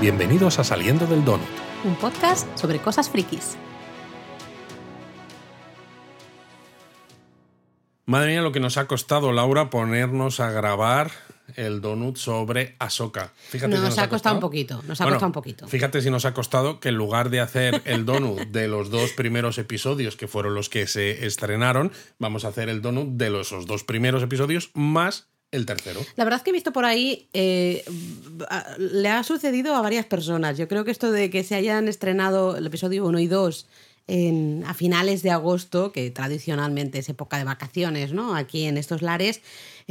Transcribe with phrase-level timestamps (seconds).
[0.00, 1.46] Bienvenidos a Saliendo del Donut.
[1.84, 3.58] Un podcast sobre cosas frikis.
[8.06, 11.10] Madre mía, lo que nos ha costado, Laura, ponernos a grabar
[11.54, 13.34] el donut sobre Ahsoka.
[13.50, 15.68] Fíjate nos, ha costado, un poquito, nos ha costado un poquito.
[15.68, 19.12] Fíjate si nos ha costado que en lugar de hacer el donut de los dos
[19.12, 23.50] primeros episodios, que fueron los que se estrenaron, vamos a hacer el donut de los
[23.66, 26.00] dos primeros episodios más el tercero.
[26.16, 27.84] La verdad es que he visto por ahí, eh,
[28.78, 30.56] le ha sucedido a varias personas.
[30.56, 33.66] Yo creo que esto de que se hayan estrenado el episodio 1 y 2
[34.66, 38.34] a finales de agosto, que tradicionalmente es época de vacaciones, ¿no?
[38.34, 39.40] Aquí en estos lares,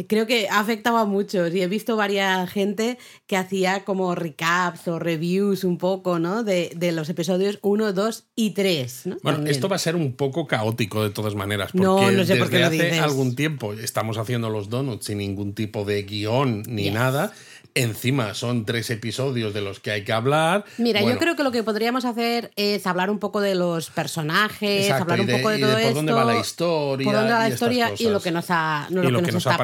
[0.07, 4.87] creo que ha afectado a muchos y he visto varias gente que hacía como recaps
[4.87, 6.43] o reviews un poco, ¿no?
[6.43, 9.03] De, los episodios 1, 2 y 3.
[9.23, 12.33] Bueno, esto va a ser un poco caótico de todas maneras, porque no, no sé
[12.33, 16.63] desde por qué hace algún tiempo estamos haciendo los donuts sin ningún tipo de guion
[16.67, 17.33] ni nada
[17.79, 20.65] Encima son tres episodios de los que hay que hablar.
[20.77, 24.91] Mira, yo creo que lo que podríamos hacer es hablar un poco de los personajes,
[24.91, 27.05] hablar un poco de, todo por dónde va la historia.
[27.05, 29.57] Por dónde va la historia y, lo que nos, ha, lo, que, nos, está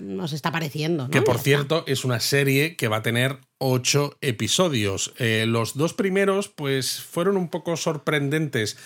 [0.00, 1.10] nos, está pareciendo.
[1.10, 5.12] Que por cierto, es una serie que va a tener ocho episodios.
[5.18, 8.76] Eh, los dos primeros, pues, fueron un poco sorprendentes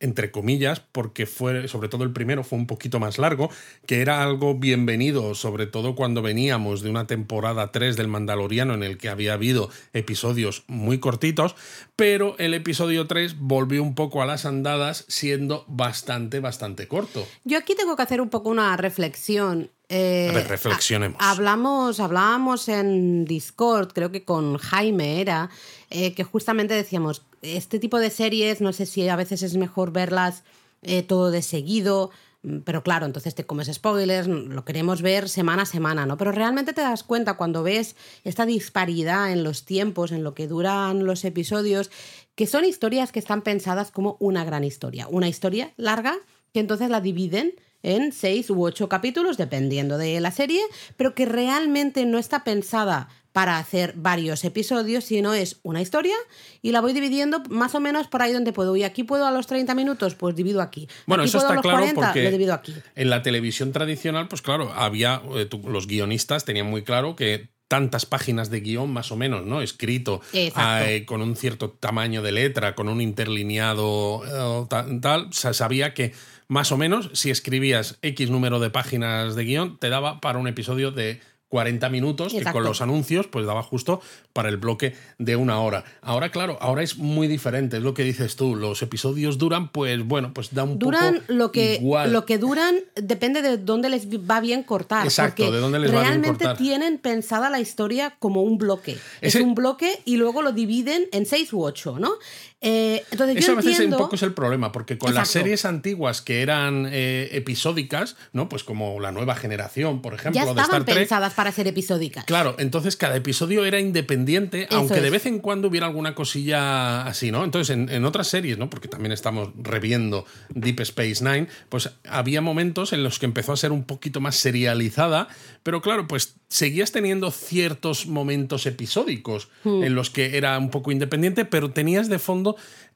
[0.00, 3.50] entre comillas, porque fue, sobre todo el primero fue un poquito más largo,
[3.86, 8.82] que era algo bienvenido, sobre todo cuando veníamos de una temporada 3 del Mandaloriano en
[8.82, 11.56] el que había habido episodios muy cortitos,
[11.96, 17.26] pero el episodio 3 volvió un poco a las andadas siendo bastante, bastante corto.
[17.44, 19.70] Yo aquí tengo que hacer un poco una reflexión.
[19.90, 21.16] Eh, a ver, reflexionemos.
[21.18, 25.48] hablamos, hablábamos en Discord, creo que con Jaime era,
[25.88, 29.92] eh, que justamente decíamos, este tipo de series, no sé si a veces es mejor
[29.92, 30.44] verlas
[30.82, 32.10] eh, todo de seguido,
[32.42, 36.16] mm, pero claro, entonces te comes spoilers, mm, lo queremos ver semana a semana, ¿no?
[36.16, 40.46] Pero realmente te das cuenta cuando ves esta disparidad en los tiempos, en lo que
[40.46, 41.90] duran los episodios,
[42.34, 46.16] que son historias que están pensadas como una gran historia, una historia larga
[46.52, 50.60] que entonces la dividen en seis u ocho capítulos, dependiendo de la serie,
[50.96, 56.16] pero que realmente no está pensada para hacer varios episodios, sino es una historia
[56.62, 58.74] y la voy dividiendo más o menos por ahí donde puedo.
[58.76, 60.88] Y aquí puedo a los 30 minutos, pues divido aquí.
[61.06, 62.74] Bueno, eso está claro porque aquí.
[62.94, 68.06] en la televisión tradicional, pues claro, había eh, los guionistas tenían muy claro que tantas
[68.06, 69.60] páginas de guion más o menos, ¿no?
[69.60, 76.14] Escrito eh, con un cierto tamaño de letra, con un interlineado eh, tal, sabía que
[76.48, 80.48] más o menos si escribías X número de páginas de guion te daba para un
[80.48, 84.00] episodio de 40 minutos, que con los anuncios pues daba justo
[84.32, 85.84] para el bloque de una hora.
[86.02, 90.02] Ahora, claro, ahora es muy diferente, es lo que dices tú, los episodios duran, pues
[90.04, 94.08] bueno, pues da un duran poco lo que lo que duran depende de dónde les
[94.08, 95.04] va bien cortar.
[95.04, 96.38] Exacto, de dónde les va bien cortar.
[96.38, 98.98] Realmente tienen pensada la historia como un bloque.
[99.20, 102.12] Es un bloque y luego lo dividen en seis u ocho, ¿no?
[102.60, 106.22] Eh, entonces Eso a veces un poco es el problema, porque con las series antiguas
[106.22, 108.48] que eran eh, episódicas, ¿no?
[108.48, 112.24] Pues como la nueva generación, por ejemplo, ya estaban pensadas para ser episódicas.
[112.24, 117.30] Claro, entonces cada episodio era independiente, aunque de vez en cuando hubiera alguna cosilla así,
[117.30, 117.44] ¿no?
[117.44, 118.70] Entonces, en, otras series, ¿no?
[118.70, 123.56] Porque también estamos reviendo Deep Space Nine, pues había momentos en los que empezó a
[123.56, 125.28] ser un poquito más serializada,
[125.62, 129.84] pero claro, pues seguías teniendo ciertos momentos episódicos hmm.
[129.84, 132.47] en los que era un poco independiente, pero tenías de fondo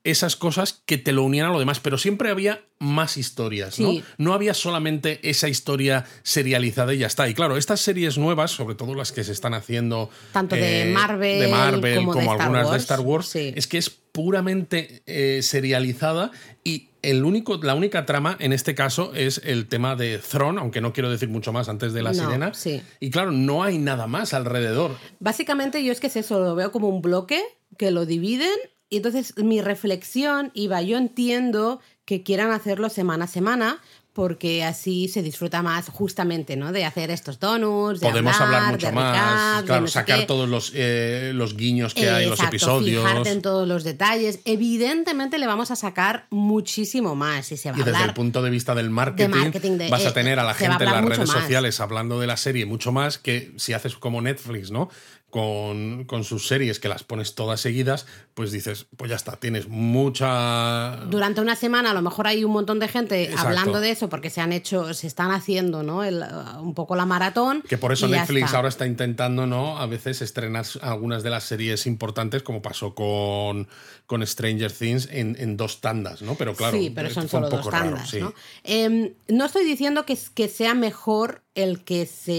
[0.04, 3.92] esas cosas que te lo unían a lo demás, pero siempre había más historias, ¿no?
[4.18, 7.28] No había solamente esa historia serializada y ya está.
[7.28, 10.10] Y claro, estas series nuevas, sobre todo las que se están haciendo...
[10.32, 15.02] Tanto de eh, Marvel, de Marvel como, algunas de Star Wars, es que es puramente
[15.06, 16.32] eh, serializada
[16.64, 20.80] y el único, la única trama en este caso es el tema de Throne, aunque
[20.80, 22.52] no quiero decir mucho más antes de la sirena.
[23.00, 24.96] Y claro, no hay nada más alrededor.
[25.18, 27.42] Básicamente yo es que es eso, lo veo como un bloque
[27.76, 28.52] que lo dividen
[28.92, 33.80] y entonces mi reflexión iba, yo entiendo que quieran hacerlo semana a semana,
[34.12, 36.72] porque así se disfruta más justamente, ¿no?
[36.72, 41.56] De hacer estos donuts, de Podemos hablar, mucho más, claro, sacar todos los, eh, los
[41.56, 43.02] guiños que hay en los episodios.
[43.02, 44.40] Fijarte en todos los detalles.
[44.44, 48.50] Evidentemente le vamos a sacar muchísimo más y se va y desde el punto de
[48.50, 52.20] vista del marketing, vas a eh, tener a la gente en las redes sociales hablando
[52.20, 54.90] de la serie mucho más que si haces como Netflix, ¿no?
[55.32, 59.66] Con, con, sus series que las pones todas seguidas, pues dices, pues ya está, tienes
[59.66, 60.96] mucha...
[61.06, 64.28] Durante una semana a lo mejor hay un montón de gente hablando de eso porque
[64.28, 66.04] se han hecho, se están haciendo, ¿no?
[66.04, 66.22] El,
[66.60, 67.62] un poco la maratón.
[67.66, 69.78] Que por eso Netflix ahora está intentando, ¿no?
[69.78, 73.68] A veces estrenar algunas de las series importantes, como pasó con,
[74.04, 76.34] con Stranger Things en, en dos tandas, ¿no?
[76.34, 78.34] Pero claro, sí, pero son solo dos tandas, ¿no?
[78.64, 82.32] Em, no estoy diciendo que, que sea mejor el que se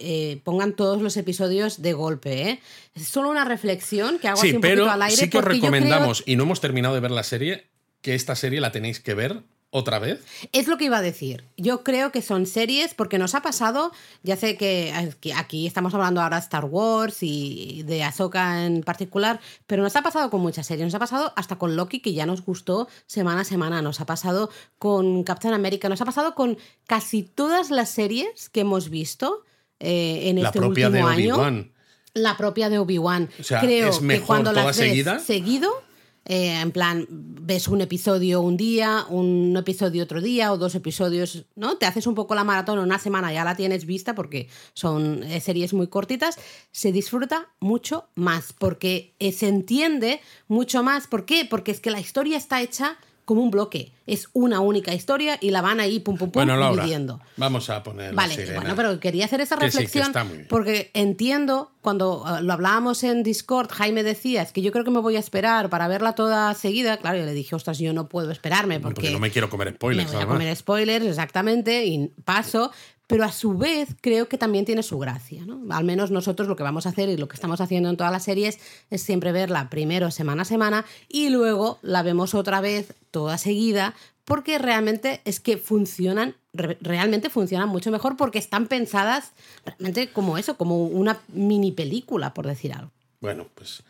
[0.00, 2.48] eh, pongan todos los episodios de golpe.
[2.48, 2.60] ¿eh?
[2.94, 5.16] Es solo una reflexión que hago sí, así un pero poquito al aire.
[5.16, 7.66] sí que os porque yo recomendamos, y no hemos terminado de ver la serie,
[8.00, 9.42] que esta serie la tenéis que ver
[9.74, 10.20] otra vez.
[10.52, 11.44] Es lo que iba a decir.
[11.56, 13.90] Yo creo que son series porque nos ha pasado,
[14.22, 14.92] ya sé que
[15.34, 20.02] aquí estamos hablando ahora de Star Wars y de Ahsoka en particular, pero nos ha
[20.02, 20.84] pasado con muchas series.
[20.84, 23.80] Nos ha pasado hasta con Loki, que ya nos gustó semana a semana.
[23.80, 25.88] Nos ha pasado con Captain America.
[25.88, 29.42] Nos ha pasado con casi todas las series que hemos visto
[29.80, 31.34] eh, en La este propia último de año.
[31.36, 31.72] Obi-Wan.
[32.12, 33.30] La propia de Obi-Wan.
[33.40, 35.18] O sea, Creo ¿es que cuando toda las seguida?
[35.18, 35.82] seguido,
[36.24, 41.46] eh, en plan, ves un episodio un día, un episodio otro día o dos episodios,
[41.56, 41.78] ¿no?
[41.78, 45.40] Te haces un poco la maratón una semana, ya la tienes vista porque son eh,
[45.40, 46.38] series muy cortitas,
[46.70, 51.08] se disfruta mucho más porque eh, se entiende mucho más.
[51.08, 51.44] ¿Por qué?
[51.44, 52.98] Porque es que la historia está hecha
[53.32, 53.92] como un bloque.
[54.06, 57.20] Es una única historia y la van ahí pum pum pum Bueno, Laura, dividiendo.
[57.36, 58.60] vamos a poner Vale, la sirena.
[58.60, 63.04] bueno, pero quería hacer esa Que sí, que reflexión porque entiendo, cuando eh, lo hablábamos
[63.04, 66.14] en Discord, Jaime decía, es que yo creo que me voy a esperar para verla
[66.14, 66.96] toda seguida.
[66.98, 69.68] Claro, yo le dije, ostras, yo no puedo esperarme Porque, porque, no me quiero comer
[69.68, 70.12] me spoilers.
[70.12, 72.70] voy a comer spoilers, exactamente, y paso.
[73.12, 75.60] Pero a su vez creo que también tiene su gracia, ¿no?
[75.74, 78.12] Al menos nosotros lo que vamos a hacer y lo que estamos haciendo en todas
[78.12, 78.58] las series
[78.90, 83.94] es siempre verla primero semana a semana y luego la vemos otra vez toda seguida
[84.24, 89.32] porque realmente es que funcionan, re- realmente funcionan mucho mejor porque están pensadas
[89.66, 92.90] realmente como eso, como una mini película, por decir algo.
[93.20, 93.82] Bueno, pues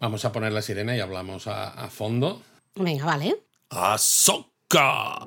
[0.00, 2.40] vamos a poner la sirena y hablamos a, a fondo.
[2.76, 3.36] Venga, vale.
[3.68, 5.26] ¡Ahsoka!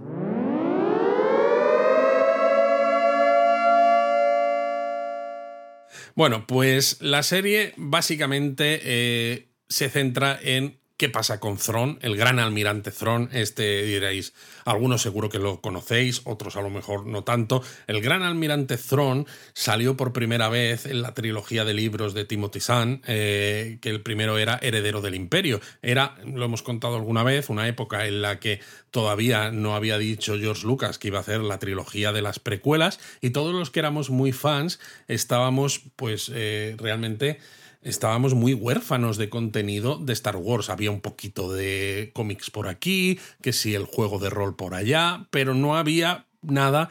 [6.16, 12.40] Bueno, pues la serie básicamente eh, se centra en qué pasa con Thrawn, el gran
[12.40, 13.30] almirante Thrawn.
[13.34, 14.34] Este diréis,
[14.64, 17.62] algunos seguro que lo conocéis, otros a lo mejor no tanto.
[17.88, 22.60] El gran almirante Thrawn salió por primera vez en la trilogía de libros de Timothy
[22.60, 25.60] Zahn, eh, que el primero era Heredero del Imperio.
[25.82, 28.62] Era, lo hemos contado alguna vez, una época en la que
[28.92, 33.00] todavía no había dicho George Lucas que iba a hacer la trilogía de las precuelas
[33.20, 37.40] y todos los que éramos muy fans estábamos pues eh, realmente
[37.86, 40.70] estábamos muy huérfanos de contenido de Star Wars.
[40.70, 45.28] Había un poquito de cómics por aquí, que sí, el juego de rol por allá,
[45.30, 46.90] pero no había nada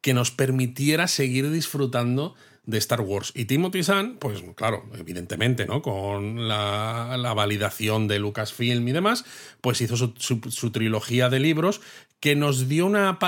[0.00, 2.34] que nos permitiera seguir disfrutando
[2.64, 3.32] de Star Wars.
[3.34, 5.82] Y Timothy Zahn, pues claro, evidentemente, ¿no?
[5.82, 9.24] Con la, la validación de Lucasfilm y demás,
[9.60, 11.80] pues hizo su, su- su trilogía de libros
[12.20, 13.18] que nos dio una,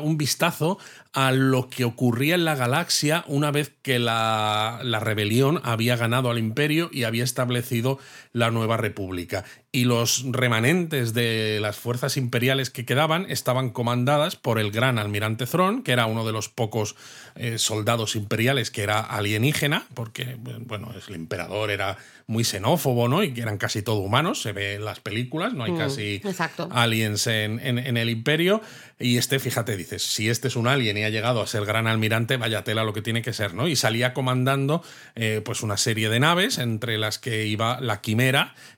[0.00, 0.78] un vistazo
[1.12, 6.30] a lo que ocurría en la galaxia una vez que la, la rebelión había ganado
[6.30, 7.98] al imperio y había establecido
[8.36, 9.44] la nueva república.
[9.72, 15.46] Y los remanentes de las fuerzas imperiales que quedaban estaban comandadas por el gran almirante
[15.46, 16.96] Thrawn, que era uno de los pocos
[17.34, 21.96] eh, soldados imperiales que era alienígena, porque bueno, el emperador era
[22.26, 23.22] muy xenófobo, ¿no?
[23.22, 26.14] Y que eran casi todo humanos, se ve en las películas, no hay Mm, casi
[26.24, 26.68] exacto.
[26.72, 28.60] aliens en, en- en el imperio.
[28.98, 31.86] Y este, fíjate, dices, si este es un alien y ha llegado a ser gran
[31.86, 33.68] almirante, vaya tela lo que tiene que ser, ¿no?
[33.68, 34.82] Y salía comandando
[35.14, 38.25] eh, pues una serie de naves, entre las que iba la Quimera,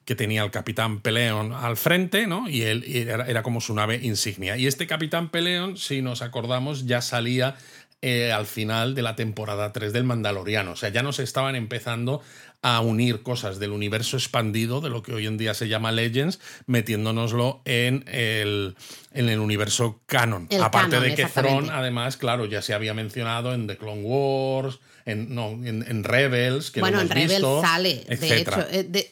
[0.04, 2.48] que tenía el capitán Peleon al frente, ¿no?
[2.48, 4.56] Y él era, como su nave insignia.
[4.56, 7.56] Y este capitán Peleon, si nos acordamos, ya salía
[8.00, 10.72] eh, al final de la temporada 3 del Mandaloriano.
[10.72, 12.22] O sea, ya nos estaban empezando
[12.62, 16.40] a unir cosas del universo expandido, de lo que hoy en día se llama Legends,
[16.66, 18.74] metiéndonoslo en el,
[19.12, 20.48] en el universo canon.
[20.50, 21.24] El Aparte canon, de que.
[21.26, 26.04] Thrawn, además, claro, ya se había mencionado en The Clone Wars, en, no, en, en
[26.04, 28.04] Rebels, que bueno, en Rebels visto, sale.
[28.08, 29.10] De hecho, eh, de-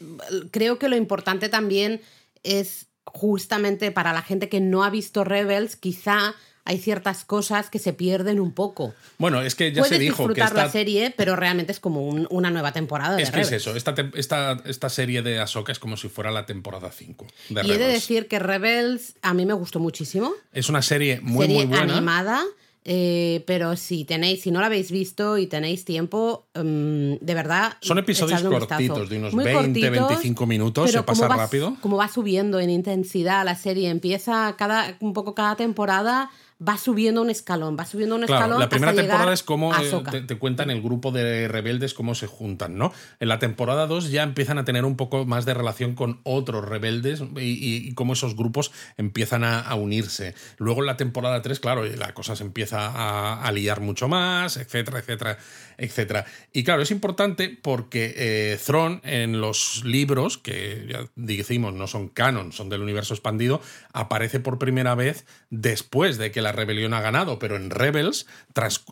[0.50, 2.00] creo que lo importante también
[2.42, 6.34] es justamente para la gente que no ha visto Rebels, quizá
[6.66, 8.92] hay ciertas cosas que se pierden un poco.
[9.18, 11.80] Bueno, es que ya Puedes se dijo que disfrutar la esta, serie, pero realmente es
[11.80, 13.66] como un- una nueva temporada de es que es Rebels.
[13.66, 17.62] eso, esta, esta, esta serie de Ahsoka es como si fuera la temporada 5 de
[17.62, 17.92] Y he de Rebels.
[17.94, 20.32] decir que Rebels a mí me gustó muchísimo.
[20.52, 21.94] Es una serie muy, serie muy buena.
[21.96, 22.42] animada.
[22.88, 27.72] eh, pero si tenéis, si no la habéis visto y tenéis tiempo, mm, de verdad.
[27.80, 28.68] Son episodios un vistazo.
[28.68, 31.76] cortitos, de unos Muy 20, 25 minutos, se pasa va- rápido.
[31.80, 37.20] Como va subiendo en intensidad la serie, empieza cada, un poco cada temporada, va subiendo
[37.20, 38.60] un escalón, va subiendo un Claro, escalón.
[38.60, 42.14] la primera hasta temporada es como eh, te, te cuentan el grupo de rebeldes cómo
[42.14, 42.92] se juntan, ¿no?
[43.20, 46.64] En la temporada 2 ya empiezan a tener un poco más de relación con otros
[46.66, 50.34] rebeldes y, y- y cómo esos grupos empiezan a, a unirse.
[50.56, 54.56] Luego en la temporada 3, claro, la cosa se empieza a, a liar mucho más,
[54.56, 55.36] etcétera, etcétera,
[55.76, 56.24] etcétera.
[56.54, 62.08] Y claro, es importante porque eh, Thrawn en los libros, que ya decimos no son
[62.08, 63.60] canon, son del universo expandido,
[63.92, 68.26] aparece por primera vez después de que la rebelión ha ganado, pero en Rebels,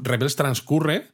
[0.02, 1.12] Rebels transcurre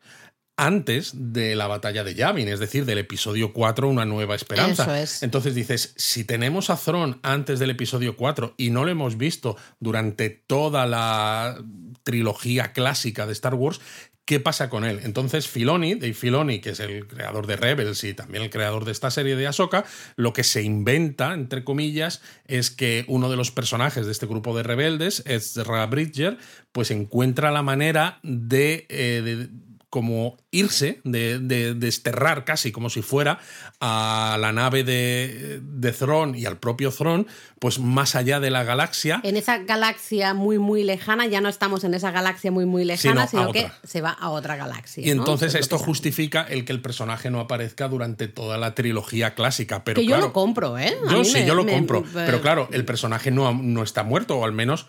[0.61, 5.03] antes de la batalla de Yavin, es decir, del episodio 4, Una nueva esperanza.
[5.23, 9.57] Entonces dices, si tenemos a Thron antes del episodio 4 y no lo hemos visto
[9.79, 11.57] durante toda la
[12.03, 13.81] trilogía clásica de Star Wars,
[14.27, 15.01] ¿qué pasa con él?
[15.03, 18.93] Entonces Filoni, Dave Filoni, que es el creador de Rebels y también el creador de
[18.93, 19.87] esta serie de Ahsoka,
[20.17, 24.55] lo que se inventa, entre comillas, es que uno de los personajes de este grupo
[24.55, 26.37] de rebeldes, Ezra Bridger,
[26.71, 29.49] pues encuentra la manera de, eh, de
[29.91, 31.41] como irse, de,
[31.75, 33.41] desterrar casi como si fuera
[33.81, 37.27] a la nave de, de Thron y al propio Thron,
[37.59, 39.21] pues más allá de la galaxia.
[39.25, 43.27] En esa galaxia muy, muy lejana, ya no estamos en esa galaxia muy, muy lejana,
[43.27, 45.05] sino, que se va a otra galaxia.
[45.05, 49.83] Y entonces esto justifica el que el personaje no aparezca durante toda la trilogía clásica.
[49.83, 50.97] Pero que yo lo compro, ¿eh?
[51.11, 52.05] yo sí, yo lo compro.
[52.15, 54.87] Pero claro, el personaje no, no está muerto, o al menos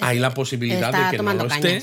[0.00, 1.82] hay la posibilidad de que no lo esté.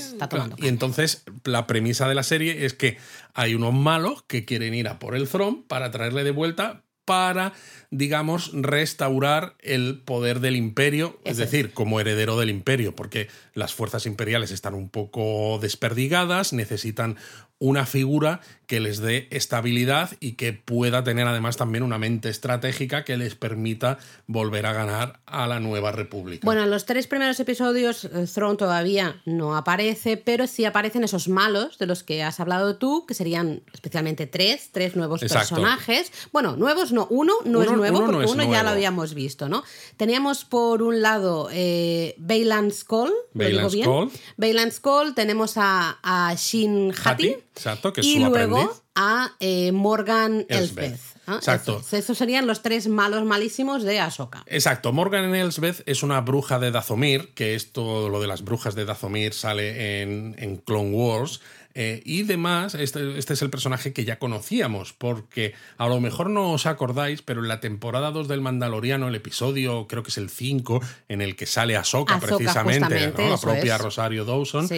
[0.58, 2.98] y entonces la premisa de la serie es que
[3.34, 7.52] hay unos malos que quieren ir a por el Throne para traerle de vuelta para,
[7.90, 14.06] digamos, restaurar el poder del imperio, es decir, como heredero del imperio, porque las fuerzas
[14.06, 17.16] imperiales están un poco desperdigadas, necesitan
[17.62, 23.04] una figura que les dé estabilidad y que pueda tener además también una mente estratégica
[23.04, 26.44] que les permita volver a ganar a la nueva república.
[26.44, 31.28] Bueno, en los tres primeros episodios eh, Throne todavía no aparece, pero sí aparecen esos
[31.28, 36.10] malos de los que has hablado tú, que serían especialmente tres, tres nuevos personajes.
[36.32, 39.62] Bueno, nuevos no, uno no es nuevo porque uno ya lo habíamos visto, ¿no?
[39.96, 47.92] Teníamos por un lado eh, Baylan Skull, Baylan Skull, tenemos a, a Shin Hati Exacto,
[47.92, 50.98] que es y su luego a eh, Morgan Elsbeth.
[51.28, 51.80] Exacto.
[51.92, 54.42] Esos serían los tres malos malísimos de Ahsoka.
[54.46, 54.92] Exacto.
[54.92, 59.32] Morgan Elsbeth es una bruja de Dazomir, que esto, lo de las brujas de Dazomir
[59.32, 61.40] sale en, en Clone Wars.
[61.74, 66.30] Eh, y demás, este, este, es el personaje que ya conocíamos, porque a lo mejor
[66.30, 70.18] no os acordáis, pero en la temporada 2 del Mandaloriano, el episodio, creo que es
[70.18, 74.68] el 5, en el que sale Ahsoka, precisamente, la propia Rosario Dawson,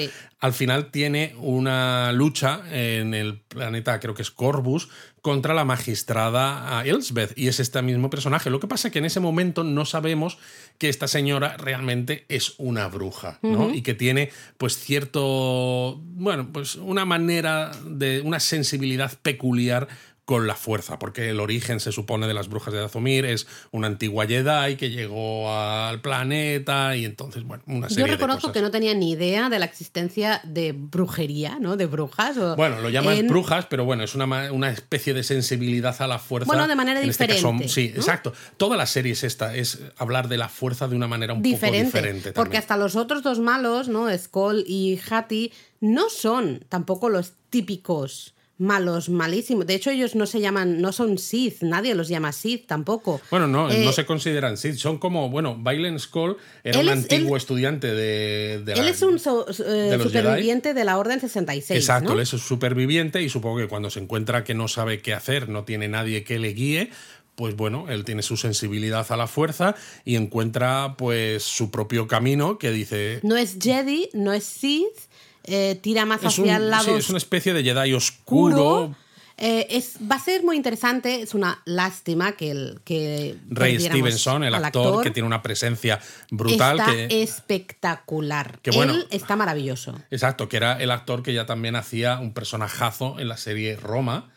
[0.41, 4.89] al final tiene una lucha en el planeta, creo que es Corvus,
[5.25, 8.51] contra la magistrada Elsbeth, y es este mismo personaje.
[8.51, 10.37] Lo que pasa es que en ese momento no sabemos
[10.77, 13.73] que esta señora realmente es una bruja, ¿no?
[13.73, 14.29] Y que tiene
[14.59, 19.89] pues cierto, bueno, pues una manera de, una sensibilidad peculiar
[20.25, 23.89] con la fuerza, porque el origen se supone de las brujas de Dazomir es una
[23.89, 28.71] antigua Jedi que llegó al planeta y entonces, bueno, una serie Yo reconozco que no
[28.71, 31.77] tenía ni idea de la existencia de brujería, ¿no?
[31.77, 32.39] De brujas.
[32.57, 36.47] bueno, lo llaman brujas, pero bueno, es una, una, especie de sensibilidad a la fuerza.
[36.47, 37.69] Bueno, de manera este diferente.
[37.69, 38.33] sí, exacto.
[38.57, 41.71] Toda la serie es esta, es hablar de la fuerza de una manera un poco
[41.71, 42.33] diferente.
[42.33, 44.07] Porque hasta los otros dos malos, ¿no?
[44.17, 49.67] Skull y Hattie, no son tampoco los típicos malos, malísimos.
[49.67, 53.21] De hecho, ellos no se llaman, no son Sith, nadie los llama Sith tampoco.
[53.31, 57.37] Bueno, no, no eh, se consideran Sith, son como, bueno, Bailen Skull era un antiguo
[57.37, 61.79] estudiante de, Él es un eh, superviviente de la Orden 66.
[61.79, 65.15] Exacto, él es un superviviente y supongo que cuando se encuentra que no sabe qué
[65.15, 66.91] hacer, no tiene nadie que le guíe,
[67.35, 72.59] pues bueno, él tiene su sensibilidad a la fuerza y encuentra pues su propio camino
[72.59, 73.21] que dice...
[73.23, 74.97] No es Jedi, no es Sith,
[75.45, 76.85] eh, tira más hacia el lado.
[76.85, 78.95] Sí, es una especie de Jedi oscuro.
[79.37, 84.45] Eh, es, va a ser muy interesante, es una lástima que el que Ray Stevenson,
[84.45, 86.79] el actor, que tiene una presencia brutal.
[86.79, 88.61] Está que, espectacular.
[88.63, 90.01] Que bueno, Él está maravilloso.
[90.13, 94.31] Exacto, que era el actor que ya también hacía un personajazo en la serie Roma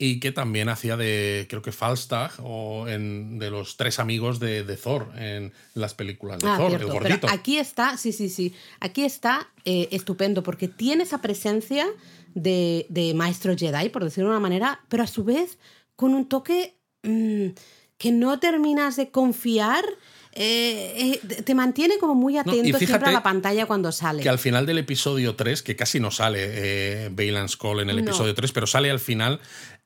[0.00, 4.62] y que también hacía de, creo que Falstag, o en, de los tres amigos de,
[4.62, 7.26] de Thor en las películas de ah, Thor, el gordito.
[7.28, 11.84] aquí está, sí, sí, sí, aquí está eh, estupendo, porque tiene esa presencia
[12.34, 15.58] de, de, maestro Jedi, por decirlo de una manera, pero a su vez
[15.96, 17.48] con un toque mm,
[17.96, 19.84] que no terminas de confiar
[20.40, 24.22] eh, eh, te mantiene como muy atento siempre a la pantalla cuando sale.
[24.22, 28.34] Que al final del episodio 3, que casi no sale eh, Call en el episodio
[28.34, 29.40] 3, pero sale al final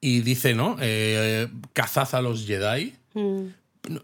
[0.04, 0.76] y dice, ¿no?
[0.80, 2.92] Eh, cazad a los Jedi.
[3.14, 3.46] Mm.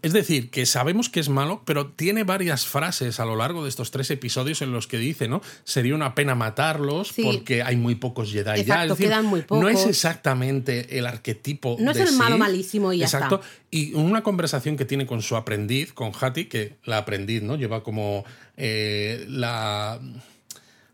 [0.01, 3.69] Es decir, que sabemos que es malo, pero tiene varias frases a lo largo de
[3.69, 5.41] estos tres episodios en los que dice, ¿no?
[5.63, 8.93] Sería una pena matarlos porque hay muy pocos Jedi ya.
[8.95, 9.61] quedan muy pocos.
[9.61, 11.77] No es exactamente el arquetipo.
[11.79, 13.41] No es el malo malísimo y ya Exacto.
[13.71, 17.55] Y una conversación que tiene con su aprendiz, con Hattie, que la aprendiz, ¿no?
[17.55, 18.25] Lleva como
[18.57, 19.99] eh, la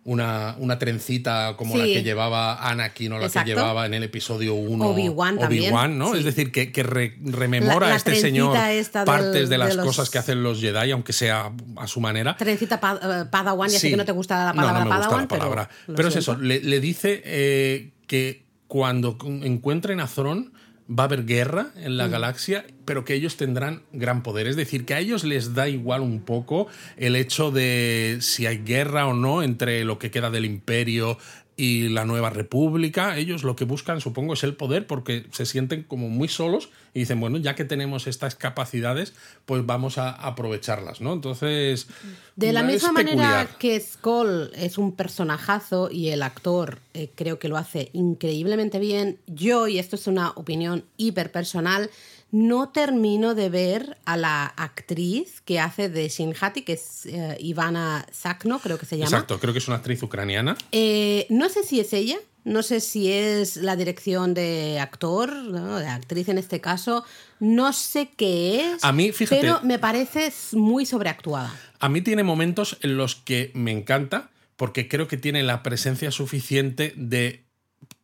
[0.07, 3.45] una, una trencita como la que llevaba Anakin o la Exacto.
[3.49, 6.11] que llevaba en el episodio 1 Obi-Wan también, Obi-Wan, ¿no?
[6.13, 6.19] sí.
[6.19, 9.69] Es decir, que, que re- rememora La- la a este señor del- partes de las
[9.69, 12.37] de los- cosas que hacen los Jedi, aunque sea a su manera.
[12.37, 13.89] Trencita pa- eh, Padawan, ya sé Sí.
[13.91, 15.69] que no te gusta la No, palabra no me gusta Padawan, la palabra.
[15.95, 16.07] pero.
[16.07, 20.53] Es eso, le, le dice eh, que cuando encuentren a Thron
[20.87, 21.97] va a haber guerra en Mm.
[21.97, 24.47] la galaxia, pero que ellos tendrán gran poder.
[24.47, 28.59] Es decir, que a ellos les da igual un poco el hecho de si hay
[28.59, 31.17] guerra o no entre lo que queda del imperio
[31.57, 33.17] y la nueva república.
[33.17, 36.99] Ellos lo que buscan, supongo, es el poder porque se sienten como muy solos y
[36.99, 39.13] dicen, bueno, ya que tenemos estas capacidades,
[39.45, 41.13] pues vamos a aprovecharlas, ¿no?
[41.13, 41.87] Entonces...
[42.35, 47.47] De la misma manera que Skull es un personajazo y el actor eh, creo que
[47.47, 51.89] lo hace increíblemente bien, yo, y esto es una opinión hiper personal,
[52.37, 58.05] no termino de ver a la actriz que hace de Shinhati, que es eh, Ivana
[58.11, 59.07] Sakno, creo que se llama.
[59.09, 60.57] Exacto, creo que es una actriz ucraniana.
[60.73, 65.79] Eh, no sé si es ella, no sé si es la dirección de actor, ¿no?
[65.79, 67.05] de actriz en este caso,
[67.39, 68.83] no sé qué es.
[68.83, 71.57] A mí, fíjate- Pero me parece muy sobreactuada.
[71.79, 76.11] A mí tiene momentos en los que me encanta, porque creo que tiene la presencia
[76.11, 77.45] suficiente de,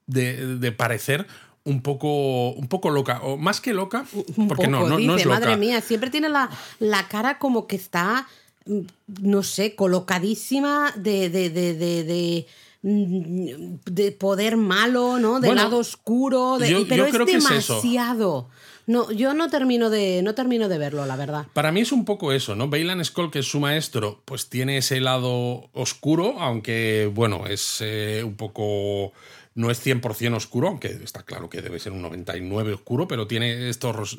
[0.07, 1.27] de, de parecer
[1.63, 4.05] un poco, un poco loca, o más que loca,
[4.47, 5.39] porque no, poco, no, no dice, es loca.
[5.39, 6.49] madre mía, siempre tiene la,
[6.79, 8.27] la cara como que está,
[8.65, 8.79] mm,
[9.21, 12.47] no sé, colocadísima de, de, de, de, de,
[12.81, 15.39] mm, de poder malo, ¿no?
[15.39, 17.75] De Bueno, lado oscuro, de- yo- pero yo creo es que es eso.
[17.81, 18.49] demasiado.
[18.87, 21.45] No, yo no termino de, no termino de verlo, la verdad.
[21.53, 22.67] Para mí es un poco eso, ¿no?
[22.67, 28.23] Bailan Skull, que es su maestro, pues tiene ese lado oscuro, aunque, bueno, es eh,
[28.25, 29.13] un poco...
[29.53, 33.69] No es 100% oscuro, aunque está claro que debe ser un 99 oscuro, pero tiene
[33.69, 34.17] estos,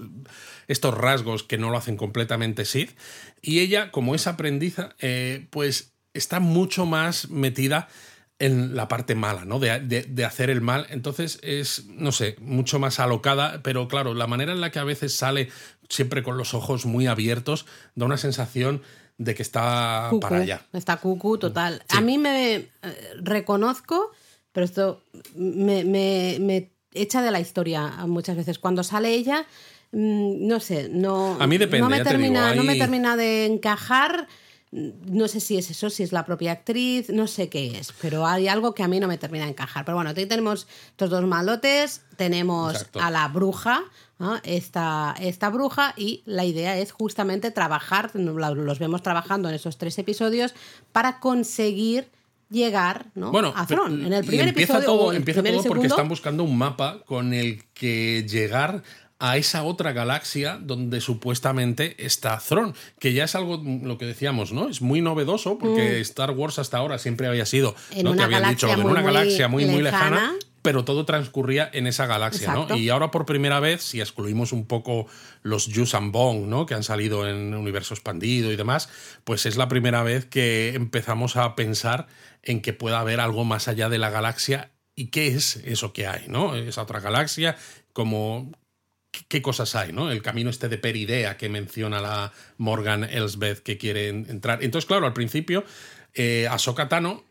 [0.69, 2.91] estos rasgos que no lo hacen completamente Sith.
[3.41, 7.89] Y ella, como es aprendiza, eh, pues está mucho más metida
[8.39, 9.59] en la parte mala, ¿no?
[9.59, 10.87] De, de- de hacer el mal.
[10.91, 14.85] Entonces es, no sé, mucho más alocada, pero claro, la manera en la que a
[14.85, 15.49] veces sale
[15.89, 18.83] siempre con los ojos muy abiertos da una sensación
[19.17, 20.63] de que está para allá.
[20.73, 21.85] Está cucú total.
[21.89, 22.71] A mí me eh,
[23.21, 24.11] reconozco,
[24.53, 25.03] pero esto
[25.35, 28.59] me, me- me echa de la historia muchas veces.
[28.59, 29.47] Cuando sale ella,
[29.93, 33.47] mm, no sé, no, A mí depende, no, me termina, digo, no me termina de
[33.47, 34.29] encajar.
[34.75, 38.27] No sé si es eso, si es la propia actriz, no sé qué es, pero
[38.27, 39.85] hay algo que a mí no me termina de encajar.
[39.85, 43.01] Pero bueno, aquí tenemos estos dos malotes, tenemos Exacto.
[43.03, 43.83] a la bruja,
[44.19, 44.41] ¿no?
[44.45, 49.99] esta, esta bruja, y la idea es justamente trabajar, los vemos trabajando en esos tres
[49.99, 50.55] episodios,
[50.91, 52.09] para conseguir
[52.53, 53.31] llegar ¿no?
[53.33, 54.05] Bueno, a Thron.
[54.07, 56.57] En el primer empieza episodio, todo, o empieza primer todo porque segundo, están buscando un
[56.59, 58.83] mapa con el que llegar
[59.19, 64.05] a esa otra galaxia donde supuestamente está Thron, que ya es algo, mm, lo que
[64.05, 64.69] decíamos, ¿no?
[64.69, 67.99] Es muy novedoso porque Star Wars hasta ahora siempre había sido, Mm.
[67.99, 68.11] En ¿no?
[68.11, 70.33] Te una habían dicho galaxia en muy, una galaxia muy, muy lejana, lejana.
[70.63, 72.75] pero todo transcurría en esa galaxia, Exacto.
[72.75, 72.77] ¿no?
[72.77, 75.07] Y ahora por primera vez, si excluimos un poco
[75.43, 76.67] los Yus and Bong, ¿no?
[76.67, 78.89] Que han salido en Universo Expandido y demás,
[79.23, 82.09] pues es la primera vez que empezamos a pensar
[82.43, 86.07] en que pueda haber algo más allá de la galaxia y qué es eso que
[86.07, 86.55] hay, ¿no?
[86.55, 87.57] Esa otra galaxia,
[87.93, 88.53] como
[89.29, 90.11] qué- cosas hay, ¿no?
[90.11, 94.63] El camino este de Peridea que menciona la Morgan Elsbeth que quiere en- entrar.
[94.63, 95.65] Entonces, claro, al principio,
[96.15, 97.25] eh, Ahsoka Tano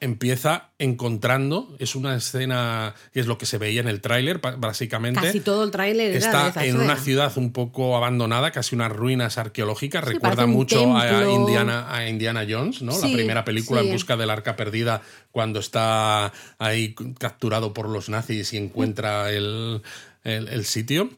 [0.00, 5.20] empieza encontrando, es una escena que es lo que se veía en el tráiler, básicamente.
[5.20, 10.04] Casi todo el tráiler Está en una ciudad un poco abandonada, casi unas ruinas arqueológicas.
[10.06, 11.28] Sí, Recuerda mucho a.
[11.30, 12.92] Indiana, a Indiana Jones, ¿no?
[12.92, 13.88] Sí, la primera película sí.
[13.88, 19.82] en busca del arca perdida, cuando está ahí capturado por los nazis y encuentra el,
[20.24, 21.10] el- el sitio.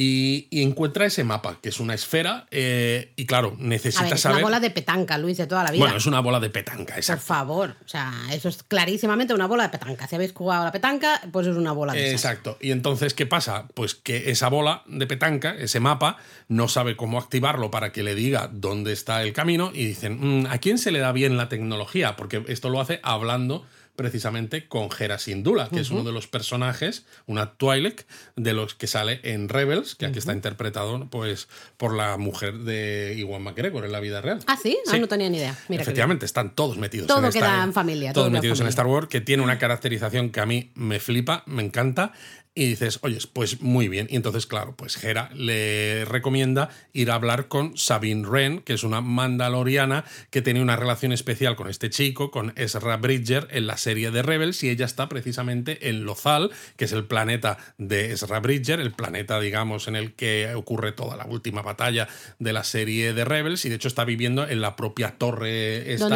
[0.00, 4.12] Y, y encuentra ese mapa, que es una esfera, eh, y claro, A necesita ver,
[4.14, 4.36] es saber.
[4.36, 5.80] una bola de petanca, Luis, de toda la vida.
[5.82, 7.24] Bueno, es una bola de petanca, Por exacto.
[7.24, 10.06] favor, o sea, eso es clarísimamente una bola de petanca.
[10.06, 12.24] Si habéis jugado a la petanca, pues es una bola de esas.
[12.30, 12.58] Exacto.
[12.60, 13.66] Y entonces, ¿qué pasa?
[13.74, 18.14] Pues que esa bola de petanca, ese mapa, no sabe cómo activarlo para que le
[18.14, 21.48] diga dónde está el camino y dicen, "Mm, ¿a quién se le da bien la
[21.48, 22.14] tecnología?
[22.14, 23.66] Porque esto lo hace hablando
[23.98, 28.06] precisamente con Hera Syndulla, que es uno de los personajes, una Twi'lek,
[28.36, 33.16] de los que sale en Rebels, que aquí está interpretado pues, por la mujer de
[33.18, 34.38] Iwan McGregor en la vida real.
[34.46, 35.58] Ah, sí, Ah, no tenía ni idea.
[35.66, 35.82] Mira.
[35.82, 38.68] Efectivamente, están todos metidos Todo en queda en familia, todo Todos metidos en.
[38.68, 42.12] Star Wars, que tiene una caracterización que a mí me flipa, me encanta.
[42.58, 44.08] Y dices, oye, pues muy bien.
[44.10, 48.82] Y entonces, claro, pues Hera le recomienda ir a hablar con Sabine Wren, que es
[48.82, 53.76] una mandaloriana que tiene una relación especial con este chico, con Ezra Bridger, en la
[53.76, 58.40] serie de Rebels, y ella está precisamente en Lothal, que es el planeta de Ezra
[58.40, 62.08] Bridger, el planeta, digamos, en el que ocurre toda la última batalla
[62.40, 66.08] de la serie de Rebels, y de hecho está viviendo en la propia torre esta,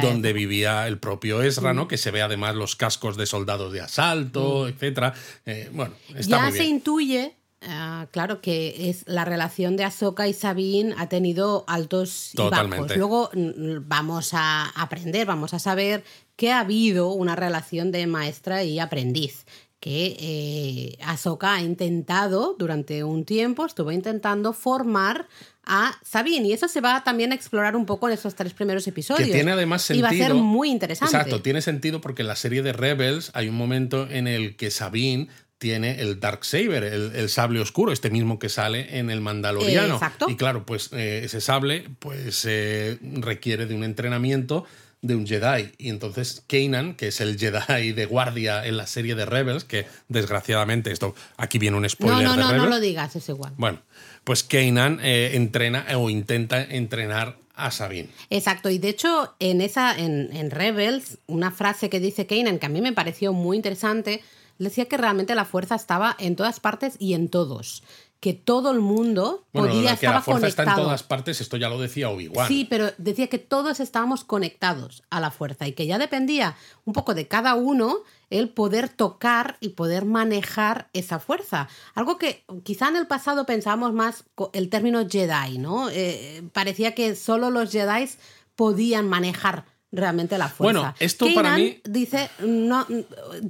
[0.00, 1.86] donde vivía, el propio Ezra, ¿no?
[1.86, 1.88] Mm.
[1.88, 4.68] Que se ve además los cascos de soldados de asalto, mm.
[4.68, 5.14] etcétera.
[5.44, 5.87] Eh, bueno,
[6.26, 11.64] ya se intuye ah, claro que es la relación de Ahsoka y Sabine ha tenido
[11.66, 12.96] altos y bajos.
[12.96, 16.04] Luego mm, vamos a aprender, vamos a saber
[16.36, 19.44] que ha habido una relación de maestra y aprendiz
[19.80, 25.28] que eh, Ahsoka ha intentado durante un tiempo, estuvo intentando formar
[25.64, 26.48] a Sabine.
[26.48, 29.28] Y eso se va también a explorar un poco en esos tres primeros episodios.
[29.28, 30.08] Que tiene además sentido.
[30.12, 31.14] Y va a ser muy interesante.
[31.14, 34.70] Exacto, tiene sentido porque en la serie de Rebels hay un momento en el que
[34.70, 39.94] Sabine tiene el Dark Saber, el, sable oscuro, este mismo que sale en el Mandaloriano.
[39.94, 40.26] exacto.
[40.28, 44.64] Y claro, pues eh, ese sable pues eh, requiere de un entrenamiento
[45.02, 45.72] de un Jedi.
[45.78, 49.86] Y entonces Kanan, que es el Jedi de guardia en la serie de Rebels, que
[50.08, 52.24] desgraciadamente esto aquí viene un spoiler.
[52.24, 53.52] No, no, no, no lo digas, es igual.
[53.56, 53.80] Bueno,
[54.24, 58.08] pues Kanan eh, entrena o intenta entrenar a Sabine.
[58.30, 62.66] Exacto, y de hecho en esa en, en Rebels, una frase que dice Kanan que
[62.66, 64.22] a mí me pareció muy interesante,
[64.58, 67.82] decía que realmente la fuerza estaba en todas partes y en todos
[68.20, 71.78] que todo el mundo podía que la fuerza está en todas partes, esto ya lo
[71.78, 72.48] decía Obi-Wan.
[72.48, 76.94] Sí, pero decía que todos estábamos conectados a la fuerza y que ya dependía un
[76.94, 77.98] poco de cada uno
[78.30, 81.68] el poder tocar y poder manejar esa fuerza.
[81.94, 85.88] Algo que quizá en el pasado pensábamos más el término Jedi, ¿no?
[85.88, 88.08] Eh, parecía que solo los Jedi
[88.56, 90.80] podían manejar realmente la fuerza.
[90.80, 91.80] Bueno, esto para mí.
[91.84, 92.86] Dice, no,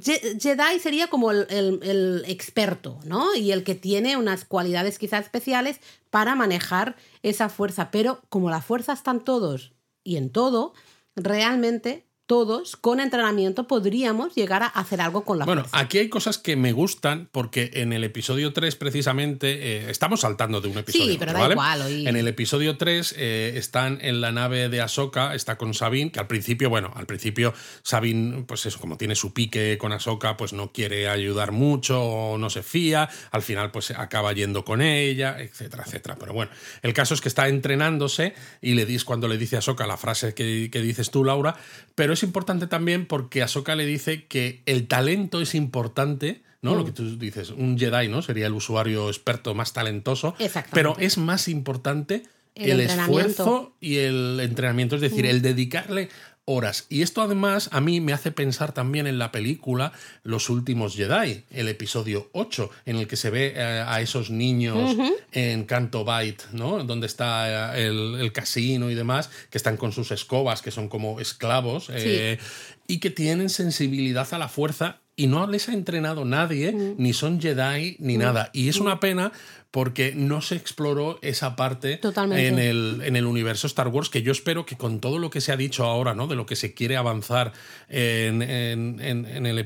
[0.00, 3.34] Jedi sería como el, experto, ¿no?
[3.34, 7.90] Y el que tiene unas cualidades quizás especiales para manejar esa fuerza.
[7.90, 9.72] Pero como la fuerza está en todos
[10.04, 10.74] y en todo,
[11.16, 16.36] realmente todos, con entrenamiento, podríamos llegar a hacer algo con la Bueno, aquí hay cosas
[16.36, 21.12] que me gustan porque en el episodio 3, precisamente, eh, estamos saltando de un episodio.
[21.12, 22.06] Sí, pero da igual.
[22.06, 26.20] En el episodio 3 eh, están en la nave de Ahsoka, está con Sabine, que
[26.20, 30.52] al principio, bueno, al principio Sabine, pues eso, como tiene su pique con Ahsoka, pues
[30.52, 35.36] no quiere ayudar mucho o no se fía, al final pues acaba yendo con ella,
[35.38, 36.16] etcétera, etcétera.
[36.20, 36.50] Pero bueno,
[36.82, 39.96] el caso es que está entrenándose y le dices cuando le dice a Ahsoka la
[39.96, 41.56] frase que, que dices tú, Laura,
[41.94, 46.74] pero es importante también porque Ahsoka le dice que el talento es importante, ¿no?
[46.74, 48.22] Lo que tú dices, un Jedi, ¿no?
[48.22, 50.34] Sería el usuario experto más talentoso.
[50.72, 56.08] Pero es más importante el, esfuerzo y el entrenamiento, es decir, el dedicarle
[56.48, 56.86] horas.
[56.88, 61.44] Y esto además a mí me hace pensar también en la película Los Últimos Jedi,
[61.50, 64.96] el episodio 8, en el que se ve eh, a esos niños
[65.32, 66.82] en Canto Bight, ¿no?
[66.84, 71.20] Donde está eh, el, casino y demás, que están con sus escobas, que son como
[71.20, 72.38] esclavos, eh,
[72.86, 76.94] y que tienen sensibilidad a la fuerza y no les ha entrenado nadie, mm.
[76.96, 78.20] ni son Jedi, ni mm.
[78.20, 78.50] nada.
[78.52, 79.00] Y es una mm.
[79.00, 79.32] pena
[79.72, 84.30] porque no se exploró esa parte en el, en el, universo Star Wars, que yo
[84.30, 86.28] espero que con todo lo que se ha dicho ahora, ¿no?
[86.28, 87.52] De lo que se quiere avanzar
[87.88, 89.58] en, en, en el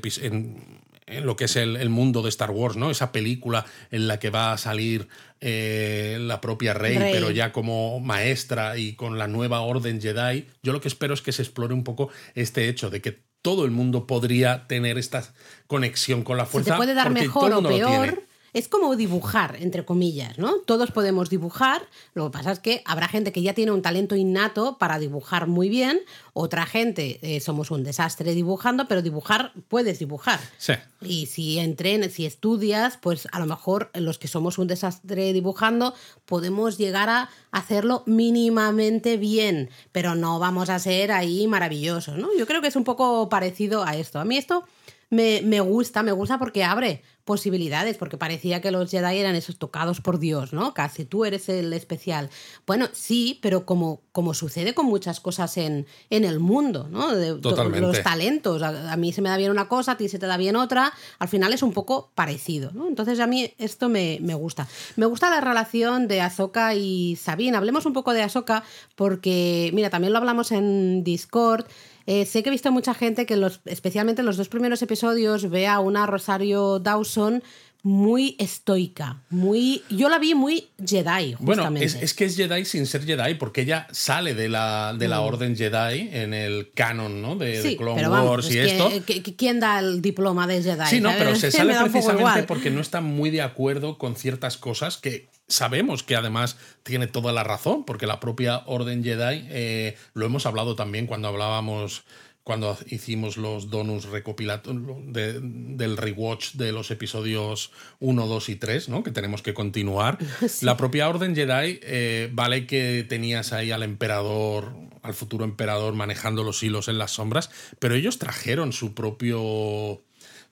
[1.07, 2.91] en lo que es el, mundo de Star Wars, ¿no?
[2.91, 5.09] Esa película en la que va a salir
[5.41, 10.47] eh, la propia Rey, pero ya como maestra y con la nueva orden Jedi.
[10.62, 13.65] Yo lo que espero es que se explore un poco este hecho de que todo
[13.65, 15.25] el mundo podría tener esta
[15.67, 16.71] conexión con la fuerza.
[16.71, 20.57] Se puede dar mejor o peor es como dibujar, entre comillas, ¿no?
[20.59, 21.83] Todos podemos dibujar,
[22.15, 25.47] lo que pasa es que habrá gente que ya tiene un talento innato para dibujar
[25.47, 26.01] muy bien,
[26.35, 30.38] otra gente eh, somos un desastre dibujando, pero dibujar puedes dibujar.
[30.59, 30.75] Sí.
[31.01, 35.95] Y si entrenes, si estudias, pues a lo mejor los que somos un desastre dibujando
[36.27, 42.29] podemos llegar a hacerlo mínimamente bien, pero no vamos a ser ahí maravillosos, ¿no?
[42.38, 44.21] Yo creo que es un poco parecido a esto.
[44.21, 44.65] A mí esto
[45.11, 49.57] me, me gusta, me gusta porque abre posibilidades, porque parecía que los Jedi eran esos
[49.59, 50.75] tocados por Dios, ¿no?
[50.75, 52.31] Casi tú eres el especial.
[52.67, 57.15] Bueno, sí, pero como, como sucede con muchas cosas en, en el mundo, ¿no?
[57.15, 58.63] De, Los talentos.
[58.63, 60.93] A, mí se me da bien una cosa, a ti se te da bien otra.
[61.19, 62.89] Al final es un poco parecido, ¿no?
[62.89, 64.67] Entonces a mí esto me, me gusta.
[64.97, 67.57] Me gusta la relación de Ahsoka y Sabine.
[67.57, 68.65] Hablemos un poco de Ahsoka
[68.97, 71.67] porque, mira, también lo hablamos en Discord.
[72.07, 75.49] Eh, sé que he visto mucha gente que, los, especialmente en los dos primeros episodios,
[75.51, 77.43] ve a una Rosario Dawson
[77.85, 79.83] muy estoica, muy...
[79.91, 81.85] Yo la vi muy Jedi, Bueno, justamente.
[81.87, 85.21] es, es que es Jedi sin ser Jedi, porque ella sale de la, de la
[85.21, 87.35] Orden Jedi en el canon, ¿no?
[87.35, 87.77] De, Mm.
[87.77, 88.88] Clone pero vamos, Wars y esto.
[89.05, 90.87] que- que- ¿Quién da el diploma de Jedi?
[90.91, 94.97] Sí, no, pero se sale precisamente porque no está muy de acuerdo con ciertas cosas
[94.97, 100.27] que sabemos que además tiene toda la razón, porque la propia Orden Jedi, eh, lo
[100.27, 102.05] hemos hablado también cuando hablábamos,
[102.45, 108.88] cuando hicimos los donuts recopilatorios de- del rewatch de los episodios 1, 2 y 3,
[108.88, 109.05] ¿no?
[109.05, 110.19] que tenemos que continuar.
[110.62, 116.43] La propia Orden Jedi, eh, vale que tenías ahí al emperador, al futuro emperador manejando
[116.43, 120.03] los hilos en las sombras, pero ellos trajeron su propio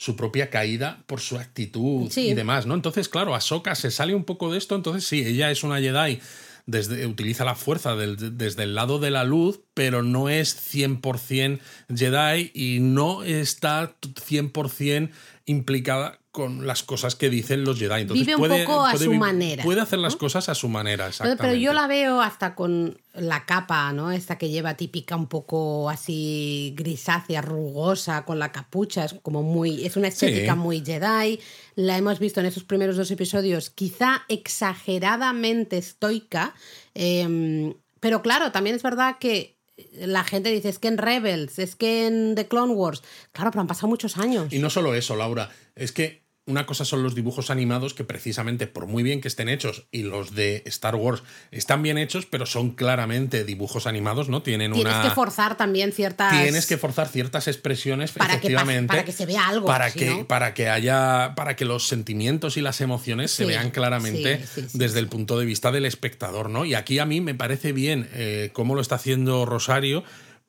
[0.00, 2.28] su propia caída por su actitud Sí.
[2.30, 2.72] y demás, ¿no?
[2.74, 6.20] Entonces, claro, Ahsoka se sale un poco de esto, entonces sí, ella es una Jedi,
[6.64, 11.60] desde, utiliza la fuerza del- desde el lado de la luz, pero no es 100%
[11.94, 15.10] Jedi y no está 100%
[15.44, 18.02] implicada con las cosas que dicen los Jedi.
[18.02, 20.68] Entonces Vive un puede, poco a puede su manera, Puede hacer las cosas a su
[20.68, 21.42] manera, exactamente.
[21.42, 24.12] Pero yo la veo hasta con la capa, ¿no?
[24.12, 29.84] Esta que lleva típica un poco así grisácea, rugosa, con la capucha, es como muy,
[29.84, 30.58] es una estética Sí.
[30.58, 31.40] muy Jedi.
[31.74, 36.54] La hemos visto en esos primeros dos episodios, quizá exageradamente estoica,
[36.94, 39.58] em, pero claro, también es verdad que
[39.94, 43.60] la gente dice, es que en Rebels, es que en The Clone Wars, claro, pero
[43.60, 44.52] han pasado muchos años.
[44.52, 48.66] Y no solo eso, Laura, es que una cosa son los dibujos animados que precisamente
[48.66, 52.46] por muy bien que estén hechos y los de Star Wars están bien hechos, pero
[52.46, 54.42] son claramente dibujos animados, ¿no?
[54.42, 56.33] Tienen Tienes una que forzar también ciertas...
[56.42, 59.98] tienes que forzar ciertas expresiones Para que efectivamente para que se vea algo, para si
[60.00, 64.38] que no- para que haya para que los sentimientos y las emociones se vean claramente
[64.38, 67.20] sí, sí, sí, desde el punto de vista del espectador no y aquí a mí
[67.20, 70.03] me parece bien eh, cómo lo está haciendo Rosario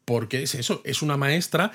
[0.05, 1.71] porque es eso es una maestra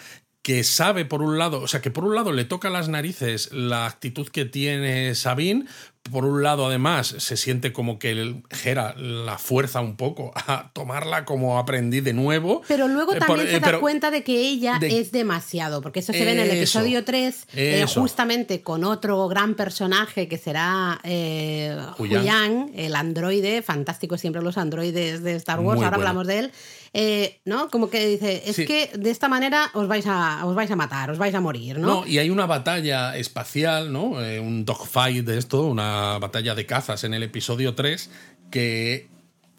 [0.47, 3.51] que sabe por un lado, o sea, que por un lado le toca las narices
[3.53, 5.65] la actitud que tiene Sabine,
[6.11, 11.25] por un lado además se siente como que Gera la fuerza un poco a tomarla
[11.25, 12.63] como aprendiz de nuevo.
[12.69, 15.13] Pero luego Eh, también por- se eh, da pero- cuenta de que ella de- es
[15.13, 20.29] demasiado, porque eso se ve en el episodio 3, eh, justamente con otro gran personaje
[20.29, 22.23] que será eh, Huyang.
[22.23, 26.11] Huyang, el androide, fantástico siempre los androides de Star Wars, Muy ahora bueno.
[26.11, 26.53] hablamos de él,
[26.93, 27.69] eh, ¿no?
[27.69, 28.65] Como que dice, es Sí.
[28.67, 31.79] que de esta manera os vais, a, os vais a matar, os vais a morir,
[31.79, 31.87] ¿no?
[32.03, 34.23] No, y hay una batalla espacial, ¿no?
[34.25, 38.11] Eh, un dogfight de esto, una batalla de cazas en el episodio 3,
[38.51, 39.09] que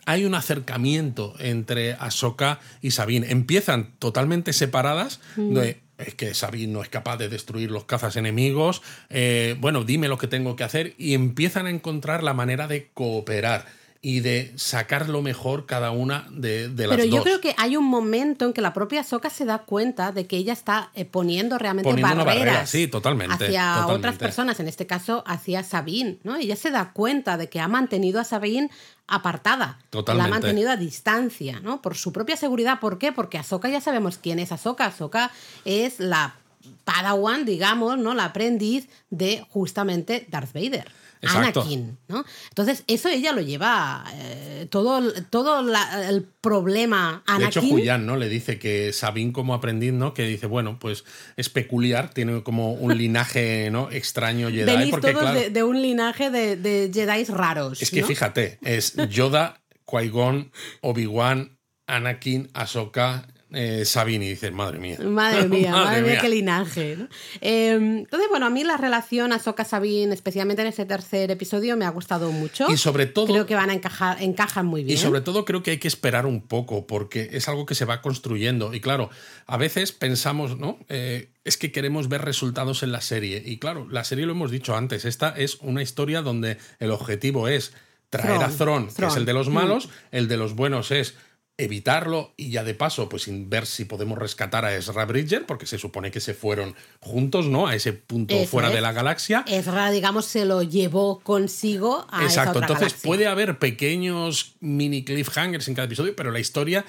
[0.06, 3.30] hay un acercamiento entre Ahsoka y Sabine.
[3.30, 5.19] Empiezan totalmente separadas.
[5.36, 8.82] de, es que Sabine no es capaz de destruir los cazas enemigos.
[9.10, 10.95] eh, bueno, dime lo que tengo que hacer.
[10.97, 13.65] Y empiezan a encontrar la manera de cooperar
[14.01, 17.23] y de sacar lo mejor cada una de, de las Pero yo dos.
[17.23, 20.38] creo que hay un momento en que la propia Soka se da cuenta de que
[20.38, 23.93] ella está eh, poniendo realmente Poniendo una barreras barrera, sí, totalmente, hacia totalmente.
[23.97, 26.36] otras personas, en este caso hacia Sabine, ¿no?
[26.36, 28.69] Ella se da cuenta de que ha mantenido a Sabine
[29.07, 30.29] apartada, Totalmente.
[30.29, 31.81] la ha mantenido a distancia, ¿no?
[31.81, 33.12] Por su propia seguridad, ¿por qué?
[33.12, 35.31] Porque Ahsoka ya sabemos quién es Ahsoka, Ahsoka
[35.65, 36.36] es la
[36.83, 38.13] Padawan, digamos, ¿no?
[38.13, 40.91] La aprendiz de justamente Darth Vader.
[41.21, 41.62] Exacto.
[41.62, 42.23] Anakin, ¿no?
[42.49, 47.69] Entonces, eso ella lo lleva eh, todo, todo la- el problema De hecho, Anakin.
[47.69, 48.17] Julián, ¿no?
[48.17, 50.13] Le dice que Sabine como aprendiz, ¿no?
[50.13, 51.03] Que dice, bueno, pues
[51.36, 53.89] es peculiar, tiene como un linaje, ¿no?
[53.91, 54.65] Extraño Jedi.
[54.65, 57.82] Venís porque, todos claro, de, de un linaje de, de Jedi raros.
[57.82, 58.08] es que ¿no?
[58.08, 60.51] fíjate, es Yoda, Qui-Gon,
[60.82, 64.25] Obi-Wan, Anakin, Ahsoka, eh, Sabine.
[64.25, 64.97] Y dices, madre mía.
[65.03, 66.21] Madre mía, madre, Madre mía, mía.
[66.21, 66.95] qué linaje.
[66.97, 67.07] ¿no?
[67.41, 71.86] Eh, entonces, bueno, a mí la relación Ahsoka Sabine, especialmente en ese tercer episodio, me
[71.86, 72.67] ha gustado mucho.
[72.69, 74.97] Y sobre todo- Creo que van a encajar, encajan muy bien.
[74.97, 77.86] Y sobre todo creo que hay que esperar un poco, porque es algo que se
[77.86, 78.73] va construyendo.
[78.73, 79.10] Y claro,
[79.45, 80.79] a veces pensamos, ¿no?
[80.89, 83.41] Eh, es que queremos ver resultados en la serie.
[83.45, 87.47] Y claro, la serie lo hemos dicho antes, esta es una historia donde el objetivo
[87.47, 87.71] es
[88.10, 89.53] traer a Thrawn, que es el de los Mm.
[89.53, 91.15] malos, el de los buenos es
[91.58, 95.65] evitarlo y ya de paso, pues sin ver si podemos rescatar a Ezra Bridger, porque
[95.65, 97.65] se supone que se fueron juntos, ¿no?
[97.67, 98.76] A ese punto Eso fuera es.
[98.76, 99.43] de la galaxia.
[99.48, 103.08] Ezra, digamos, se lo llevó consigo a esa Exacto, otra entonces galaxia.
[103.08, 106.86] puede haber pequeños mini cliffhangers en cada episodio, pero la historia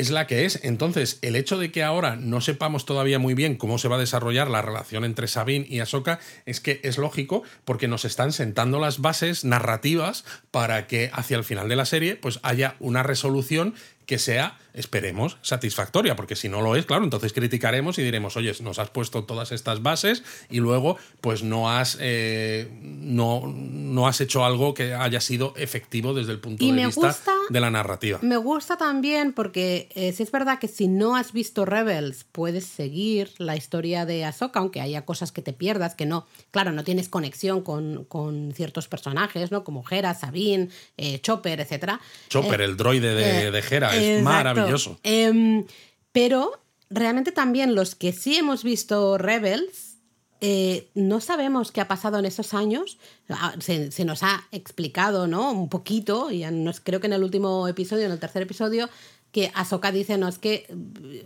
[0.00, 0.60] es la que es.
[0.62, 4.00] Entonces, el hecho de que ahora no sepamos todavía muy bien cómo se va a
[4.00, 8.78] desarrollar la relación entre Sabine y Ahsoka es que es lógico porque nos están sentando
[8.78, 13.74] las bases narrativas para que hacia el final de la serie pues haya una resolución
[14.06, 18.52] que sea, esperemos, satisfactoria, porque si no lo es, claro, entonces criticaremos y diremos, oye,
[18.60, 24.20] nos has puesto todas estas bases y luego pues no has, eh, no, no has
[24.20, 27.16] hecho algo que haya sido efectivo desde el punto de vista
[27.48, 28.18] de la narrativa.
[28.22, 32.66] Me gusta también porque eh, si es verdad que si no has visto Rebels puedes
[32.66, 36.84] seguir la historia de Ahsoka, aunque haya cosas que te pierdas, que no, claro, no
[36.84, 39.64] tienes conexión con, con ciertos personajes, ¿no?
[39.64, 41.92] Como Hera, Sabine, eh, Chopper, etc.
[42.28, 44.98] Chopper, el droide de, de Hera, es maravilloso.
[45.02, 45.64] Em,
[46.12, 49.96] pero realmente también los que sí hemos visto Rebels,
[50.40, 52.98] eh, no sabemos qué ha pasado en esos años.
[53.28, 55.50] Ah, se, nos ha explicado, ¿no?
[55.50, 56.44] Un poquito, y
[56.84, 58.88] creo que en el último episodio, en el tercer episodio,
[59.32, 60.66] que Ahsoka dice, no, es que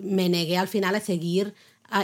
[0.00, 1.54] me negué al final a seguir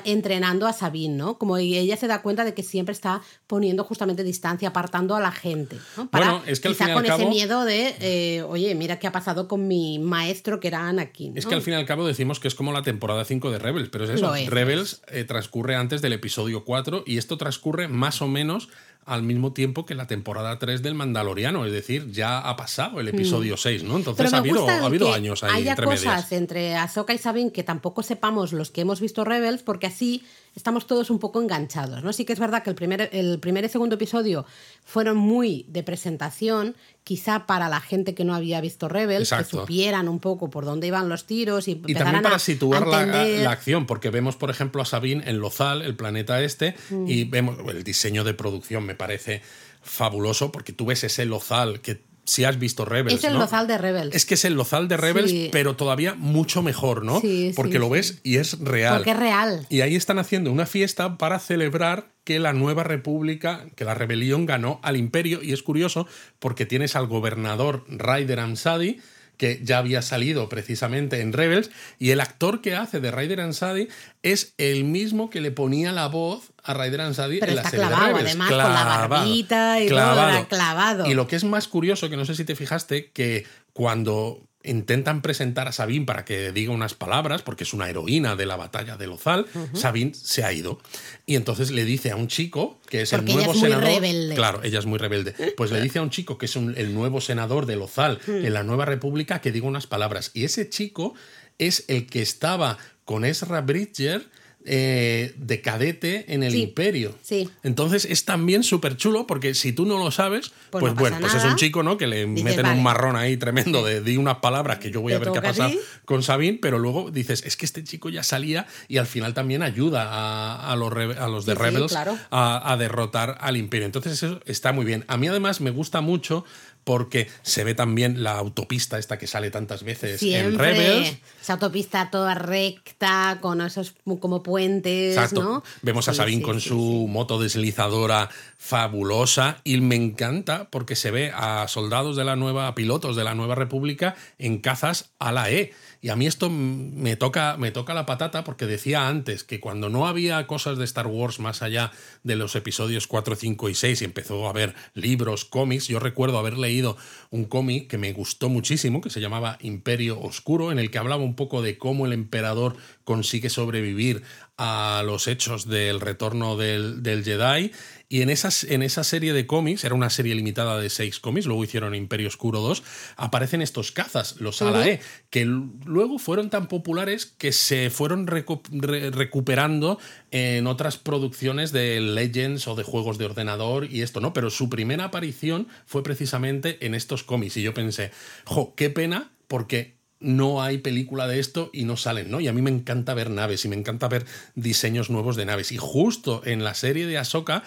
[0.04, 1.38] entrenando a Sabine, ¿no?
[1.38, 5.32] Como ella se da cuenta de que siempre está poniendo justamente distancia, apartando a la
[5.32, 6.08] gente, ¿no?
[6.08, 9.12] Para, bueno, es que al quizá con ese miedo de, eh, oye, mira qué ha
[9.12, 11.36] pasado con mi maestro que era Anakin.
[11.36, 13.58] Es que al fin y al cabo decimos que es como la temporada 5 de
[13.58, 14.32] Rebels, pero es eso.
[14.46, 18.68] Rebels eh, transcurre antes del episodio 4 y esto transcurre más o menos
[19.06, 23.06] al mismo tiempo que la temporada 3 del Mandaloriano, es decir, ya ha pasado el
[23.06, 23.88] episodio 6, mm.
[23.88, 23.96] ¿no?
[23.96, 27.62] Entonces ha habido, ha habido años ahí haya entre cosas entre Ahsoka y Sabine que
[27.62, 30.24] tampoco sepamos los que hemos visto Rebels, porque así
[30.56, 32.12] estamos todos un poco enganchados, ¿no?
[32.12, 34.46] Sí que es verdad que el primer, el primer y segundo episodio
[34.84, 40.08] fueron muy de presentación, quizá para la gente que no había visto Rebels, que supieran
[40.08, 44.10] un poco por dónde iban los tiros y, y también para situar la, acción, porque
[44.10, 47.06] vemos, por ejemplo, a Sabine en Lozal, el planeta este, mm.
[47.06, 49.42] y vemos el diseño de producción me parece
[49.82, 53.16] fabuloso, porque tú ves ese Lozal que si has visto Rebels.
[53.16, 54.14] Es el lozal de Rebels.
[54.14, 57.20] Es que es el lozal de Rebels, pero todavía mucho mejor, ¿no?
[57.20, 58.96] Sí, Porque lo ves y es real.
[58.96, 59.66] Porque es real.
[59.70, 64.46] Y ahí están haciendo una fiesta para celebrar que la nueva república, que la rebelión
[64.46, 65.42] ganó al imperio.
[65.42, 66.06] Y es curioso
[66.40, 68.98] porque tienes al gobernador Ryder Amsadi
[69.36, 73.88] que ya había salido precisamente en Rebels, y el actor que hace de Ryder Ansadi
[74.22, 78.06] es el mismo que le ponía la voz a Ryder Ansadi en la serie clavado,
[78.06, 78.28] de Rebels.
[78.30, 80.48] además, con la barbita y clavado.
[80.48, 81.06] clavado.
[81.06, 85.22] Y lo que es más curioso, que no sé si te fijaste, que cuando intentan
[85.22, 88.96] presentar a Sabine para que diga unas palabras, porque es una heroína de la batalla
[88.96, 90.80] de Lozal, Sabine se ha ido.
[91.24, 93.84] Y entonces le dice a un chico, que es el nuevo senador.
[93.84, 94.34] Rebelde.
[94.34, 95.34] Claro, ella es muy rebelde.
[95.56, 98.62] Pues le dice a un chico que es el nuevo senador de Lozal en la
[98.62, 100.30] nueva república que diga unas palabras.
[100.34, 101.14] Y ese chico
[101.58, 104.28] es el que estaba con Ezra Bridger
[104.68, 107.14] eh, de cadete en el imperio.
[107.22, 107.48] Sí.
[107.62, 111.34] Entonces es también súper chulo porque si tú no lo sabes, pues, pues bueno, pues
[111.34, 111.96] es un chico, ¿no?
[111.96, 115.18] Que le meten un marrón ahí tremendo de di unas palabras que yo voy a
[115.18, 115.70] ver qué ha pasado
[116.04, 119.62] con Sabine, pero luego dices, es que este chico ya salía y al final también
[119.62, 123.86] ayuda a, los, a los de Rebels a, a, derrotar al imperio.
[123.86, 125.04] Entonces eso está muy bien.
[125.06, 126.44] A mí además me gusta mucho
[126.86, 131.16] porque se ve también la autopista esta que sale tantas veces en Rebels.
[131.42, 135.64] Esa autopista toda recta, con esos como puentes, ¿no?
[135.82, 141.66] Vemos a Sabine con su moto deslizadora fabulosa y me encanta porque se ve a
[141.66, 145.72] soldados de la nueva, pilotos de la Nueva República en cazas a la E.
[146.00, 149.88] Y a mí esto me toca, me toca la patata porque decía antes que cuando
[149.88, 154.02] no había cosas de Star Wars más allá de los episodios 4, 5 y 6
[154.02, 156.96] y empezó a haber libros, cómics, yo recuerdo haber leído
[157.30, 161.22] un cómic que me gustó muchísimo, que se llamaba Imperio Oscuro, en el que hablaba
[161.22, 164.22] un poco de cómo el emperador consigue sobrevivir
[164.58, 167.70] a los hechos del retorno del, del Jedi
[168.08, 171.46] y en, esas, en esa serie de cómics, era una serie limitada de seis cómics,
[171.46, 172.82] luego hicieron Imperio Oscuro 2,
[173.16, 179.98] aparecen estos cazas, los Alae, que luego fueron tan populares que se fueron recuperando
[180.30, 184.32] en otras producciones de Legends o de juegos de ordenador y esto, ¿no?
[184.32, 188.10] Pero su primera aparición fue precisamente en estos cómics y yo pensé,
[188.44, 192.40] jo, qué pena porque no hay película de esto y no salen, ¿no?
[192.40, 194.24] Y a mí me encanta ver naves y me encanta ver
[194.54, 195.72] diseños nuevos de naves.
[195.72, 197.62] Y justo en la serie de Ahsoka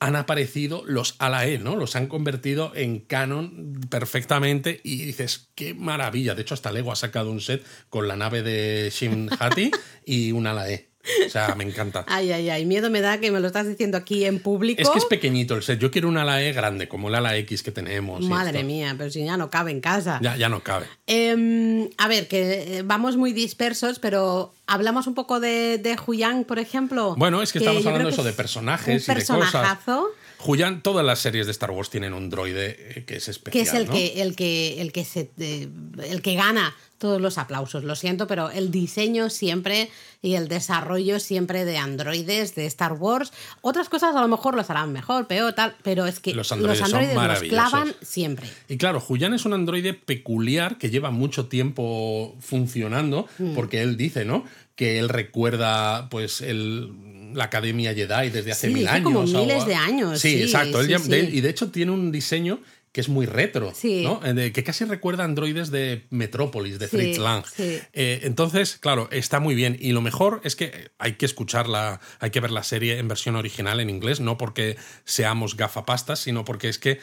[0.00, 1.76] han aparecido los Alae, ¿no?
[1.76, 6.34] Los han convertido en canon perfectamente y dices, qué maravilla.
[6.34, 9.70] De hecho, hasta Lego ha sacado un set con la nave de Shin Hati
[10.04, 10.93] y un Alae.
[11.26, 12.04] O sea, me encanta.
[12.08, 12.66] Ay, ay, ay.
[12.66, 14.80] Miedo me da que me lo estás diciendo aquí en público.
[14.80, 15.78] Es que es pequeñito el set.
[15.78, 18.24] Yo quiero un ala E grande, como el ala X que tenemos.
[18.24, 20.18] Madre mía, pero si ya no cabe en casa.
[20.22, 20.86] Ya, ya no cabe.
[21.06, 26.44] Em, a ver, que eh, vamos muy dispersos, pero hablamos un poco de, de Huyang,
[26.44, 27.14] por ejemplo.
[27.16, 30.08] Bueno, es que, estamos hablando eso de personajes un personajazo.
[30.44, 33.64] Julian, todas las series de Star Wars tienen un droide eh, que es especial.
[33.64, 33.94] Que es el ¿no?
[33.94, 35.68] que, el que, el que se eh,
[36.10, 37.82] el que gana todos los aplausos.
[37.82, 43.32] Lo siento, pero el diseño siempre y el desarrollo siempre de androides de Star Wars.
[43.62, 46.52] Otras cosas a lo mejor los harán mejor, peor, tal, pero es que Los los
[46.52, 48.46] androides son los clavan siempre.
[48.68, 53.54] Y claro, Julian es un androide peculiar que lleva mucho tiempo funcionando, Mm.
[53.54, 54.44] porque él dice, ¿no?
[54.76, 56.90] Que él recuerda, pues, el,
[57.34, 59.04] la Academia Jedi desde hace Sí, mil dice años.
[59.04, 60.82] como o- miles de años, Sí, sí, exacto.
[60.82, 62.60] Sí, de- y de hecho tiene un diseño
[62.92, 63.72] que es muy retro.
[63.82, 67.42] Eh, que casi recuerda a androides de Metrópolis, de Fritz Lang.
[67.58, 69.76] Eh, entonces, claro, está muy bien.
[69.80, 73.34] Y lo mejor es que hay que escucharla, hay que ver la serie en versión
[73.34, 77.00] original en inglés, no porque seamos gafapastas, sino porque es que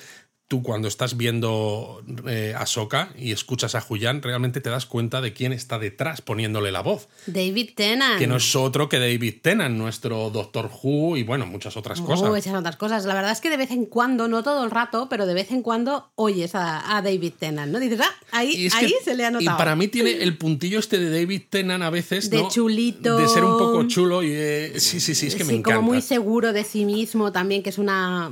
[0.51, 5.31] tú cuando estás viendo eh, Ahsoka y escuchas a Julián, realmente te das cuenta de
[5.31, 7.07] quién está detrás poniéndole la voz.
[7.25, 8.19] David Tennant.
[8.19, 12.27] Que no es otro que David Tennant, nuestro Doctor Who y bueno, muchas otras cosas.
[12.29, 13.05] Muchas otras cosas.
[13.05, 15.51] La verdad es que de vez en cuando, no todo el rato, pero de vez
[15.51, 17.79] en cuando oyes a, a David Tennant, ¿no?
[17.79, 19.55] Dices, ah, ahí, que- se le ha notado.
[19.55, 22.29] Y para mí tiene el puntillo este de David Tennant a veces.
[22.29, 22.49] De ¿no?
[22.49, 23.15] chulito.
[23.15, 24.31] De ser un poco chulo y.
[24.33, 25.77] eh, sí, sí, sí, es que me encanta.
[25.77, 28.29] como muy seguro de sí mismo también, que es una...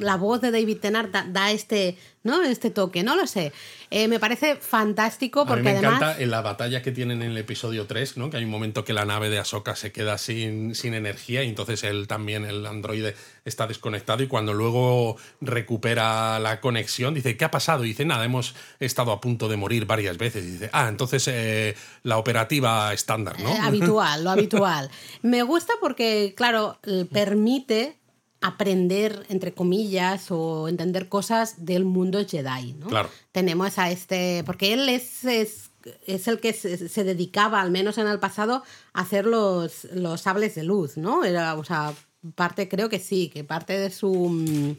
[0.00, 2.42] La voz de David Tennant da, da este, ¿no?
[2.42, 3.52] este toque, no lo sé.
[3.90, 5.94] Eh, me parece fantástico A mí porque me además...
[5.94, 8.30] encanta en la batalla que tienen en el episodio 3, ¿no?
[8.30, 11.48] Que hay un momento que la nave de Ahsoka se queda sin, sin energía y
[11.48, 17.44] entonces él también, el androide, está desconectado y cuando luego recupera la conexión dice, ¿qué
[17.44, 17.84] ha pasado?
[17.84, 20.44] Y dice, nada, hemos estado a punto de morir varias veces.
[20.44, 23.50] Y dice, ah, entonces eh, la operativa estándar, ¿no?
[23.54, 24.90] Eh, habitual, lo habitual.
[25.22, 26.78] Me gusta porque, claro,
[27.12, 27.97] permite
[28.40, 32.86] aprender, entre comillas, o entender cosas del mundo Jedi, ¿no?
[32.86, 33.10] Claro.
[33.32, 35.70] Tenemos a este, porque él es, es,
[36.06, 38.62] es el que se, se dedicaba, al menos en el pasado,
[38.92, 41.24] a hacer los, los sables de luz, ¿no?
[41.24, 41.94] Era, o sea,
[42.34, 44.12] parte, creo que sí, que parte de su...
[44.28, 44.76] mm,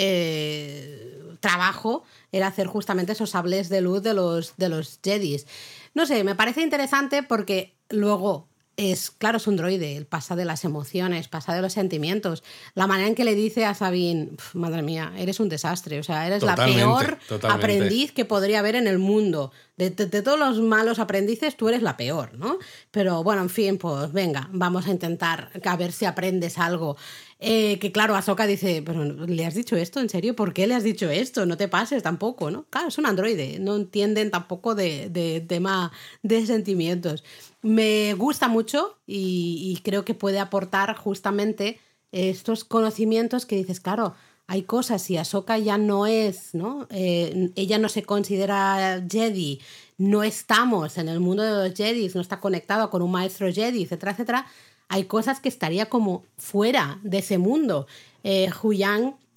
[0.00, 5.46] eh, trabajo era hacer justamente esos sables de luz de los, de los Jedis.
[5.94, 8.47] No sé, me parece interesante porque luego
[8.78, 12.42] es, claro, es un droide, él pasa de las emociones, pasa de los sentimientos.
[12.74, 16.02] La manera en que le dice a Sabine, "Pf, madre mía, eres un desastre, o
[16.02, 17.64] sea, eres Totalmente, la peor totalmente.
[17.64, 19.52] aprendiz que podría haber en el mundo.
[19.76, 22.58] De, de- de todos los malos aprendices, tú eres la peor, ¿no?
[22.90, 26.96] Pero bueno, en fin, pues venga, vamos a intentar a ver si aprendes algo.
[27.40, 30.00] Eh, que claro, Ahsoka dice, pero ¿le has dicho esto?
[30.00, 30.34] ¿En serio?
[30.34, 31.46] ¿Por qué le has dicho esto?
[31.46, 32.64] No te pases tampoco, ¿no?
[32.68, 37.22] Claro, es un androide, no entienden tampoco de, de tema de sentimientos.
[37.62, 41.78] Me gusta mucho y, y creo que puede aportar justamente
[42.10, 44.14] estos conocimientos que dices, claro,
[44.48, 46.86] hay cosas y Ahsoka ya no es, ¿no?
[46.90, 49.60] Eh, ella no se considera Jedi,
[49.98, 53.82] no estamos en el mundo de los Jedi, no está conectado con un maestro Jedi,
[53.82, 54.46] etcétera, etcétera.
[54.88, 57.86] Hay cosas que estaría como fuera de ese mundo.
[58.24, 58.50] Eh,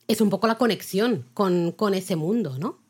[0.07, 2.81] es un poco la conexión con, con ese mundo, ¿no?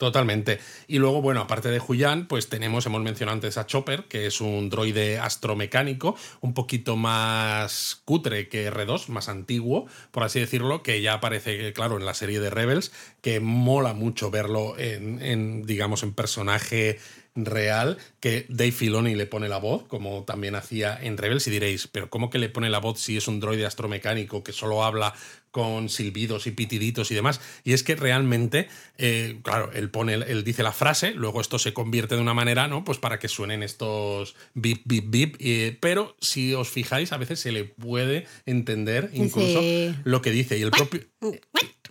[0.00, 0.60] Totalmente.
[0.88, 4.40] Y luego, bueno, aparte de Julián, pues tenemos, hemos mencionado antes a Chopper, que es
[4.40, 11.02] un droide astromecánico, un poquito más cutre que R2, más antiguo, por así decirlo, que
[11.02, 16.14] ya aparece, claro, en la serie de Rebels, que mola mucho verlo en, digamos, en
[16.14, 16.98] personaje
[17.34, 21.86] real, que Dave Filoni le pone la voz, como también hacía en Rebels, y diréis,
[21.86, 25.14] pero ¿cómo que le pone la voz si es un droide astromecánico que solo habla
[25.50, 27.40] con silbidos y pitiditos y demás?
[27.64, 31.72] Y es que realmente, eh, claro, él pone, él dice la frase, luego esto se
[31.72, 32.84] convierte de una manera, ¿no?
[32.84, 37.40] Pues para que suenen estos bip, bip, bip, eh, pero si os fijáis, a veces
[37.40, 39.94] se le puede entender incluso Sí.
[40.04, 40.58] lo que dice.
[40.58, 41.00] Y el propio...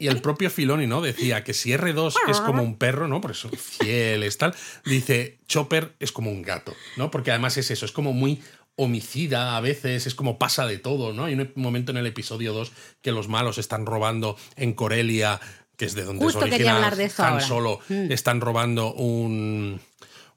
[0.01, 1.01] Y el propio Filoni, ¿no?
[1.01, 3.19] Decía que si R2 es como un perro, ¿no?
[3.19, 4.55] Por eso fiel es tal.
[4.85, 7.11] Dice, Chopper es como un gato, ¿no?
[7.11, 8.41] Porque además es eso, es como muy
[8.83, 11.25] homicida a veces, es como pasa de todo, ¿no?
[11.25, 12.71] Hay un momento en el episodio 2
[13.01, 15.39] que los malos están robando en Corelia,
[15.77, 17.41] que es de donde Justo original hablar de eso Han.
[17.41, 18.11] Solo, Mm.
[18.11, 19.79] están robando un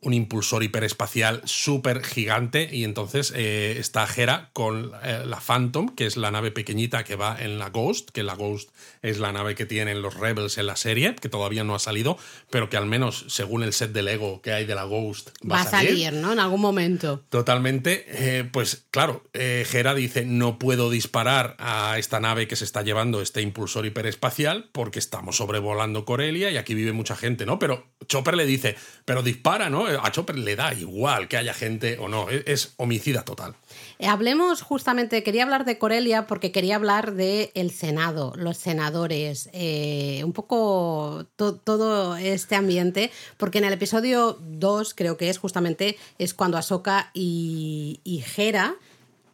[0.02, 6.06] un impulsor hiperespacial súper gigante y entonces eh, está Hera con eh, la Phantom, que
[6.06, 8.70] es la nave pequeñita que va en la Ghost, que la Ghost
[9.02, 12.18] es la nave que tienen los Rebels en la serie, que todavía no ha salido,
[12.50, 15.56] pero que al menos según el set de Lego que hay de la Ghost va,
[15.56, 16.32] Va a salir, ¿no?
[16.32, 17.22] En algún momento.
[17.28, 22.82] Totalmente, eh, pues claro, Hera dice, no puedo disparar a esta nave que se está
[22.82, 27.60] llevando este impulsor hiperespacial porque estamos sobrevolando Corelia y aquí vive mucha gente, ¿no?
[27.60, 29.91] Pero Chopper le dice, pero dispara, ¿no?
[30.00, 33.54] A Chopper le da igual que haya gente o no, es, es homicida total.
[33.98, 39.48] Eh, Hablemos justamente, quería hablar de Corelia porque quería hablar del el Senado, los senadores,
[39.52, 45.38] eh, un poco to- todo este ambiente, porque en el episodio 2 creo que es
[45.38, 48.74] justamente, es cuando Ahsoka y, y Hera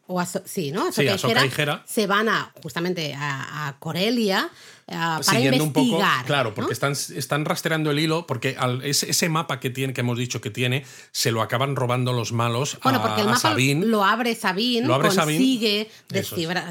[0.06, 0.90] o sí, ¿no?
[0.90, 4.48] Sí, Ahsoka y Hera se van a justamente a, Corelia
[4.88, 6.00] para Siguiendo investigar.
[6.00, 10.00] un poco, claro, porque están, están rastreando el hilo, porque ese, mapa que tiene, que
[10.00, 13.86] hemos dicho que tiene, se lo acaban robando los malos bueno, porque el mapa Sabine.
[13.86, 15.90] lo abre Sabine, lo abre consigue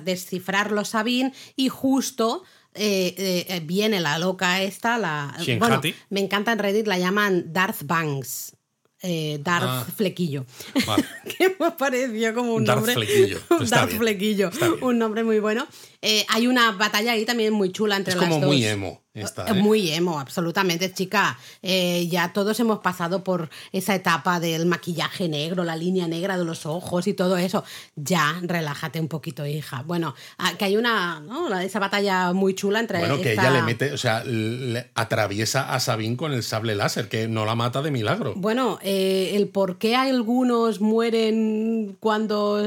[0.03, 2.43] descifrarlo Sabine y justo
[2.73, 5.35] eh, eh, viene la loca esta, la.
[5.59, 8.53] Bueno, me encanta en Reddit, la llaman Darth Banks.
[9.01, 9.87] Eh, Darth ah.
[9.95, 10.45] Flequillo.
[11.37, 12.93] que me pareció como un Darth nombre.
[12.93, 13.39] Flequillo.
[13.69, 14.51] Darth Flequillo.
[14.81, 15.67] Un nombre muy bueno.
[16.01, 18.47] Eh, hay una batalla ahí también muy chula entre es las como dos.
[18.47, 19.01] muy emo.
[19.13, 19.53] Esta, ¿eh?
[19.53, 21.39] Muy emo, absolutamente, chica.
[21.63, 26.45] Eh, ya todos hemos pasado por esa etapa del maquillaje negro, la línea negra de
[26.45, 27.63] los ojos y todo eso.
[27.95, 29.81] Ya, relájate un poquito, hija.
[29.87, 31.51] Bueno, ah, que hay una, ¿no?
[31.59, 32.99] Esa batalla muy chula entre.
[32.99, 37.09] Bueno, que ella le mete, o sea, le atraviesa a Sabine con el sable láser,
[37.09, 38.33] que no la mata de milagro.
[38.35, 42.63] Bueno, el por qué algunos mueren cuando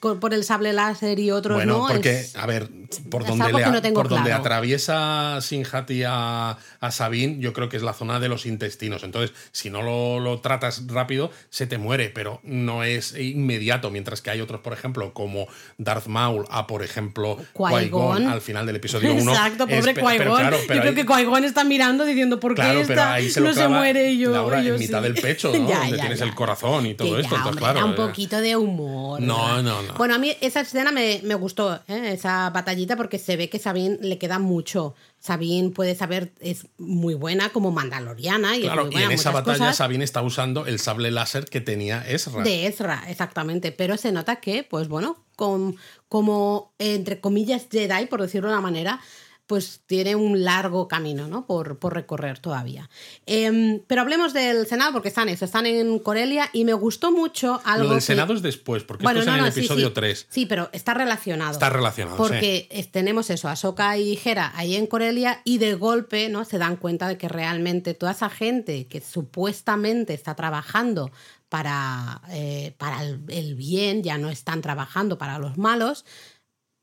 [0.00, 1.94] por el sable láser y otros bueno, no.
[1.94, 2.68] Porque a ver,
[3.10, 7.92] por donde, le, por donde atraviesa Sinjati a, a Sabine, yo creo que es la
[7.92, 9.02] zona de los intestinos.
[9.02, 13.90] Entonces, si no lo, tratas rápido, se te muere, pero no es inmediato.
[13.90, 15.46] Mientras que hay otros, por ejemplo, como
[15.78, 19.30] Darth Maul a, por ejemplo, Qui-Gon al final del episodio 1.
[19.32, 20.50] Exacto, pobre Qui-Gon.
[20.50, 24.32] yo creo que Qui-Gon está mirando diciendo, ¿por qué esta no se muere yo?
[24.32, 25.68] Laura, en mitad del pecho, ¿no?
[25.68, 27.36] donde tienes el corazón y todo esto.
[27.56, 29.20] claro, un poquito de humor.
[29.20, 29.94] No, no, no.
[29.94, 32.15] Bueno, a mí esa escena me, me gustó, ¿eh?
[32.16, 34.94] Esa batallita, porque se ve que Sabine le queda mucho.
[35.18, 38.56] Sabine puede saber, es muy buena como mandaloriana.
[38.56, 39.76] Y claro, y en esa batalla cosas.
[39.76, 42.42] Sabine está usando el sable láser que tenía Ezra.
[42.42, 43.72] De Ezra, exactamente.
[43.72, 45.76] Pero se nota que, pues bueno, con,
[46.08, 49.00] como entre comillas Jedi, por decirlo de una manera,
[49.46, 51.46] pues tiene un largo camino ¿no?
[51.46, 52.90] por, por recorrer todavía.
[53.26, 57.60] Em, pero hablemos del Senado, porque están eso, están en Corelia y me gustó mucho
[57.64, 57.84] algo.
[57.84, 60.26] Lo del Senado es después, porque esto es en el episodio 3.
[60.28, 61.52] Sí, pero está relacionado.
[61.52, 62.16] Está relacionado.
[62.16, 66.44] Porque tenemos eso, Ahsoka y Hera ahí en Corelia y de golpe ¿no?
[66.44, 71.12] se dan cuenta de que realmente toda esa gente que supuestamente está trabajando
[71.48, 76.04] para, eh, para el bien, ya no están trabajando para los malos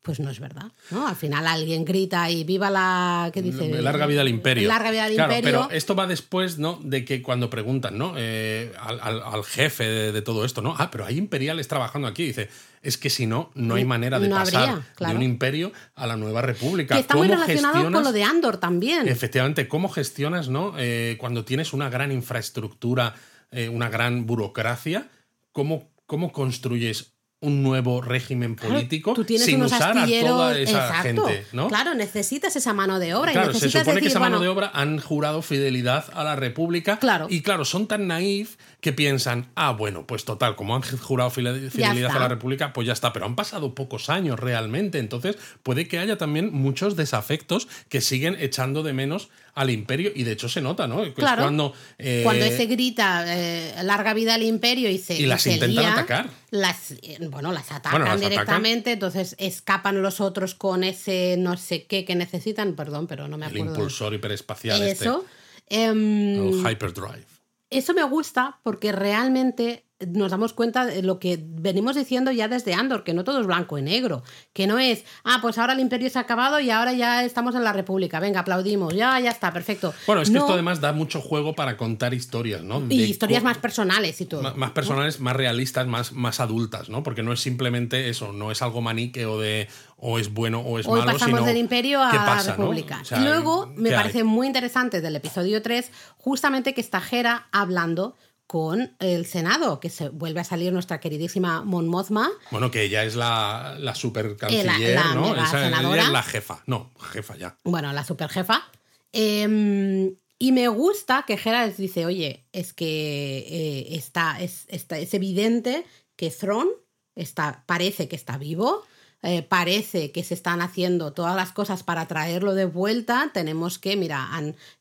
[0.03, 0.65] pues no es verdad.
[0.91, 1.07] ¿no?
[1.07, 3.31] Al final alguien grita y viva la.
[3.33, 3.81] ¿Qué dice?
[3.81, 4.67] Larga vida al imperio.
[4.67, 5.61] Larga vida al claro, imperio.
[5.61, 6.77] Pero esto va después, ¿no?
[6.83, 8.13] De que cuando preguntan, ¿no?
[8.17, 10.75] Eh, al, jefe de, todo esto, ¿no?
[10.77, 12.25] Ah, pero hay imperiales trabajando aquí.
[12.25, 12.49] Dice,
[12.81, 16.41] es que si no, no hay manera de pasar de un imperio a la nueva
[16.41, 16.95] república.
[16.95, 19.07] Que está muy relacionado con lo de Andor también.
[19.07, 20.73] Efectivamente, ¿cómo gestionas, ¿no?
[20.77, 23.15] Eh, cuando tienes una gran infraestructura,
[23.51, 25.07] eh, una gran burocracia,
[25.53, 27.13] ¿cómo, cómo construyes
[27.43, 31.67] un nuevo régimen político sin usar a toda esa gente, ¿no?
[31.67, 33.33] Claro, necesitas esa mano de obra.
[33.33, 36.97] Claro, y se supone que esa mano de obra han jurado fidelidad a la República.
[36.97, 37.27] Claro.
[37.29, 42.15] Y claro, son tan naif que piensan, ah, bueno, pues total, como han jurado fidelidad
[42.15, 43.11] a la República, pues ya está.
[43.11, 44.99] Pero han pasado pocos años realmente.
[44.99, 50.23] Entonces, puede que haya también muchos desafectos que siguen echando de menos al imperio y
[50.23, 51.13] de hecho se nota, ¿no?
[51.13, 51.43] Claro.
[51.43, 55.85] cuando, eh, cuando ese grita eh, larga vida al imperio y se y las intentan
[55.85, 56.29] atacar.
[56.49, 62.03] Las, eh, bueno, las atacan directamente, entonces escapan los otros con ese no sé qué
[62.03, 63.65] que necesitan, perdón, pero no me acuerdo.
[63.65, 64.81] El impulsor hiperespacial.
[64.81, 65.25] Eso.
[65.67, 65.85] Este.
[65.85, 67.25] el hyperdrive.
[67.69, 72.73] Eso me gusta porque realmente nos damos cuenta de lo que venimos diciendo ya desde
[72.73, 74.23] Andor, que no todo es blanco y negro,
[74.53, 77.55] que no es, ah, pues ahora el imperio se ha acabado y ahora ya estamos
[77.55, 79.93] en la república, venga, aplaudimos, ya, ya está, perfecto.
[80.05, 82.83] Bueno, es que esto además da mucho juego para contar historias, ¿no?
[82.89, 84.41] y historias más personales y todo.
[84.55, 87.03] Más, personales, más realistas, más, más adultas, ¿no?
[87.03, 90.87] Porque no es simplemente eso, no es algo maniqueo de o es bueno o es
[90.87, 91.13] Hoy malo.
[91.13, 93.01] pasamos del imperio a la república.
[93.17, 98.15] y luego me parece muy interesante del episodio 3, justamente que está Jera hablando
[98.47, 102.29] con el Senado, que se vuelve a salir nuestra queridísima Mon Mothma.
[102.51, 105.35] Bueno, que ella es la, la super canciller, ¿no?
[105.35, 106.63] Esa, es la jefa.
[106.67, 107.57] No, jefa ya.
[107.63, 108.69] Bueno, la super jefa.
[109.11, 115.13] Em, y me gusta que Geralt dice, oye, es que eh, está, es, está, es
[115.13, 115.85] evidente
[116.15, 116.67] que Thrawn
[117.15, 118.83] está, parece que está vivo,
[119.25, 123.95] eh, parece que se están haciendo todas las cosas para traerlo de vuelta, tenemos que,
[123.95, 124.29] mira,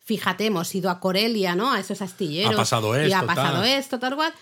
[0.01, 1.71] fíjate, hemos ido a Corelia, ¿no?
[1.71, 2.55] A esos astilleros.
[2.55, 3.09] Ha pasado esto.
[3.09, 4.35] Y ha pasado esto, tal cual.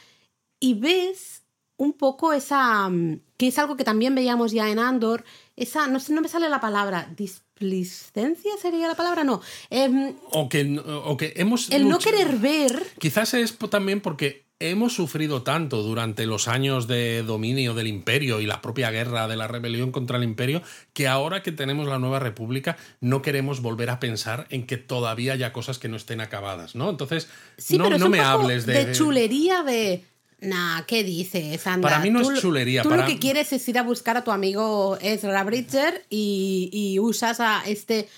[0.58, 1.42] Y ves
[1.76, 2.88] un poco esa.
[2.88, 5.22] Mm, que es algo que también veíamos ya en Andor,
[5.56, 9.42] esa, no sé, no me sale la palabra, displicencia sería la palabra, no.
[9.68, 11.70] Em, o, que, o que hemos...
[11.70, 12.86] El no querer ver...
[12.98, 18.46] Quizás es también porque hemos sufrido tanto durante los años de dominio del imperio y
[18.46, 22.18] la propia guerra de la rebelión contra el imperio que ahora que tenemos la nueva
[22.18, 26.74] república no queremos volver a pensar en que todavía haya cosas que no estén acabadas,
[26.74, 26.90] ¿no?
[26.90, 27.28] Entonces,
[27.70, 28.84] no, no me hables de...
[28.84, 30.04] de chulería de
[30.42, 31.90] Nah, ¿qué dices, Sandra?
[31.90, 32.82] Para mí no Tú- es chulería.
[32.82, 33.02] Tú para...
[33.02, 37.40] lo que quieres es ir a buscar a tu amigo Ezra Bridger y, y usas
[37.40, 38.08] a este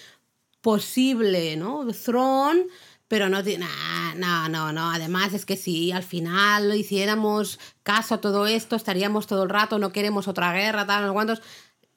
[0.60, 1.86] posible, ¿no?
[1.92, 2.66] Throne,
[3.12, 4.90] pero no nah, no, no, no.
[4.90, 9.78] Además, es que si al final hiciéramos caso a todo esto, estaríamos todo el rato,
[9.78, 11.42] no queremos otra guerra, tal, no sé cuántos.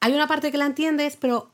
[0.01, 1.53] Hay una parte que la entiendes, pero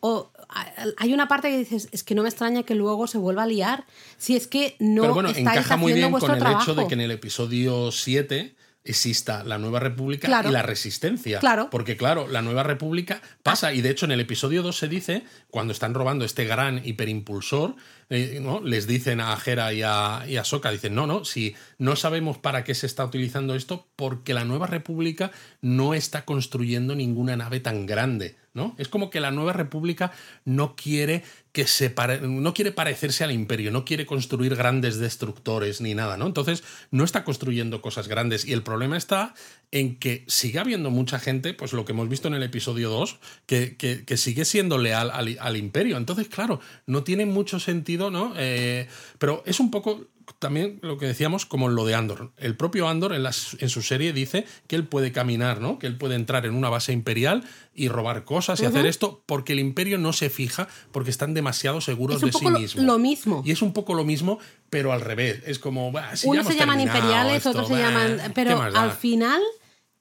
[0.98, 3.46] hay una parte que dices, es que no me extraña que luego se vuelva a
[3.46, 3.86] liar.
[4.18, 6.64] Si es que no Pero bueno, estáis encaja muy bien con el trabajo.
[6.64, 10.50] hecho de que en el episodio 7 exista la Nueva República Claro.
[10.50, 11.40] y la Resistencia.
[11.40, 11.70] Claro.
[11.70, 15.24] Porque, claro, la Nueva República pasa, y de hecho en el episodio 2 se dice,
[15.50, 17.76] cuando están robando este gran hiperimpulsor,
[18.12, 18.62] eh, ¿no?
[18.62, 22.38] les dicen a Hera y a, y a Sokka, dicen, no, no, si no sabemos
[22.38, 25.32] para qué se está utilizando esto, porque la Nueva República
[25.62, 28.36] no está construyendo ninguna nave tan grande.
[28.54, 28.76] ¿no?
[28.78, 30.12] Es como que la Nueva República
[30.44, 35.80] no quiere que se pare- no quiere parecerse al imperio, no quiere construir grandes destructores
[35.80, 36.28] ni nada, ¿no?
[36.28, 39.34] Entonces no está construyendo cosas grandes y el problema está
[39.72, 43.20] en que sigue habiendo mucha gente, pues lo que hemos visto en el episodio 2,
[43.46, 45.96] que, que- que sigue siendo leal al, al imperio.
[45.98, 48.34] Entonces, claro, no tiene mucho sentido, ¿no?
[48.38, 50.08] Eh, pero es un poco
[50.40, 52.32] también lo que decíamos como lo de Andor.
[52.38, 55.80] El propio Andor en, las- en su serie dice que él puede caminar, ¿no?
[55.80, 57.44] Que él puede entrar en una base imperial
[57.74, 61.80] y robar cosas y hacer esto porque el imperio no se fija porque están demasiado
[61.82, 62.86] seguros Es un de sí poco mismos.
[62.86, 63.42] lo mismo.
[63.46, 64.38] Y es un poco lo mismo,
[64.70, 65.42] pero al revés.
[65.46, 68.18] Es como, "Bah, si ya Unos se llaman imperiales, esto, otros se llaman.
[68.22, 68.84] ¿qué Pero más da?".
[68.84, 69.42] al final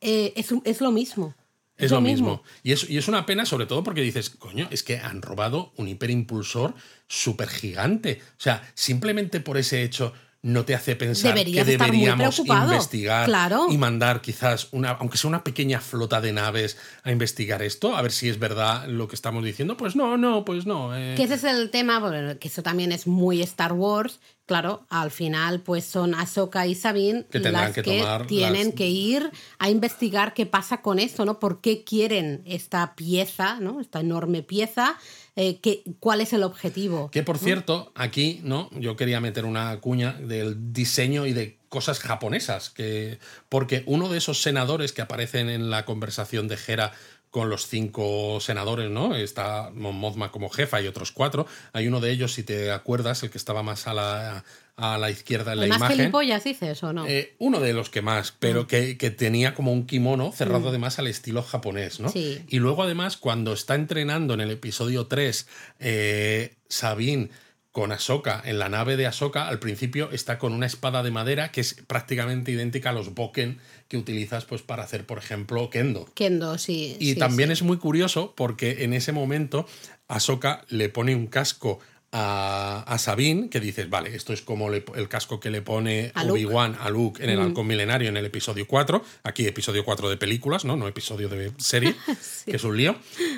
[0.01, 1.35] eh, es, es lo mismo.
[1.77, 2.43] Es lo mismo.
[2.63, 5.73] Y, es, y es una pena, sobre todo porque dices, coño, es que han robado
[5.77, 6.75] un hiperimpulsor
[7.09, 8.21] súper gigante.
[8.33, 13.67] O sea, simplemente por ese hecho no te hace pensar Deberías que deberíamos investigar Claro.
[13.71, 18.01] y mandar quizás una, aunque sea una pequeña flota de naves a investigar esto, a
[18.03, 19.77] ver si es verdad lo que estamos diciendo.
[19.77, 20.97] Pues no, no, pues no.
[20.97, 21.15] eh.
[21.17, 24.21] Que ese es el tema, bueno, que eso también es muy Star Wars.
[24.51, 27.85] Claro, al final, pues son Ahsoka y Sabine Que las que
[28.27, 29.31] tienen las- que ir
[29.61, 31.39] a investigar qué pasa con esto, ¿no?
[31.39, 33.81] ¿Por qué quieren esta pieza, ¿no?
[33.81, 34.97] Esta enorme pieza.
[35.37, 37.11] eh, qué- ¿Cuál es el objetivo?
[37.13, 38.69] Que por cierto, aquí, ¿no?
[38.73, 42.69] Yo quería meter una cuña del diseño y de cosas japonesas.
[42.71, 46.93] Que, porque uno de esos senadores que aparecen en la conversación de Hera
[47.31, 49.14] con los cinco senadores, ¿no?
[49.14, 51.47] Está Mothma como jefa y otros cuatro.
[51.72, 54.45] Hay uno de ellos, si te acuerdas, el que estaba más a la,
[54.76, 55.97] a la izquierda en la ¿El más imagen.
[55.97, 57.07] gilipollas dices o no?
[57.07, 58.37] Eh, uno de los que más, Mm.
[58.41, 62.09] pero que, que tenía como un kimono cerrado además al estilo japonés, ¿no?
[62.09, 62.43] Sí.
[62.49, 65.47] Y luego además cuando está entrenando en el episodio 3
[65.78, 67.31] eh, Sabine
[67.72, 71.53] con Ahsoka en la nave de Ahsoka, al principio está con una espada de madera
[71.53, 73.61] que es prácticamente idéntica a los boken
[73.91, 76.09] que utilizas pues para hacer, por ejemplo, kendo.
[76.14, 76.97] Kendo, sí.
[77.01, 77.55] Y sí, también sí.
[77.55, 79.66] es muy curioso porque en ese momento
[80.09, 81.80] Ahsoka le pone un casco
[82.12, 86.12] a, a Sabine que dices, vale, esto es como le- el casco que le pone.
[86.14, 90.16] Obi-Wan a Luke en el Halcón Milenario en el episodio 4, aquí episodio 4 de
[90.16, 91.95] películas, no, no episodio de serie,
[92.47, 92.95] que es un lío,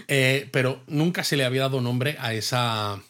[0.09, 3.01] Eh, pero nunca se le había dado nombre a esa...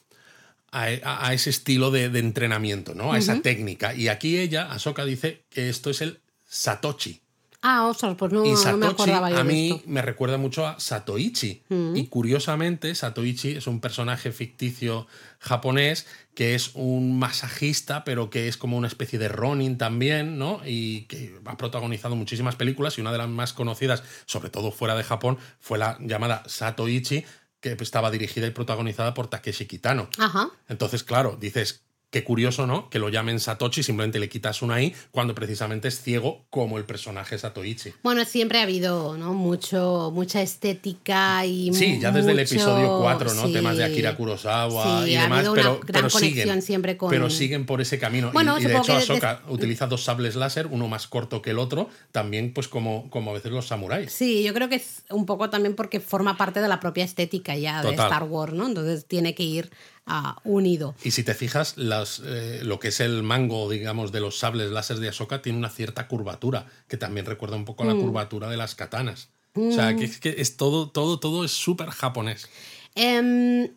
[0.75, 3.13] A, a- ese estilo de, de entrenamiento, ¿no?
[3.13, 3.95] A esa técnica.
[3.95, 7.22] Y aquí ella, Ahsoka, dice que esto es el Satoshi.
[7.63, 9.83] Ah, ostras, pues no, Y no me acordaba yo a de mí esto.
[9.89, 11.63] me recuerda mucho a Satoichi.
[11.95, 15.07] Y curiosamente, Satoichi es un personaje ficticio
[15.39, 20.61] japonés que es un masajista, pero que es como una especie de Ronin también, ¿no?
[20.65, 24.95] Y que ha protagonizado muchísimas películas y una de las más conocidas, sobre todo fuera
[24.97, 27.25] de Japón, fue la llamada Satoichi,
[27.61, 30.09] que estaba dirigida y protagonizada por Takeshi Kitano.
[30.19, 30.51] Ajá.
[30.69, 32.91] Entonces, claro, dices, qué curioso, ¿no?
[32.91, 36.85] Que lo llamen Satoshi, simplemente le quitas una I, cuando precisamente es ciego como el
[36.85, 37.95] personaje Satoichi.
[38.03, 39.33] Bueno, siempre ha habido ¿no?
[39.33, 43.47] Mucho, mucha estética y Sí, ya desde el episodio 4, ¿no?
[43.47, 43.53] sí.
[43.55, 47.81] Temas de Akira Kurosawa Sí, y demás, pero, pero siguen, siempre con- pero siguen por
[47.81, 48.29] ese camino.
[48.29, 51.59] Y- Bueno, y, de hecho Ahsoka utiliza dos sables láser, uno más corto que el
[51.59, 54.13] otro, también pues como, como a veces los samuráis.
[54.13, 57.57] Sí, yo creo que es un poco también porque forma parte de la propia estética
[57.57, 58.07] ya de Total.
[58.07, 58.67] Star Wars, ¿no?
[58.67, 59.71] Entonces tiene que ir
[60.07, 60.95] ah, unido.
[61.05, 64.71] Y si te fijas, las, eh, lo que es el mango, digamos, de los sables
[64.71, 68.01] láser de Ahsoka tiene una cierta curvatura, que también recuerda un poco a la Mm.
[68.01, 69.29] curvatura de las katanas.
[69.55, 72.49] O sea, que es, que es todo, todo, todo es súper japonés.
[72.95, 73.69] Em,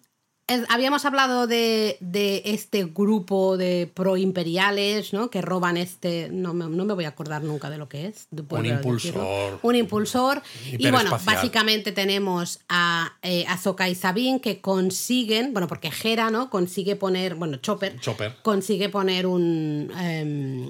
[0.70, 5.30] habíamos hablado de, de este grupo de proimperiales, ¿no?
[5.30, 6.30] Que roban este.
[6.32, 8.28] No me, no me voy a acordar nunca de lo que es.
[8.48, 9.60] poder impulsor.
[9.62, 10.42] Un impulsor.
[10.72, 15.54] Y bueno, básicamente tenemos a eh, Ahsoka y Sabine que consiguen.
[15.54, 16.50] Bueno, porque Hera, ¿no?
[16.50, 17.36] Consigue poner.
[17.36, 18.00] Bueno, Chopper.
[18.00, 18.36] Chopper.
[18.44, 19.92] Consigue poner un.
[20.00, 20.70] em,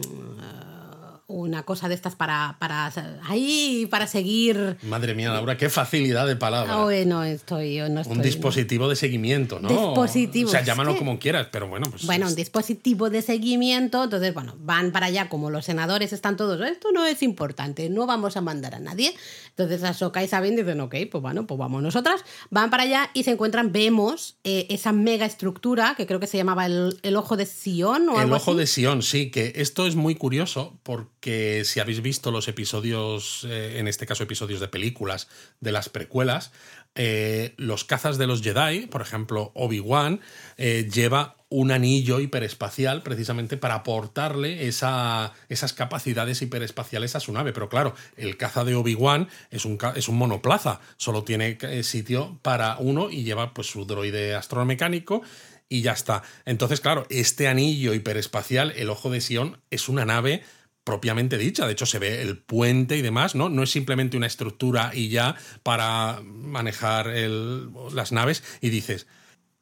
[1.28, 2.92] una cosa de estas para, para,
[3.28, 4.78] ahí, para seguir.
[4.84, 6.78] Madre mía, Laura, qué facilidad de palabra.
[6.78, 9.70] Oh, no estoy, no estoy un dispositivo de seguimiento, ¿no?
[9.70, 10.50] Dispositivo.
[10.50, 12.06] O sea, llámalo como quieras, pero bueno, pues.
[12.06, 16.62] Bueno, un dispositivo de seguimiento, entonces, bueno, van para allá como los senadores están todos,
[16.62, 19.16] esto no es importante, no vamos a mandar a nadie.
[19.58, 22.26] Entonces Ahsoka y Sabine dicen, ok, pues bueno, pues vamos nosotras.
[22.50, 26.36] Van para allá y se encuentran, vemos eh, esa mega estructura que creo que se
[26.36, 28.60] llamaba el, Ojo de Sion o El algo Ojo así.
[28.60, 33.80] de Sion, sí, que esto es muy curioso porque si habéis visto los episodios, eh,
[33.80, 35.30] en este caso episodios de películas
[35.62, 36.52] de las precuelas,
[36.96, 40.20] eh, los cazas de los Jedi, por ejemplo, Obi-Wan,
[40.58, 47.54] lleva un anillo hiperespacial precisamente para aportarle esa, esas capacidades hiperespaciales a su nave.
[47.54, 52.40] Pero claro, el caza de Obi-Wan es un, es un monoplaza, solo tiene eh, sitio
[52.42, 55.22] para uno y lleva pues su droide astromecánico
[55.70, 56.24] y ya está.
[56.46, 60.44] Entonces, claro, este anillo hiperespacial, el Ojo de Sion, es una nave
[60.84, 61.66] propiamente dicha.
[61.66, 63.50] De hecho, se ve el puente y demás, ¿no?
[63.50, 68.44] No es simplemente una estructura y ya para manejar las naves.
[68.62, 69.08] Y dices,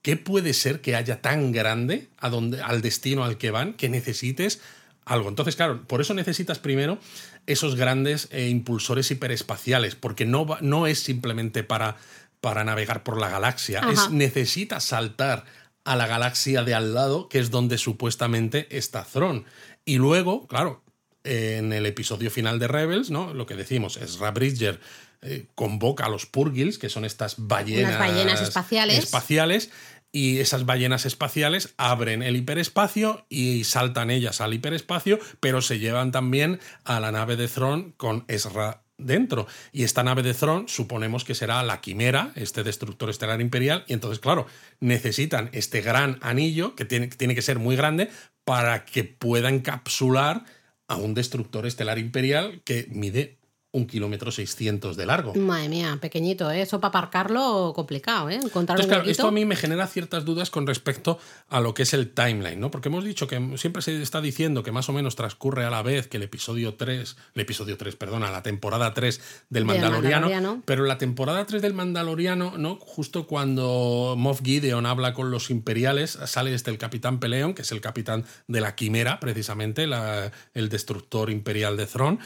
[0.04, 3.89] ¿qué puede ser que haya tan grande a donde, al destino al que van que
[3.89, 4.62] necesites
[5.06, 5.30] algo?
[5.30, 6.99] Entonces, claro, por eso necesitas primero
[7.47, 11.97] esos grandes eh, impulsores hiperespaciales, porque no, no es simplemente para,
[12.41, 15.45] para navegar por la galaxia, es necesitas saltar
[15.86, 19.45] a la galaxia de al lado, que es donde supuestamente está Thron.
[19.86, 20.84] Y luego, claro,
[21.24, 23.34] en el episodio final de Rebels, ¿no?
[23.34, 24.80] Lo que decimos, es Bridger
[25.22, 28.97] eh, convoca a los Purgils, que son estas ballenas, ballenas espaciales.
[28.97, 29.70] espaciales
[30.16, 36.11] y esas ballenas espaciales abren el hiperespacio y saltan ellas al hiperespacio, pero se llevan
[36.11, 39.47] también a la nave de Thron con Ezra dentro.
[39.72, 43.93] Y esta nave de Thron suponemos que será la Quimera, este destructor estelar imperial, y
[43.93, 44.45] entonces, claro,
[44.80, 48.11] necesitan este gran anillo, que tiene, que tiene que ser muy grande,
[48.45, 50.45] para que pueda encapsular
[50.88, 53.39] a un destructor estelar imperial que mide
[53.74, 55.34] un kilómetro seiscientos de largo.
[55.34, 56.61] Madre mía, pequeñito, ¿eh?
[56.61, 58.36] eso para aparcarlo complicado, ¿eh?
[58.36, 61.17] Encontrar Entonces, claro, esto a mí me genera ciertas dudas con respecto
[61.49, 62.69] a lo que es el timeline, ¿no?
[62.69, 65.82] Porque hemos dicho que siempre se está diciendo que más o menos transcurre a la
[65.82, 69.19] vez que el episodio 3, el episodio 3, perdona, la temporada 3
[69.49, 70.63] del Mandaloriano, Mandaloriano.
[70.65, 72.76] pero la temporada 3 del Mandaloriano, ¿no?
[72.76, 77.71] Justo cuando Moff Gideon habla con los imperiales, sale este el capitán Peleon, que es
[77.71, 82.19] el capitán de la Quimera, precisamente, la, el destructor imperial de Thrawn.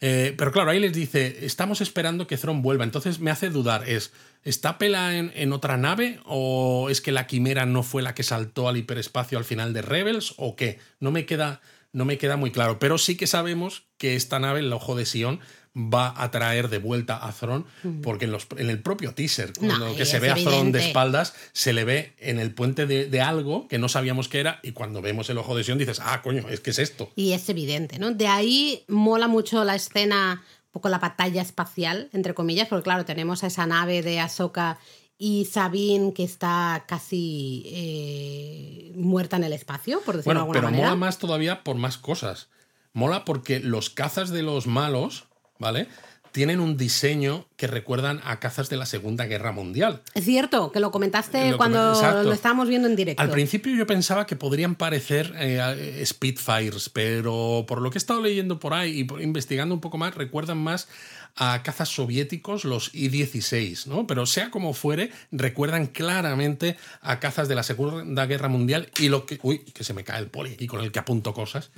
[0.00, 2.84] Eh, pero claro, ahí les dice, estamos esperando que Thron vuelva.
[2.84, 4.12] Entonces me hace dudar, ¿es,
[4.44, 6.20] ¿está Pela en, en, otra nave?
[6.24, 9.82] ¿O es que la quimera no fue la que saltó al hiperespacio al final de
[9.82, 10.34] Rebels?
[10.38, 10.78] ¿O qué?
[11.00, 11.60] No me queda,
[11.92, 12.78] no me queda muy claro.
[12.78, 15.40] Pero sí que sabemos que esta nave, el Ojo de Sion,
[15.76, 17.64] va a traer de vuelta a Thron,
[18.02, 21.34] porque en, los, en el propio teaser, cuando que se ve a Thron de espaldas,
[21.52, 25.00] se le ve en el puente de, algo que no sabíamos qué era, y cuando
[25.00, 27.12] vemos el ojo de Sion dices, ah, coño, es que es esto.
[27.14, 28.10] Y es evidente, ¿no?
[28.10, 33.04] De ahí mola mucho la escena, un poco la batalla espacial, entre comillas, porque claro,
[33.04, 34.78] tenemos a esa nave de Ahsoka
[35.18, 40.70] y Sabine que está casi eh, muerta en el espacio, por decirlo de alguna pero
[40.70, 40.88] manera.
[40.88, 42.48] mola más todavía por más cosas.
[42.92, 45.26] Mola porque los cazas de los malos
[45.60, 45.86] ¿vale?
[46.32, 50.00] Tienen un diseño que recuerdan a cazas de la Segunda Guerra Mundial.
[50.14, 51.92] Es cierto, que lo comentaste cuando
[52.22, 53.20] lo estábamos viendo en directo.
[53.20, 58.22] Al principio yo pensaba que podrían parecer eh, Spitfires, pero por lo que he estado
[58.22, 60.88] leyendo por ahí y investigando un poco más, recuerdan más
[61.36, 64.06] a cazas soviéticos, los I-16, ¿no?
[64.06, 69.26] Pero sea como fuere, recuerdan claramente a cazas de la Segunda Guerra Mundial y lo
[69.26, 69.38] que...
[69.42, 71.70] Uy, que se me cae el poli aquí con el que apunto cosas.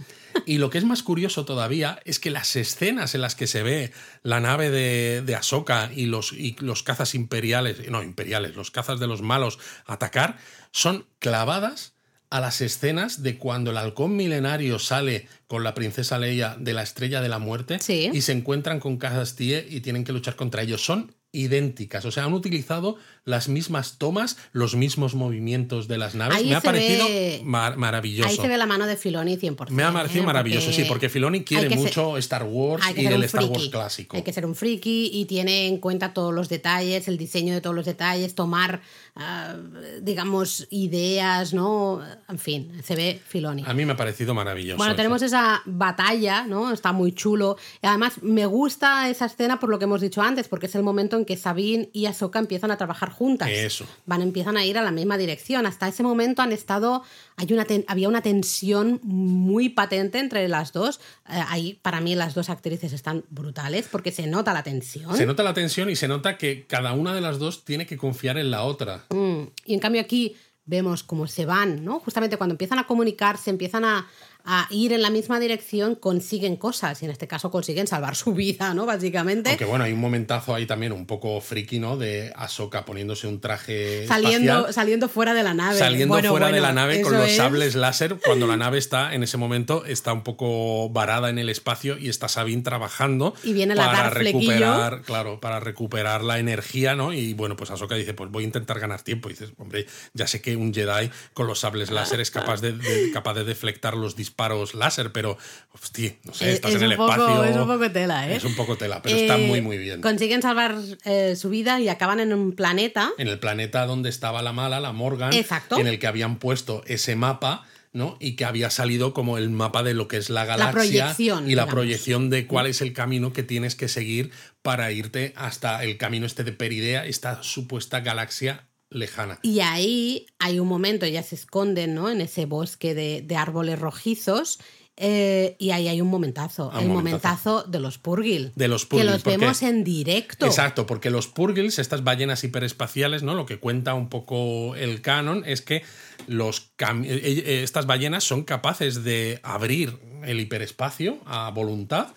[0.47, 3.63] Y lo que es más curioso todavía es que las escenas en las que se
[3.63, 3.93] ve
[4.23, 9.01] la nave de, de Ahsoka y los, y los cazas imperiales, no, imperiales, los cazas
[9.01, 10.39] de los malos atacar,
[10.71, 11.95] son clavadas
[12.33, 16.83] a las escenas de cuando el halcón milenario sale con la princesa Leia de la
[16.83, 20.83] estrella de la muerte y se encuentran con Tie y tienen que luchar contra ellos.
[20.83, 26.45] Son idénticas, o sea, han utilizado las mismas tomas, los mismos movimientos de las naves.
[26.45, 27.07] me ha parecido
[27.45, 28.29] maravilloso.
[28.29, 29.71] Ahí se ve la mano de Filoni 100%.
[29.71, 30.27] Me ha parecido ¿eh?
[30.27, 34.17] maravilloso, sí, porque Filoni quiere mucho Star Wars y el Star Wars clásico.
[34.17, 37.63] Hay que ser un friki y tiene en cuenta todos los detalles, el diseño de
[37.63, 38.83] todos los detalles, tomar,
[39.17, 39.57] ah,
[40.01, 42.01] digamos, ideas, ¿no?
[42.29, 43.65] En fin, se ve Filoni.
[43.67, 44.79] A mí me ha parecido maravilloso.
[44.79, 46.73] Bueno, tenemos esa batalla, ¿no?
[46.73, 47.57] Está muy chulo.
[47.83, 50.83] Y además, me gusta esa escena por lo que hemos dicho antes, porque es el
[50.83, 53.51] momento en que Sabine y Ahsoka empiezan a trabajar juntas.
[53.51, 53.87] Eso.
[54.07, 55.67] Van, empiezan a ir a la misma dirección.
[55.67, 57.03] Hasta ese momento han estado.
[57.37, 61.01] Hay una había una tensión muy patente entre las dos.
[61.29, 65.17] Eh, ahí, para mí, las dos actrices están brutales porque se nota la tensión.
[65.17, 67.97] Se nota la tensión y se nota que cada una de las dos tiene que
[67.97, 69.05] confiar en la otra.
[69.11, 71.99] Mm, y en cambio, aquí vemos cómo se van, ¿no?
[72.01, 74.07] Justamente cuando empiezan a comunicarse, empiezan a,
[74.45, 78.35] a ir en la misma dirección consiguen cosas y en este caso consiguen salvar su
[78.35, 78.87] vida, ¿no?
[78.87, 79.51] Básicamente.
[79.51, 81.97] Aunque bueno, hay un momentazo ahí también un poco friki, ¿no?
[81.97, 85.79] De Ahsoka poniéndose un traje saliendo saliendo fuera de la nave.
[85.79, 89.37] Saliendo fuera de la nave con los sables láser cuando la nave está en ese
[89.37, 94.11] momento está un poco varada en el espacio y está Sabine trabajando y viene para
[94.11, 97.13] recuperar, claro, para recuperar la energía, ¿no?
[97.13, 99.29] Y bueno, pues Ahsoka dice, pues voy a intentar ganar tiempo.
[99.29, 103.11] Y dices, hombre, ya sé que un Jedi con los sables láser es capaz de,
[103.13, 104.32] capaz de deflectar los disparos
[104.75, 105.39] láser, pero,
[105.73, 107.45] hostia, no sé, estás en el espacio.
[107.45, 108.37] Es un poco tela, ¿eh?
[108.37, 110.01] Es un poco tela, pero está muy, muy bien.
[110.01, 113.11] Consiguen salvar eh, su vida y acaban en un planeta.
[113.19, 115.33] En el planeta donde estaba la mala, la Morgan.
[115.33, 115.79] Exacto.
[115.79, 117.67] En el que habían puesto ese mapa.
[117.95, 118.17] ¿no?
[118.21, 121.67] Y que había salido como el mapa de lo que es la galaxia y la
[121.67, 124.31] proyección de cuál es el camino que tienes que seguir
[124.63, 129.39] para irte hasta el camino este de Peridea, esta supuesta galaxia lejana.
[129.43, 132.11] Y ahí hay un momento, ya se esconden, ¿no?
[132.11, 134.61] En ese bosque de, árboles rojizos.
[134.97, 137.63] Eh, y ahí hay un momentazo, ah, el momentazo.
[137.63, 138.53] de los Purgil.
[138.55, 139.07] De los Purgil.
[139.07, 140.45] Que los vemos en directo.
[140.45, 143.35] Exacto, porque los Purgils, estas ballenas hiperespaciales, ¿no?
[143.35, 145.83] Lo que cuenta un poco el canon es que
[146.27, 152.09] los eh, eh, estas ballenas son capaces de abrir el hiperespacio a voluntad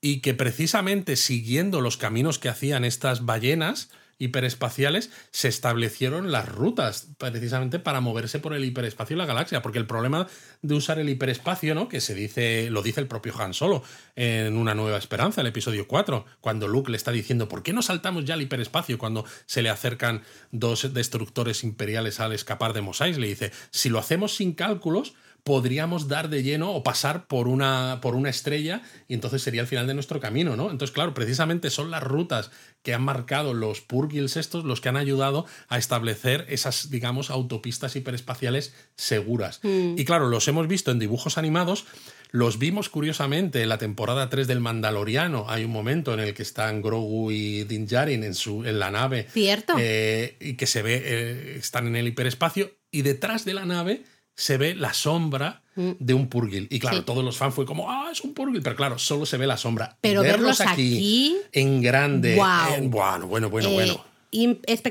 [0.00, 7.08] y que precisamente siguiendo los caminos que hacían estas ballenas, hiperespaciales se establecieron las rutas
[7.18, 10.26] precisamente para moverse por el hiperespacio y la galaxia, porque el problema
[10.62, 11.88] de usar el hiperespacio, ¿no?
[11.88, 13.82] que se dice, lo dice el propio Han Solo
[14.16, 17.82] en Una Nueva Esperanza, el episodio 4, cuando Luke le está diciendo, ¿por qué no
[17.82, 23.00] saltamos ya al hiperespacio cuando se le acercan dos destructores imperiales al escapar de Mos
[23.00, 25.14] Le dice, si lo hacemos sin cálculos,
[25.44, 29.66] podríamos dar de lleno o pasar por una, por una estrella y entonces sería el
[29.66, 30.70] final de nuestro camino, ¿no?
[30.70, 32.50] Entonces, claro, precisamente son las rutas
[32.82, 37.96] que han marcado los Purgils estos los que han ayudado a establecer esas, digamos, autopistas
[37.96, 39.60] hiperespaciales seguras.
[39.62, 39.94] Mm.
[39.98, 41.86] Y claro, los hemos visto en dibujos animados,
[42.30, 45.46] los vimos curiosamente en la temporada 3 del Mandaloriano.
[45.48, 48.90] Hay un momento en el que están Grogu y Din Djarin en, su, en la
[48.90, 49.28] nave.
[49.32, 49.74] Cierto.
[49.78, 54.02] Eh, y que se ve, eh, están en el hiperespacio y detrás de la nave
[54.38, 55.90] se ve la sombra mm.
[55.98, 56.68] de un Purgil.
[56.70, 58.62] Y claro, todos los fans fue como, ah, es un Purgil.
[58.62, 59.98] Pero claro, solo se ve la sombra.
[60.00, 62.36] Pero verlos, aquí, en grande.
[62.36, 62.88] Wow.
[62.88, 64.04] bueno, bueno, bueno, bueno.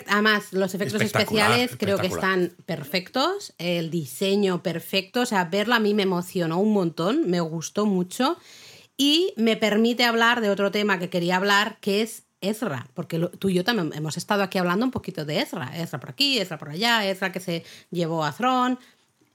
[0.07, 5.79] Además, los efectos especiales creo que están perfectos, el diseño perfecto, o sea, verlo a
[5.79, 8.37] mí me emocionó un montón, me gustó mucho
[8.97, 13.49] y me permite hablar de otro tema que quería hablar, que es Ezra, porque tú
[13.49, 16.57] y yo también hemos estado aquí hablando un poquito de Ezra, Ezra por aquí, Ezra
[16.57, 18.79] por allá, Ezra que se llevó a Thron,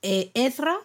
[0.02, 0.76] eh, Ezra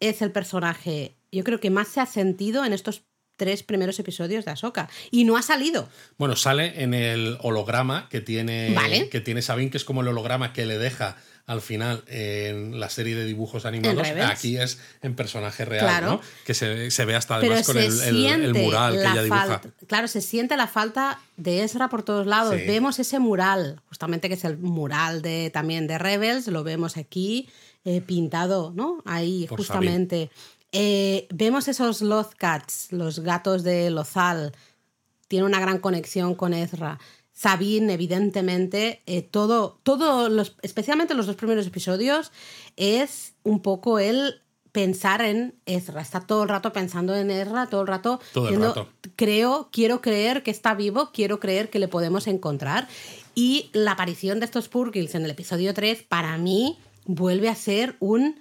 [0.00, 3.02] es el personaje, yo creo que más se ha sentido en estos
[3.38, 4.90] tres primeros episodios de Ahsoka.
[5.10, 5.88] Y no ha salido.
[6.18, 8.76] Bueno, sale en el holograma que tiene,
[9.10, 11.16] que tiene Sabine, que es como el holograma que le deja
[11.46, 14.06] al final en la serie de dibujos animados.
[14.28, 16.20] Aquí es en personaje real, ¿no?
[16.44, 19.62] Que se, ve hasta además con el, mural que ella dibuja.
[19.86, 22.54] Claro, se siente la falta de Ezra por todos lados.
[22.54, 27.48] Vemos ese mural, justamente que es el mural de, también de Rebels, lo vemos aquí
[27.84, 29.02] eh, pintado, ¿no?
[29.04, 30.30] Ahí, justamente.
[30.72, 34.52] Eh, vemos esos Lothcats, los gatos de Lozal.
[35.28, 36.98] Tiene una gran conexión con Ezra.
[37.32, 42.32] Sabine, evidentemente, eh, todo, todo los, especialmente los dos primeros episodios,
[42.76, 46.00] es un poco el pensar en Ezra.
[46.00, 48.20] Está todo el rato pensando en Ezra, todo el rato.
[48.32, 48.88] Todo el rato.
[49.16, 52.88] Creo, quiero creer que está vivo, quiero creer que le podemos encontrar.
[53.34, 56.76] Y la aparición de estos Purkills en el episodio 3, para mí,
[57.08, 58.40] vuelve a ser un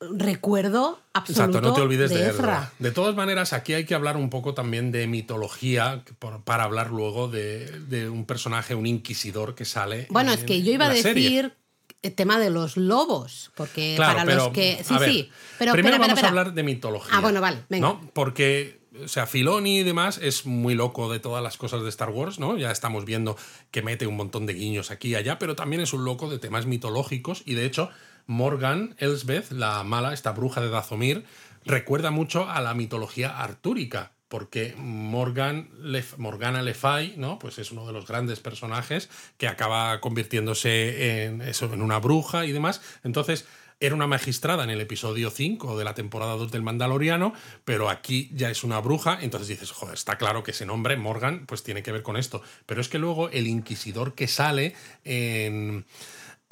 [0.00, 1.42] recuerdo absoluto.
[1.44, 2.72] Exacto, no te olvides de, Ezra.
[2.78, 6.04] De todas maneras, aquí hay que hablar un poco también de mitología
[6.44, 10.06] para hablar luego de, un personaje, un inquisidor que sale.
[10.10, 11.56] Bueno, es que yo iba a decir
[12.02, 14.82] el tema de los lobos, porque para los que.
[14.84, 15.30] Sí, sí.
[15.58, 17.12] Pero, primero vamos a hablar de mitología.
[17.14, 17.64] Ah, bueno, vale.
[17.68, 17.88] Venga.
[17.88, 18.10] ¿no?
[18.14, 22.10] Porque o sea, Filoni y demás es muy loco de todas las cosas de Star
[22.10, 22.56] Wars, ¿no?
[22.56, 23.36] Ya estamos viendo
[23.70, 26.38] que mete un montón de guiños aquí y allá, pero también es un loco de
[26.38, 27.90] temas mitológicos y de hecho
[28.26, 31.24] Morgan Elsbeth, la mala, esta bruja de Dazomir,
[31.64, 35.68] recuerda mucho a la mitología artúrica, porque Morgan
[36.16, 37.38] Morgana Le Fay, ¿no?
[37.40, 42.52] Pues es uno de los grandes personajes que acaba convirtiéndose en, en una bruja y
[42.52, 42.80] demás.
[43.02, 43.46] Entonces,
[43.80, 47.32] era una magistrada en el episodio 5 de la temporada 2 del Mandaloriano,
[47.64, 51.46] pero aquí ya es una bruja, entonces dices, joder, está claro que ese nombre, Morgan,
[51.46, 52.42] pues tiene que ver con esto.
[52.66, 54.74] Pero es que luego el inquisidor que sale
[55.04, 55.86] en...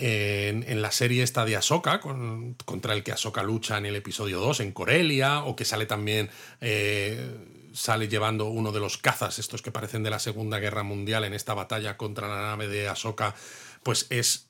[0.00, 4.60] En, la serie esta de Ahsoka, contra el que Ahsoka lucha en el episodio 2,
[4.60, 7.36] en Corelia, o que sale también, eh,
[7.72, 11.34] sale llevando uno de los cazas, estos que parecen de la Segunda Guerra Mundial, en
[11.34, 13.34] esta batalla contra la nave de Ahsoka,
[13.82, 14.47] pues es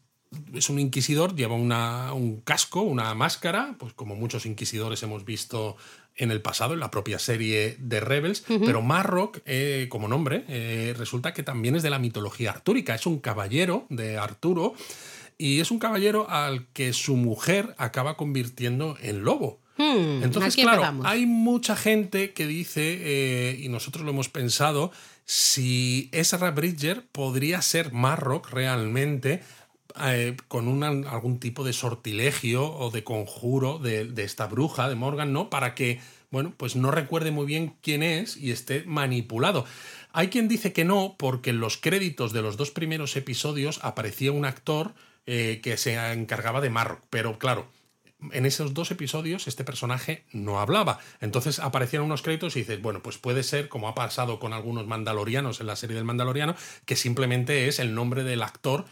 [0.54, 5.76] es un inquisidor, lleva una, un casco, una máscara, pues como muchos inquisidores hemos visto
[6.16, 10.94] en el pasado, en la propia serie de Rebels, pero Marrock, eh, como nombre, eh,
[10.98, 14.74] resulta que también es de la mitología artúrica, es un caballero de Arturo
[15.38, 19.60] y es un caballero al que su mujer acaba convirtiendo en lobo.
[19.76, 24.90] Hmm, Entonces, claro, hay mucha gente que dice, eh, y nosotros lo hemos pensado,
[25.24, 29.40] si Ezra Bridger podría ser Marrock realmente
[30.06, 35.50] eh, con algún tipo de sortilegio o de conjuro de, esta bruja, de Morgan, ¿no?
[35.50, 39.64] Para que, bueno, pues no recuerde muy bien quién es y esté manipulado.
[40.12, 44.32] Hay quien dice que no, porque en los créditos de los dos primeros episodios aparecía
[44.32, 44.94] un actor
[45.26, 47.68] eh, que se encargaba de Marrock, pero claro,
[48.32, 50.98] en esos dos episodios este personaje no hablaba.
[51.20, 54.86] Entonces aparecían unos créditos y dices, bueno, pues puede ser, como ha pasado con algunos
[54.86, 58.86] mandalorianos en la serie del Mandaloriano, que simplemente es el nombre del actor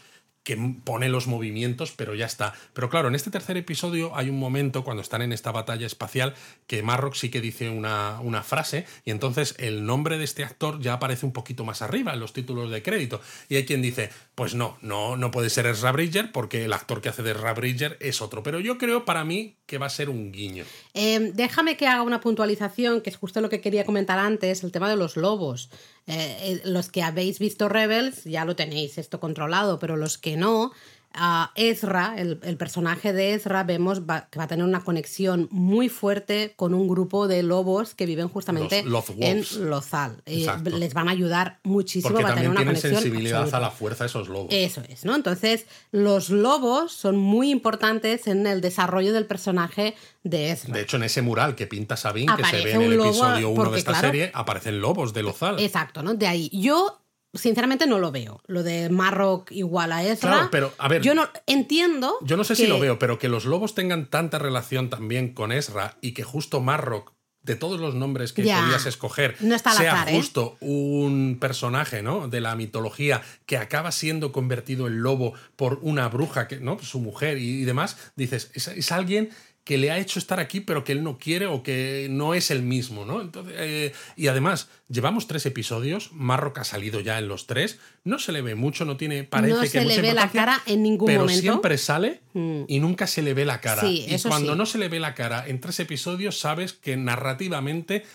[0.47, 2.53] que pone los movimientos, pero ya está.
[2.71, 6.35] Pero claro, en este tercer episodio hay un momento cuando están en esta batalla espacial
[6.67, 10.79] que Marrock sí que dice una, una, frase y entonces el nombre de este actor
[10.79, 13.19] ya aparece un poquito más arriba en los títulos de crédito.
[13.49, 17.01] Y hay quien dice, pues no, no, no puede ser Ezra Bridger porque el actor
[17.01, 18.43] que hace de Ezra Bridger es otro.
[18.43, 20.63] Pero yo creo para mí que va a ser un guiño.
[20.93, 24.71] Em, déjame que haga una puntualización, que es justo lo que quería comentar antes, el
[24.71, 25.71] tema de los lobos.
[26.05, 30.37] Eh, eh, los que habéis visto Rebels ya lo tenéis esto controlado, pero los que
[30.37, 30.71] no,
[31.17, 36.53] a Ezra, el, personaje de Ezra, vemos que va a tener una conexión muy fuerte
[36.55, 38.85] con un grupo de lobos que viven justamente
[39.19, 40.21] en Lozal.
[40.25, 44.27] les van a ayudar muchísimo Porque a tener una tienen sensibilidad a la fuerza esos
[44.27, 44.47] lobos.
[44.51, 45.15] Eso es, ¿no?
[45.15, 50.73] Entonces, los lobos son muy importantes en el desarrollo del personaje de Ezra.
[50.73, 53.71] De hecho, en ese mural que pinta Sabine, que se ve en el episodio 1
[53.71, 55.59] de esta serie, aparecen lobos de Lozal.
[55.59, 56.13] Exacto, ¿no?
[56.13, 56.49] De ahí.
[56.53, 57.01] Yo
[57.33, 58.41] sinceramente no lo veo.
[58.47, 60.31] Lo de Marrock igual a Ezra.
[60.31, 61.01] Claro, pero a ver.
[61.01, 62.17] Yo no entiendo.
[62.21, 65.51] Yo no sé si lo veo, pero que los lobos tengan tanta relación también con
[65.51, 67.17] Ezra y que justo Marrock
[67.47, 70.15] de todos los nombres que podías escoger, sea ¿eh?
[70.15, 72.27] justo un personaje ¿no?
[72.27, 76.77] de la mitología que acaba siendo convertido en lobo por una bruja, que, ¿no?
[76.79, 79.29] su mujer y, demás, dices, es, alguien
[79.67, 82.51] que le ha hecho estar aquí, pero que él no quiere o que no es
[82.51, 83.19] el mismo, ¿no?
[83.19, 88.17] Entonces, eh, y además, llevamos tres episodios, Marrock ha salido ya en los tres, no
[88.17, 90.83] se le ve mucho, no tiene, parece no que se le ve la cara en
[90.83, 91.41] ningún pero momento.
[91.41, 92.61] siempre sale mm.
[92.69, 93.85] y nunca se le ve la cara.
[93.85, 98.05] y cuando no se le ve la cara en tres episodios, sabes que narrativamente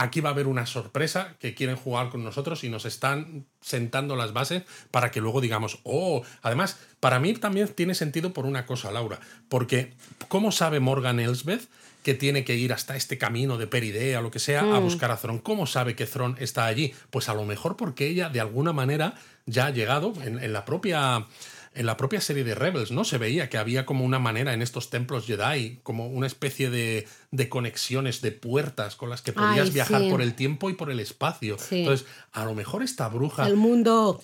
[0.00, 4.16] aquí va a haber una sorpresa que quieren jugar con nosotros y nos están sentando
[4.16, 8.64] las bases para que luego digamos, oh, además, para mí también tiene sentido por una
[8.64, 9.20] cosa, Laura,
[9.50, 9.92] porque
[10.28, 11.68] ¿cómo sabe Morgan Elsbeth?
[12.02, 14.82] que tiene que ir hasta este camino de Peridea o lo que sea a mm.
[14.82, 15.38] buscar a Thron.
[15.38, 16.94] ¿Cómo sabe que Thron está allí?
[17.10, 21.26] Pues a lo mejor porque ella de alguna manera ya ha llegado en la propia
[21.72, 23.04] en la propia serie de Rebels, ¿no?
[23.04, 27.06] Se veía que había como una manera en estos templos Jedi, como una especie de,
[27.30, 30.98] de conexiones, de puertas con las que podías viajar por el tiempo y por el
[30.98, 31.56] espacio.
[31.70, 33.46] Entonces, a lo mejor esta bruja...
[33.46, 34.20] El mundo...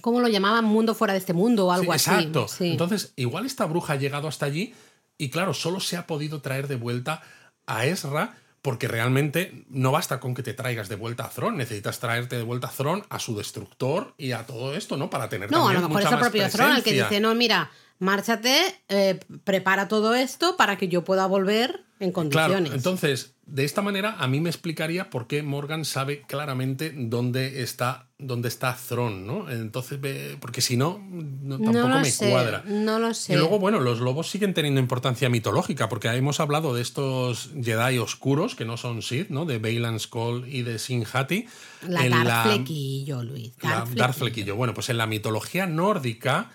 [0.00, 0.64] ¿Cómo lo llamaban?
[0.64, 2.10] Mundo fuera de este mundo o algo así.
[2.10, 2.46] Exacto.
[2.58, 4.74] Entonces, igual esta bruja ha llegado hasta allí
[5.16, 7.22] y claro, solo se ha podido traer de vuelta
[7.66, 8.36] a Ezra
[8.66, 12.42] porque realmente no basta con que te traigas de vuelta a Thron, necesitas traerte de
[12.42, 15.08] vuelta a Thron, a su destructor y a todo esto, ¿no?
[15.08, 17.70] Para tener No, a lo mejor es el propio Thron el que dice, no, mira,
[18.00, 18.58] márchate,
[18.88, 22.60] eh, prepara todo esto para que yo pueda volver en condiciones.
[22.60, 27.62] Claro, entonces, de esta manera a mí me explicaría por qué Morgan sabe claramente dónde
[27.62, 29.50] está dónde está Thron, ¿no?
[29.50, 29.98] Entonces,
[30.40, 31.00] porque si no,
[31.48, 32.62] tampoco me cuadra.
[32.66, 33.34] No lo sé.
[33.34, 37.98] Y luego, bueno, los lobos siguen teniendo importancia mitológica, porque hemos hablado de estos Jedi
[37.98, 39.44] oscuros, que no son Sith, ¿no?
[39.44, 41.46] De Bailan Skull y de Sin Hati.
[41.86, 43.52] La Darth Flequillo, Luis.
[43.94, 44.56] Darth, Flequillo.
[44.56, 46.50] Bueno, pues en la mitología nórdica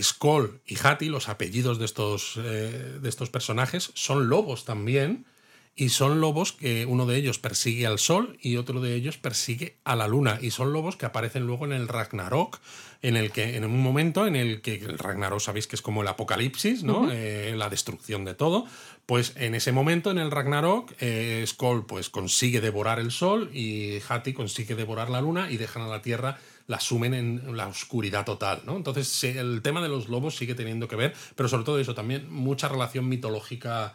[0.00, 5.26] Skoll y Hati, los apellidos de estos, eh, de estos personajes, son lobos también.
[5.74, 9.78] Y son lobos que uno de ellos persigue al sol y otro de ellos persigue
[9.84, 10.38] a la luna.
[10.42, 12.60] Y son lobos que aparecen luego en el Ragnarok,
[13.00, 16.02] en el que, en un momento en el que el Ragnarok sabéis que es como
[16.02, 17.10] el apocalipsis, ¿no?
[17.10, 18.66] Eh, la destrucción de todo.
[19.06, 23.98] Pues en ese momento, en el Ragnarok, eh, Skoll pues, consigue devorar el sol y
[24.06, 26.38] Hati consigue devorar la luna y dejan a la Tierra
[26.72, 28.76] la sumen en la oscuridad total, ¿no?
[28.76, 32.32] Entonces el tema de los lobos sigue teniendo que ver, pero sobre todo eso también
[32.32, 33.94] mucha relación mitológica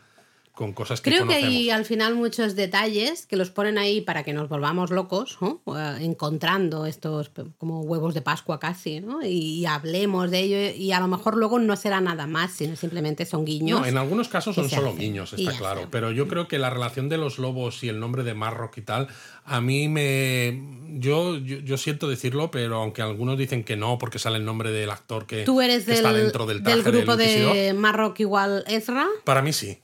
[0.58, 4.24] con cosas que Creo que hay al final muchos detalles que los ponen ahí para
[4.24, 5.62] que nos volvamos locos, ¿no?
[5.78, 7.30] Eh, encontrando estos
[7.60, 9.24] como huevos de Pascua casi, ¿no?
[9.24, 13.26] Y, hablemos de ello y a lo mejor luego no será nada más, sino simplemente
[13.26, 13.82] son guiños.
[13.82, 15.90] No, en algunos casos son solo guiños, está claro.
[15.92, 18.82] Pero yo creo que la relación de los lobos y el nombre de Marrock y
[18.82, 19.10] tal,
[19.46, 20.60] a mí me.
[21.00, 24.72] Yo, yo, yo siento decirlo, pero aunque algunos dicen que no, porque sale el nombre
[24.72, 27.74] del actor que, Tú eres que del, está dentro del del traje grupo del de
[27.74, 29.06] Marrock igual Ezra.
[29.24, 29.78] Para mí sí.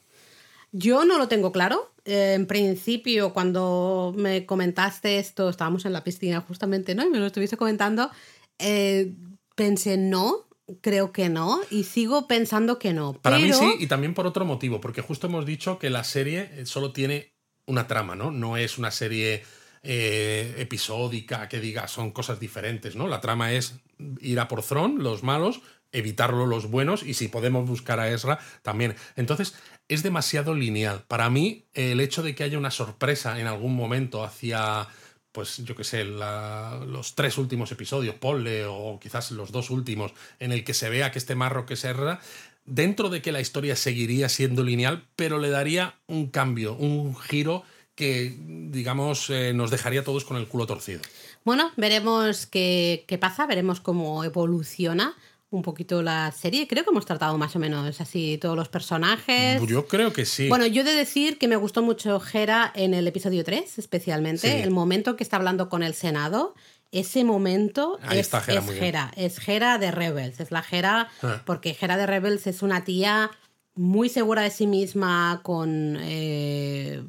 [0.73, 1.93] Yo no lo tengo claro.
[2.03, 7.05] Eh, en principio, cuando me comentaste esto, estábamos en la piscina justamente, ¿no?
[7.05, 8.11] Y me lo estuviste comentando.
[8.59, 9.13] eh,
[9.55, 10.47] pensé, no,
[10.81, 11.61] creo que no.
[11.69, 13.13] Y sigo pensando que no.
[13.13, 16.49] Para mí sí, y también por otro motivo, porque justo hemos dicho que la serie
[16.53, 17.33] eh, solo tiene
[17.65, 18.31] una trama, ¿no?
[18.31, 19.43] No es una serie
[19.83, 23.07] eh, episódica que diga son cosas diferentes, ¿no?
[23.07, 23.75] La trama es
[24.19, 25.61] ir a por Thron, los malos,
[25.91, 28.95] evitarlo los buenos, y si podemos buscar a Ezra, también.
[29.15, 29.55] Entonces,
[29.87, 31.03] es demasiado lineal.
[31.07, 34.87] Para mí, el hecho de que haya una sorpresa en algún momento hacia
[35.33, 40.51] pues yo qué sé, los tres últimos episodios, ponle, o quizás los dos últimos, en
[40.51, 42.21] el que se vea que este marro que Serra,
[42.65, 47.63] dentro de que la historia seguiría siendo lineal, pero le daría un cambio, un giro
[47.95, 51.01] que, digamos, eh, nos dejaría todos con el culo torcido.
[51.43, 55.15] Bueno, veremos qué, qué pasa, veremos cómo evoluciona
[55.55, 56.67] un poquito la serie.
[56.67, 59.61] Creo que hemos tratado más o menos así todos los personajes.
[59.67, 60.49] Yo creo que sí.
[60.49, 64.51] Bueno, yo he de decir que me gustó mucho Hera en el episodio 3, especialmente.
[64.51, 64.61] Sí.
[64.61, 66.53] El momento que está hablando con el Senado.
[66.91, 68.31] Ese momento Ahí es.
[68.79, 71.41] Hera, es Hera de Rebels, es la Hera, Ah.
[71.45, 73.31] porque Hera de Rebels es una tía
[73.75, 77.01] muy segura de sí misma, con eh,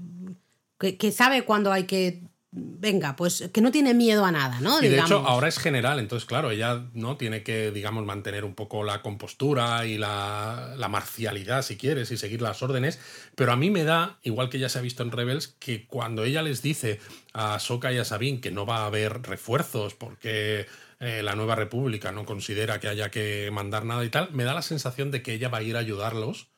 [0.79, 2.23] que, que sabe cuándo hay que,
[2.57, 4.81] venga, pues que no tiene miedo a nada, ¿no?
[4.81, 8.55] Y de hecho, ahora es general, entonces, claro, ella no tiene que, digamos, mantener un
[8.55, 13.01] poco la compostura y la, la marcialidad, si quieres, y seguir las órdenes.
[13.35, 16.25] Pero a mí me da, igual que ya se ha visto en Rebels, que cuando
[16.25, 17.01] ella les dice
[17.33, 20.67] a Soka y a Sabine que no va a haber refuerzos porque
[21.01, 24.55] eh, la nueva república no considera que haya que mandar nada y tal, me da
[24.55, 26.49] la sensación de que ella va a ir a ayudarlos.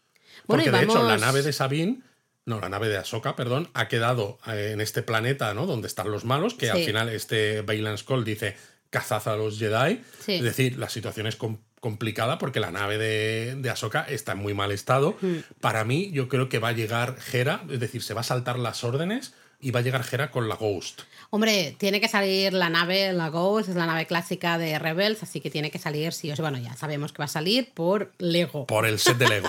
[0.47, 2.01] Bueno, Porque de hecho, la nave de Sabine.
[2.47, 5.66] No, la nave de Ahsoka, perdón, ha quedado eh, en este planeta, ¿no?
[5.66, 8.57] Donde están los malos, que al final este Bailan Skull dice
[8.90, 10.01] cazad a los Jedi.
[10.24, 10.34] Sí.
[10.36, 14.38] Es decir, la situación es com- complicada porque la nave de, de Ahsoka está en
[14.38, 15.16] muy mal estado.
[15.20, 15.36] Mm.
[15.61, 18.59] Para mí, yo creo que va a llegar Hera, es decir, se va a saltar
[18.61, 21.02] las órdenes y va a llegar Hera con la Ghost.
[21.30, 25.40] Hombre, tiene que salir la nave, la Ghost, es la nave clásica de Rebels, así
[25.40, 26.42] que tiene que salir, sí o sí.
[26.42, 28.66] Bueno, ya sabemos que va a salir por Lego.
[28.66, 29.48] Por el set de Lego.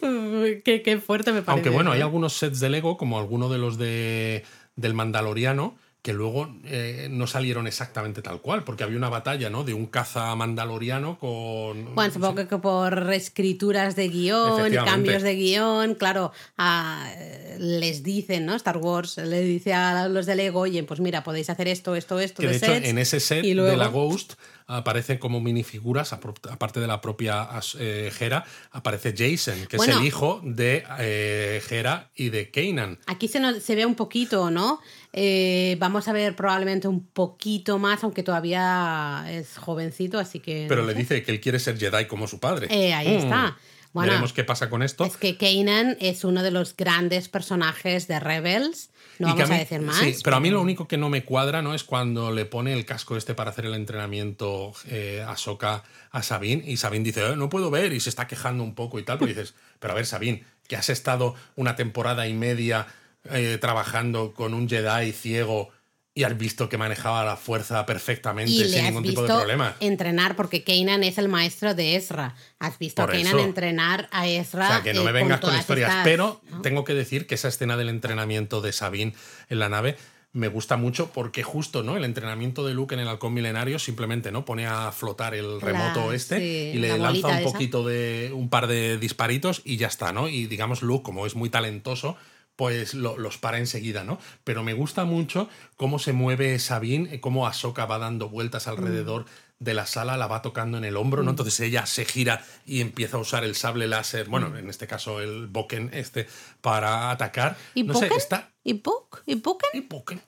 [0.64, 1.52] qué, qué fuerte me parece.
[1.52, 4.44] Aunque bueno, hay algunos sets de Lego, como alguno de los de,
[4.76, 5.76] del Mandaloriano,
[6.08, 9.62] que luego eh, no salieron exactamente tal cual, porque había una batalla, ¿no?
[9.62, 11.94] De un caza mandaloriano con...
[11.94, 17.12] Bueno, supongo que por reescrituras de guion, cambios de guion, claro, ah,
[17.58, 18.54] les dicen, ¿no?
[18.54, 22.18] Star Wars le dice a los de Lego, oye, pues mira, podéis hacer esto, esto,
[22.20, 24.32] esto, Que de hecho, sets", en ese set y de la Ghost
[24.66, 27.48] aparecen como minifiguras, aparte de la propia
[27.78, 29.94] eh, Hera, aparece Jason, que Bueno.
[29.94, 32.98] es el hijo de eh, Hera y de Kanan.
[33.06, 34.80] Aquí se, nos- se ve un poquito, ¿no?
[35.12, 40.66] Eh, vamos a ver probablemente un poquito más, aunque todavía es jovencito, así que...
[40.68, 40.98] Pero no le sé.
[41.00, 42.68] dice que él quiere ser Jedi como su padre.
[42.70, 43.18] Eh, ahí Mm.
[43.18, 43.56] está.
[43.94, 45.04] Bueno, Veremos qué pasa con esto.
[45.06, 48.90] Es que Kanan es uno de los grandes personajes de Rebels.
[49.18, 49.96] No Y vamos a, mí- decir más.
[49.96, 52.74] Sí, pero a mí lo único que no me cuadra no es cuando le pone
[52.74, 57.26] el casco este para hacer el entrenamiento eh, a Soka a Sabine y Sabine dice,
[57.26, 59.92] "Eh, no puedo ver y se está quejando un poco y tal, pero dices, pero
[59.94, 62.86] a ver Sabine, que has estado una temporada y media
[63.32, 65.70] eh, trabajando con un Jedi ciego
[66.14, 69.76] y has visto que manejaba la fuerza perfectamente y sin ningún tipo de problema.
[69.78, 72.34] entrenar, porque Kanan es el maestro de Ezra.
[72.58, 73.44] Has visto Por a Kanan eso.
[73.44, 74.64] entrenar a Ezra.
[74.64, 75.90] O sea, que no eh, me vengas con, historias.
[75.90, 76.60] estas- pero ¿no?
[76.62, 79.14] tengo que decir que esa escena del entrenamiento de Sabine
[79.48, 79.96] en la nave
[80.32, 81.96] me gusta mucho porque justo, ¿no?
[81.96, 84.44] El entrenamiento de Luke en el halcón milenario simplemente, ¿no?
[84.44, 87.44] Pone a flotar el remoto La- este sí, y le la lanza un esa.
[87.52, 90.28] poquito de un par de disparitos y ya está, ¿no?
[90.28, 92.16] Y digamos, Luke, como es muy talentoso,
[92.58, 94.18] pues lo- los para enseguida, ¿no?
[94.42, 98.70] Pero me gusta mucho cómo se mueve Sabine, eh, cómo Ahsoka va dando vueltas Mm.
[98.70, 99.26] alrededor
[99.60, 101.30] de la sala, la va tocando en el hombro, ¿no?
[101.30, 105.20] Entonces ella se gira y empieza a usar el sable láser, bueno, en este caso
[105.20, 106.26] el Boken este,
[106.60, 107.56] para atacar.
[107.74, 108.50] ¿Y no sé, está...
[108.64, 109.22] ¿Y Puck?
[109.24, 109.70] ¿Y Puken?
[109.74, 110.20] y Boken.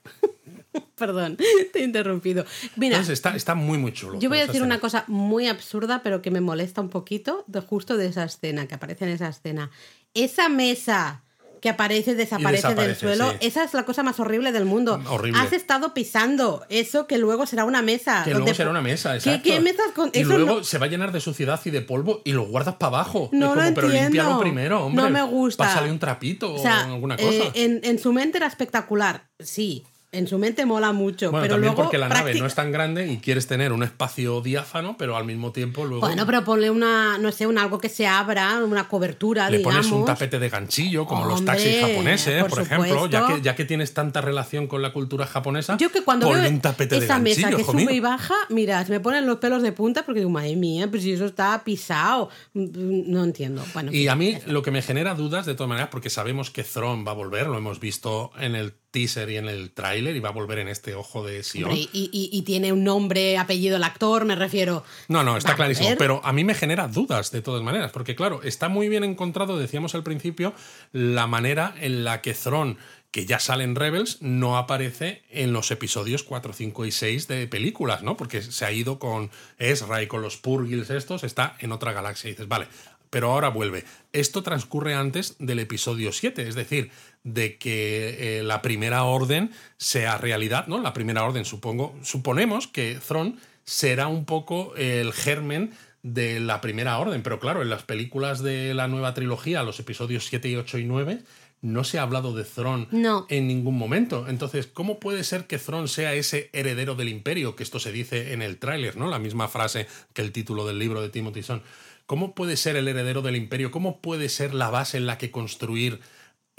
[0.95, 1.35] Perdón,
[1.73, 2.45] te he interrumpido.
[2.77, 4.19] Mira, Entonces está, está muy, muy chulo.
[4.19, 7.59] yo voy a decir una cosa muy absurda, pero que me molesta un poquito de
[7.59, 9.69] justo de esa escena, que aparece en esa escena.
[10.13, 11.23] Esa mesa
[11.61, 13.31] que aparece, desaparece, del desaparece, suelo.
[13.31, 13.37] sí.
[13.41, 14.99] Esa es la cosa más horrible del mundo.
[15.07, 15.39] Horrible.
[15.39, 18.23] Has estado pisando eso que luego será una mesa.
[18.25, 19.41] Que luego será una mesa, ¿Qué, exacto.
[19.43, 20.29] qué mesas con y eso?
[20.37, 22.97] luego no, se va a llenar de suciedad y de polvo y lo guardas para
[22.97, 23.29] abajo.
[23.31, 25.03] No es lo pero límpialo primero, hombre.
[25.03, 25.63] No me gusta.
[25.65, 27.51] Pásale un trapito o sea, o alguna eh, cosa.
[27.53, 29.85] en, en su mente era espectacular, sí.
[30.13, 32.69] En su mente mola mucho, bueno, pero también luego porque la nave no es tan
[32.69, 36.69] grande y quieres tener un espacio diáfano, pero al mismo tiempo luego Bueno, pero ponle
[36.69, 39.87] una, no sé, un algo que se abra, una cobertura, le digamos.
[39.87, 43.55] pones un tapete de ganchillo, como los taxis japoneses, por por, ejemplo, ya que, ya
[43.55, 46.99] que tienes tanta relación con la cultura japonesa, Yo que cuando ponle veo un tapete
[46.99, 47.91] de esa mesa que sube mío.
[47.91, 51.03] y baja, mira, se me ponen los pelos de punta porque digo, madre mía, pues
[51.03, 52.29] si eso está pisado.
[52.53, 53.63] No entiendo.
[53.73, 56.63] Bueno, Y a mí lo que me genera dudas, de todas maneras, porque sabemos que
[56.63, 60.19] Thrawn va a volver, lo hemos visto en el teaser y en el tráiler, y
[60.19, 61.69] va a volver en este ojo de Sion.
[61.71, 64.83] hombre, y, y- y tiene un nombre, apellido el actor, me refiero.
[65.07, 65.89] No, no, está a clarísimo.
[65.97, 69.57] Pero a mí me genera dudas de todas maneras, porque claro, está muy bien encontrado,
[69.57, 70.53] decíamos al principio,
[70.91, 72.77] la manera en la que Thrawn,
[73.11, 77.47] que ya sale en Rebels, no aparece en los episodios 4, 5 y 6 de
[77.47, 78.15] películas, ¿no?
[78.15, 82.29] Porque se ha ido con Ezra y con los Purgils estos, está en otra galaxia.
[82.29, 82.67] Y dices, vale,
[83.09, 83.83] pero ahora vuelve.
[84.13, 86.91] Esto transcurre antes del episodio 7, es decir,
[87.23, 90.79] de que eh, la primera orden sea realidad, ¿no?
[90.81, 95.71] La primera orden, supongo, suponemos que Thrawn será un poco el germen
[96.03, 100.25] de la primera orden, pero claro, en las películas de la nueva trilogía, los episodios
[100.25, 101.19] 7 y 8 y 9,
[101.61, 103.27] no se ha hablado de Thrawn No.
[103.29, 104.27] en ningún momento.
[104.27, 107.55] Entonces, ¿cómo puede ser que Thrawn sea ese heredero del imperio?
[107.55, 109.07] Que esto se dice en el tráiler, ¿no?
[109.11, 111.61] La misma frase que el título del libro de Timothy Son.
[112.07, 113.69] ¿Cómo puede ser el heredero del imperio?
[113.69, 115.99] ¿Cómo puede ser la base en la que construir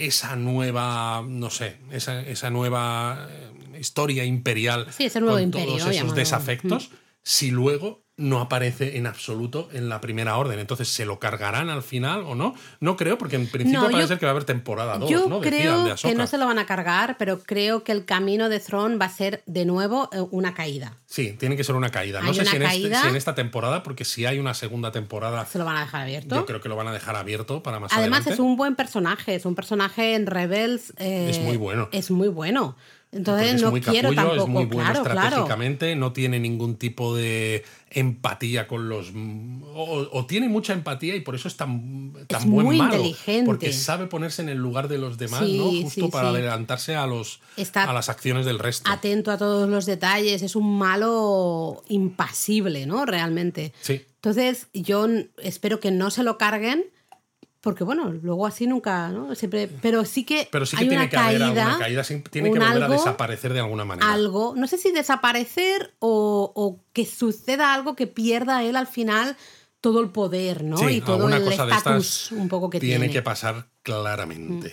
[0.07, 5.77] esa nueva, no sé, esa, esa nueva eh, historia imperial Sí, ese nuevo con imperio,
[5.79, 6.91] todos esos desafectos
[7.23, 10.59] si luego no aparece en absoluto en la primera orden?
[10.59, 12.55] Entonces, ¿se lo cargarán al final o no?
[12.79, 15.11] No creo, porque en principio No, parece yo- ser que va a haber temporada 2,
[15.11, 15.41] Yo ¿no?
[15.41, 18.61] Creo de que no se lo van a cargar, pero creo que el camino de
[18.61, 20.99] Throne va a ser de nuevo eh, una caída.
[21.07, 22.21] Sí, tiene que ser una caída.
[22.21, 25.47] No sé si en, este- si en esta temporada, porque si hay una segunda temporada,
[25.47, 26.35] Se lo van a dejar abierto.
[26.37, 28.35] yo creo que lo van a dejar abierto para más Además adelante.
[28.35, 30.93] es un buen personaje, es un personaje en Rebels.
[30.99, 31.89] eh, Es muy bueno.
[31.93, 32.77] Es muy bueno.
[33.13, 35.21] Entonces es no muy quiero capullo, tampoco, es muy bueno claro, claro.
[35.27, 39.13] estratégicamente, no tiene ningún tipo de empatía con los...
[39.75, 42.95] O, o tiene mucha empatía y por eso es tan, tan Es buen muy malo.
[42.97, 43.45] inteligente.
[43.45, 45.65] Porque sabe ponerse en el lugar de los demás, Sí, ¿no?
[45.65, 46.37] Justo sí, para sí.
[46.37, 48.91] adelantarse a, los, Está a las acciones del resto.
[48.91, 53.05] Atento a todos los detalles, es un malo impasible, ¿no?
[53.05, 53.75] Realmente.
[53.83, 54.01] Sí.
[54.15, 55.07] Entonces, yo
[55.43, 56.87] espero que no se lo carguen,
[57.63, 59.35] porque bueno, luego así nunca, ¿no?
[59.37, 62.03] Siempre, pero sí que Pero sí que hay tiene una que haber caída, alguna caída,
[62.03, 64.13] tiene que volver algo, a desaparecer de alguna manera.
[64.13, 69.37] algo, no sé si desaparecer o, o que suceda algo que pierda él al final
[69.81, 70.77] todo el poder, ¿no?
[70.77, 73.13] Sí, y todo el estatus un poco que tiene tiene.
[73.13, 74.73] que pasar claramente.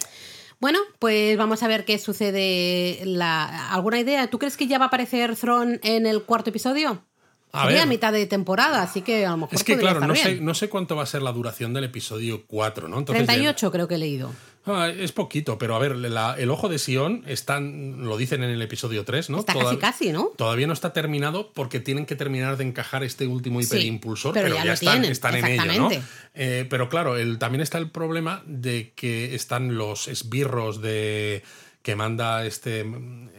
[0.59, 3.01] Bueno, pues vamos a ver qué sucede.
[3.05, 3.71] La...
[3.71, 4.29] ¿Alguna idea?
[4.29, 7.05] ¿Tú crees que ya va a aparecer Thron en el cuarto episodio?
[7.51, 7.87] A Sería ver.
[7.87, 10.69] mitad de temporada, así que a lo mejor Es que, claro, no sé, no sé
[10.69, 12.99] cuánto va a ser la duración del episodio 4, ¿no?
[12.99, 14.31] Entonces, 38 creo que he leído.
[14.67, 18.51] Ah, es poquito, pero a ver, la- el ojo de Sion están, lo dicen en
[18.51, 19.39] el episodio 3, ¿no?
[19.39, 20.25] Está Toda- casi casi, ¿no?
[20.37, 24.45] Todavía no está terminado porque tienen que terminar de encajar este último Sí, hiperimpulsor, pero
[24.45, 25.89] pero, ya ya, están, tienen, están en ello, ¿no?
[26.35, 31.41] Eh, pero claro, el, también está el problema de que están los esbirros de
[31.81, 32.85] que manda este,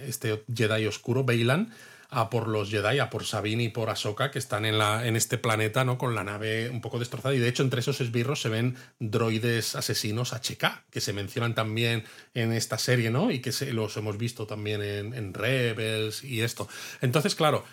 [0.05, 1.73] este Jedi oscuro, Bailan,
[2.11, 5.16] a por los Jedi, a por Sabine y por Ahsoka, que están en, la, en
[5.16, 5.97] este planeta, ¿no?
[5.97, 7.35] Con la nave un poco destrozada.
[7.35, 12.05] Y de hecho, entre esos esbirros se ven droides asesinos HK, que se mencionan también
[12.35, 13.31] en esta serie, ¿no?
[13.31, 16.69] Y que se, los hemos visto también en, Rebels y esto.
[17.01, 17.65] Entonces, claro.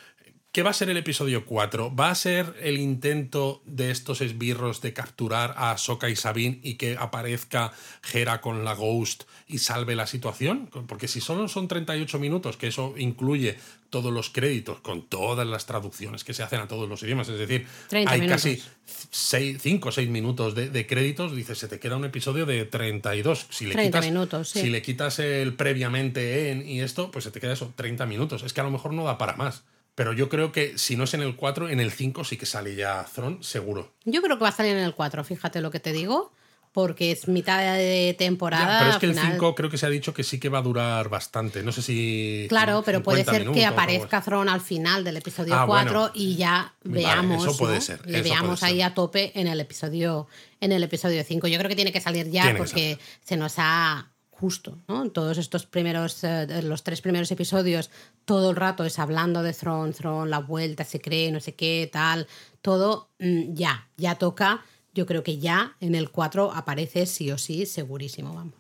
[0.54, 1.96] ¿Qué va a ser el episodio 4?
[1.96, 6.76] ¿Va a ser el intento de estos esbirros de capturar a Ahsoka y Sabine y
[6.76, 7.74] que aparezca
[8.12, 10.68] Hera con la Ghost y salve la situación?
[10.88, 13.60] Porque si solo son 38 minutos, que eso incluye
[13.90, 17.40] todos los créditos con todas las traducciones que se hacen a todos los idiomas, es
[17.40, 18.44] decir, 30 hay minutos.
[18.44, 22.66] casi 5 o 6 minutos de, de créditos, dices, se te queda un episodio de
[22.66, 23.48] 32.
[23.50, 24.62] Si le 30 quitas, minutos, sí.
[24.62, 28.44] Si le quitas el previamente en y esto, pues se te queda eso, 30 minutos.
[28.44, 29.64] Es que a lo mejor no da para más.
[29.96, 32.46] Pero yo creo que si no es en el 4, en el 5 sí que
[32.46, 33.94] sale ya Throne, seguro.
[34.06, 36.32] Yo creo que va a salir en el 4, fíjate lo que te digo,
[36.72, 38.74] porque es mitad de temporada.
[38.74, 40.50] Ya, pero es que el final- 5 creo que se ha dicho que sí que
[40.50, 41.64] va a durar bastante.
[41.64, 42.46] No sé si.
[42.50, 46.00] Claro, pero puede 50 ser que minutos aparezca Thron al final del episodio Ah, 4
[46.00, 46.12] bueno.
[46.14, 47.44] y ya Vale, veamos.
[47.44, 47.82] eso puede ¿no?
[47.82, 48.84] ser, Le eso veamos ahí ser.
[48.84, 50.28] a tope en el episodio
[50.60, 51.48] en el episodio 5.
[51.48, 55.10] Yo creo que tiene que salir ya Tiene que porque se nos ha justo, ¿no?
[55.10, 57.90] Todos estos primeros, eh, los tres primeros episodios,
[58.24, 61.90] todo el rato es hablando de Thron, Thron, la vuelta, se cree, no sé qué,
[61.92, 62.28] tal,
[62.62, 64.64] todo mm, ya, ya toca.
[64.98, 68.56] Yo creo que ya en el 4 aparece sí o sí, segurísimo, vamos.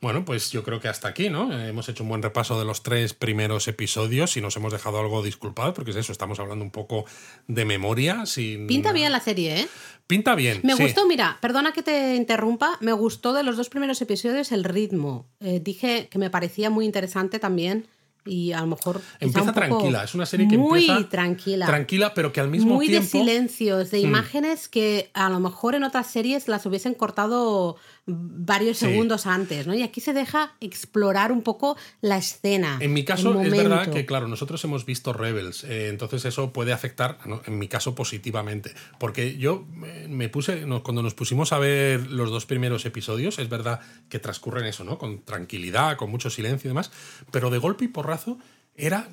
[0.00, 1.52] Bueno, pues yo creo que hasta aquí, ¿no?
[1.52, 4.98] Eh, hemos hecho un buen repaso de los tres primeros episodios y nos hemos dejado
[4.98, 7.04] algo disculpado, porque es eso, estamos hablando un poco
[7.48, 8.24] de memoria.
[8.24, 8.66] Sin...
[8.66, 9.68] Pinta bien la serie, ¿eh?
[10.06, 10.62] Pinta bien.
[10.64, 14.64] Me gustó, mira, perdona que te interrumpa, me gustó de los dos primeros episodios el
[14.64, 15.26] ritmo.
[15.40, 17.88] Eh, dije que me parecía muy interesante también
[18.24, 22.32] y a lo mejor empieza tranquila es una serie que muy empieza tranquila tranquila pero
[22.32, 24.04] que al mismo muy tiempo de silencios de mm.
[24.04, 27.76] imágenes que a lo mejor en otras series las hubiesen cortado
[28.06, 29.74] varios segundos antes, ¿no?
[29.74, 32.78] Y aquí se deja explorar un poco la escena.
[32.80, 36.72] En mi caso, es verdad que, claro, nosotros hemos visto Rebels, eh, entonces eso puede
[36.72, 38.74] afectar, en mi caso, positivamente.
[38.98, 43.48] Porque yo eh, me puse, cuando nos pusimos a ver los dos primeros episodios, es
[43.48, 44.98] verdad que transcurren eso, ¿no?
[44.98, 46.90] Con tranquilidad, con mucho silencio y demás,
[47.30, 48.38] pero de golpe y porrazo
[48.74, 49.08] era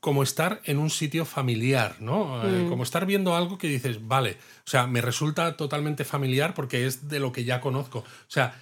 [0.00, 2.42] como estar en un sitio familiar, ¿no?
[2.42, 2.68] Eh, mm.
[2.68, 7.08] Como estar viendo algo que dices, vale, o sea, me resulta totalmente familiar porque es
[7.08, 7.98] de lo que ya conozco.
[7.98, 8.58] O sea,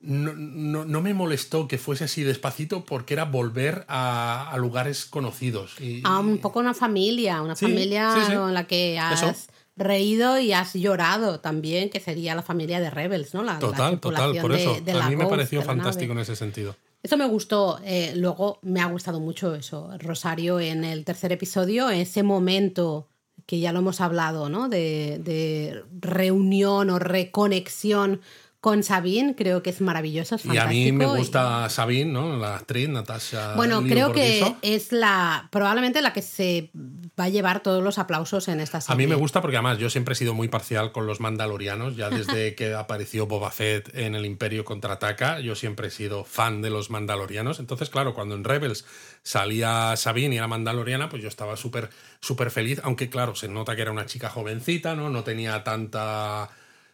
[0.00, 5.78] no, no, me molestó que fuese así despacito porque era volver a, lugares conocidos.
[5.78, 10.72] Y, a un poco una familia, una familia en la que has reído y has
[10.72, 13.42] llorado también, que sería la familia de Rebels, ¿no?
[13.42, 14.76] La, total, total, por eso.
[14.76, 16.74] a mí me pareció fantástico en ese sentido.
[17.02, 17.80] Eso me gustó.
[17.84, 19.90] Eh, luego me ha gustado mucho eso.
[19.98, 23.08] Rosario en el tercer episodio, ese momento
[23.46, 24.68] que ya lo hemos hablado, ¿no?
[24.68, 28.20] De, de reunión o reconexión
[28.60, 30.72] con Sabine, creo que es maravilloso, es fantástico.
[30.72, 32.36] Y a mí me gusta Sabine, ¿no?
[32.36, 33.54] La actriz, Natasha.
[33.56, 36.70] Bueno, creo que es la probablemente la que se
[37.18, 38.92] va a llevar todos los aplausos en esta serie.
[38.92, 41.96] A mí me gusta porque además yo siempre he sido muy parcial con los mandalorianos,
[41.96, 46.60] ya desde que apareció Boba Fett en el Imperio Contraataca, yo siempre he sido fan
[46.60, 47.60] de los mandalorianos.
[47.60, 48.84] Entonces, claro, cuando en Rebels
[49.22, 51.88] salía Sabine y era mandaloriana, pues yo estaba súper
[52.20, 55.08] súper feliz, aunque claro, se nota que era una chica jovencita, ¿no?
[55.08, 56.50] No tenía tanta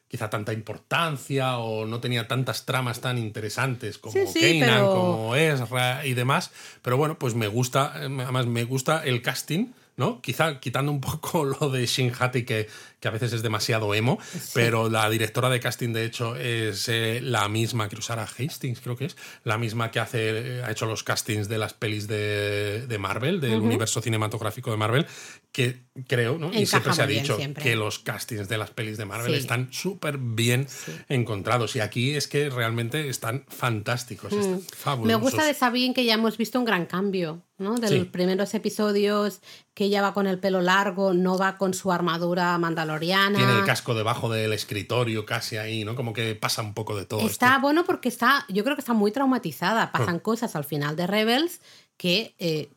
[0.08, 6.14] quizá tanta importancia o no tenía tantas tramas tan interesantes como Kanan, como Ezra y
[6.14, 6.50] demás.
[6.82, 10.20] Pero bueno, pues me gusta, además me gusta el casting ¿no?
[10.20, 12.68] Quizá quitando un poco lo de Shin Hati, que,
[13.00, 14.18] que a veces es demasiado emo,
[14.54, 18.96] pero la directora de casting, de hecho, es eh, la misma que usara Hastings, creo
[18.96, 22.98] que es, la misma que hace, ha hecho los castings de las pelis de, de
[22.98, 25.06] Marvel, del universo cinematográfico de Marvel,
[25.56, 26.52] que creo, ¿no?
[26.52, 30.18] y siempre se ha dicho que los castings de las pelis de Marvel están súper
[30.18, 30.66] bien
[31.08, 31.74] encontrados.
[31.76, 35.00] Y aquí es que realmente están fantásticos, mm.
[35.04, 37.76] Me gusta de Sabine que ya hemos visto un gran cambio, ¿no?
[37.76, 39.40] De los primeros episodios,
[39.72, 43.38] que ella va con el pelo largo, no va con su armadura mandaloriana.
[43.38, 45.96] Tiene el casco debajo del escritorio, casi ahí, ¿no?
[45.96, 47.26] Como que pasa un poco de todo.
[47.26, 49.90] Está bueno porque está, yo creo que está muy traumatizada.
[49.90, 51.62] Pasan cosas al final de Rebels
[51.96, 52.68] que eh,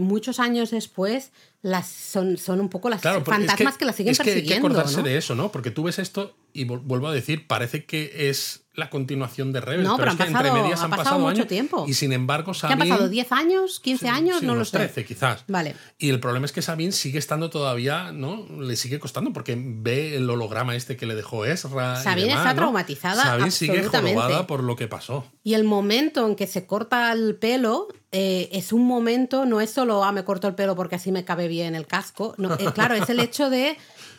[0.00, 1.32] muchos años después
[1.62, 4.52] las son, son un poco las fantasmas que, la siguen persiguiendo.
[4.54, 5.52] hay que acordarse de eso, ¿no?
[5.52, 9.86] Porque tú ves esto y vuelvo a decir, parece que es la continuación de Rebels.
[9.86, 11.84] No, pero, es que entre medias han pasado, mucho tiempo.
[11.86, 12.84] Y sin embargo, Sabine.
[12.84, 13.12] ¿Qué han pasado?
[13.12, 13.82] ¿10 años?
[13.84, 14.42] ¿15 años?
[14.42, 14.78] no lo sé.
[14.78, 15.44] 13, quizás.
[15.46, 15.76] Vale.
[15.98, 18.46] Y el problema es que Sabine sigue estando todavía, ¿no?
[18.60, 21.96] Le sigue costando porque ve el holograma este que le dejó Ezra.
[21.96, 23.22] Sabine está traumatizada.
[23.22, 25.24] Sabine sigue jorobada por lo que pasó.
[25.44, 29.70] Y el momento en que se corta el pelo eh, es un momento, no es
[29.70, 32.34] solo, ah, me corto el pelo porque así me cabe bien el casco.
[32.38, 33.76] No, eh, claro, es el hecho de.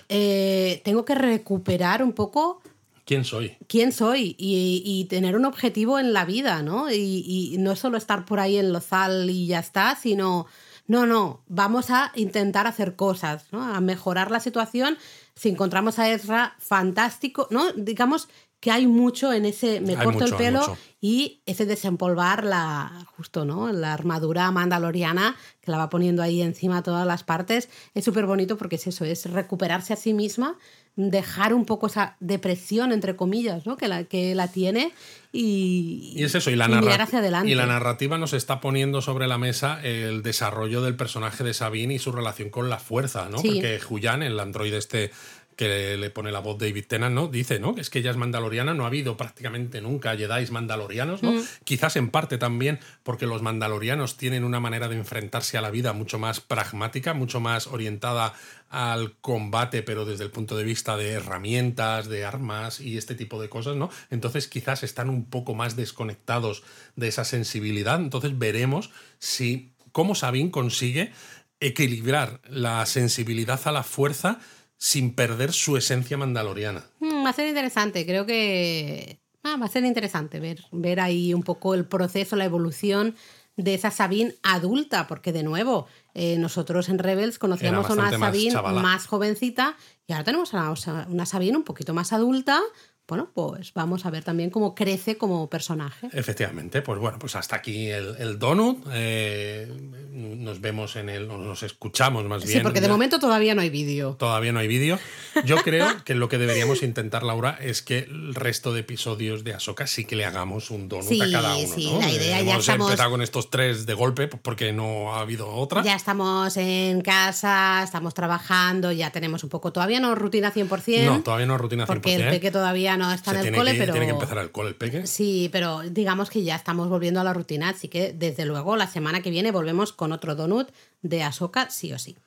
[0.07, 2.61] Eh, tengo que recuperar un poco
[3.05, 3.57] quién soy.
[3.67, 4.35] ¿Quién soy?
[4.37, 6.91] Y, tener un objetivo en la vida, ¿no?
[6.91, 10.47] Y, no solo estar por ahí en Lozal y ya está, sino,
[10.87, 13.61] no, no, vamos a intentar hacer cosas, ¿no?
[13.61, 14.97] A mejorar la situación.
[15.35, 17.71] Si encontramos a Ezra, fantástico, ¿no?
[17.73, 18.29] Digamos
[18.63, 23.69] que hay mucho en ese me corto el pelo y ese desempolvar la justo no
[23.73, 28.57] la armadura mandaloriana que la va poniendo ahí encima todas las partes es súper bonito
[28.57, 30.55] porque es eso es recuperarse a sí misma
[30.95, 33.77] dejar un poco esa depresión, entre comillas, ¿no?
[33.77, 34.91] que, la, que la tiene
[35.31, 37.49] y, y es eso, y la, hacia adelante.
[37.49, 41.95] y la narrativa nos está poniendo sobre la mesa el desarrollo del personaje de Sabine
[41.95, 43.41] y su relación con la fuerza, ¿no?
[43.41, 45.11] Porque Julian, el androide este
[45.55, 47.27] que le pone la voz David Tennant, ¿no?
[47.27, 47.75] Dice, ¿no?
[47.77, 51.33] Es que ella es mandaloriana, no ha habido prácticamente nunca Jedi mandalorianos, ¿no?
[51.33, 51.43] Mm.
[51.63, 55.93] Quizás en parte también porque los mandalorianos tienen una manera de enfrentarse a la vida
[55.93, 58.33] mucho más pragmática, mucho más orientada
[58.69, 63.41] al combate, pero desde el punto de vista de herramientas, de armas y este tipo
[63.41, 63.89] de cosas, ¿no?
[64.09, 66.63] Entonces quizás están un poco más desconectados
[66.95, 67.99] de esa sensibilidad.
[67.99, 71.11] Entonces veremos si cómo Sabine consigue
[71.59, 74.39] equilibrar la sensibilidad a la fuerza
[74.83, 76.83] sin perder su esencia mandaloriana.
[76.99, 81.33] Mm, va a ser interesante, creo que ah, va a ser interesante ver, ver ahí
[81.33, 83.15] un poco el proceso, la evolución
[83.55, 88.61] de esa Sabine adulta, porque de nuevo, eh, nosotros en Rebels conocíamos a una Sabine
[88.61, 90.73] más, jovencita y ahora tenemos a
[91.07, 92.59] una, Sabine un poquito más adulta,
[93.07, 96.09] bueno, pues vamos a ver también cómo crece como personaje.
[96.13, 98.85] Efectivamente, pues bueno, pues hasta aquí el, el donut.
[98.93, 99.67] Eh,
[100.11, 102.59] nos vemos en el, nos escuchamos más bien.
[102.59, 104.15] Sí, porque de momento todavía no hay vídeo.
[104.17, 104.99] Todavía no hay vídeo.
[105.45, 109.53] Yo creo que lo que deberíamos intentar, Laura, es que el resto de episodios de
[109.53, 111.75] Ahsoka sí que le hagamos un donut a cada uno.
[111.75, 111.99] Sí, ¿no?
[111.99, 112.89] la idea ya Hemos estamos...
[112.89, 115.83] empezado con estos tres de golpe porque no ha habido otra.
[115.83, 121.05] Ya estamos en casa, estamos trabajando, ya tenemos un poco, todavía no rutina 100%.
[121.05, 121.87] No, todavía no rutina 100%.
[121.87, 123.93] Porque el peque todavía no está Se en el cole, que, pero...
[123.93, 125.07] Tiene que empezar el cole el peque.
[125.07, 128.87] Sí, pero digamos que ya estamos volviendo a la rutina, así que desde luego la
[128.87, 130.69] semana que viene volvemos con otro donut
[131.01, 132.17] de Ahsoka sí o sí.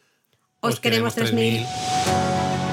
[0.60, 2.65] Os, Os queremos queremos 3000.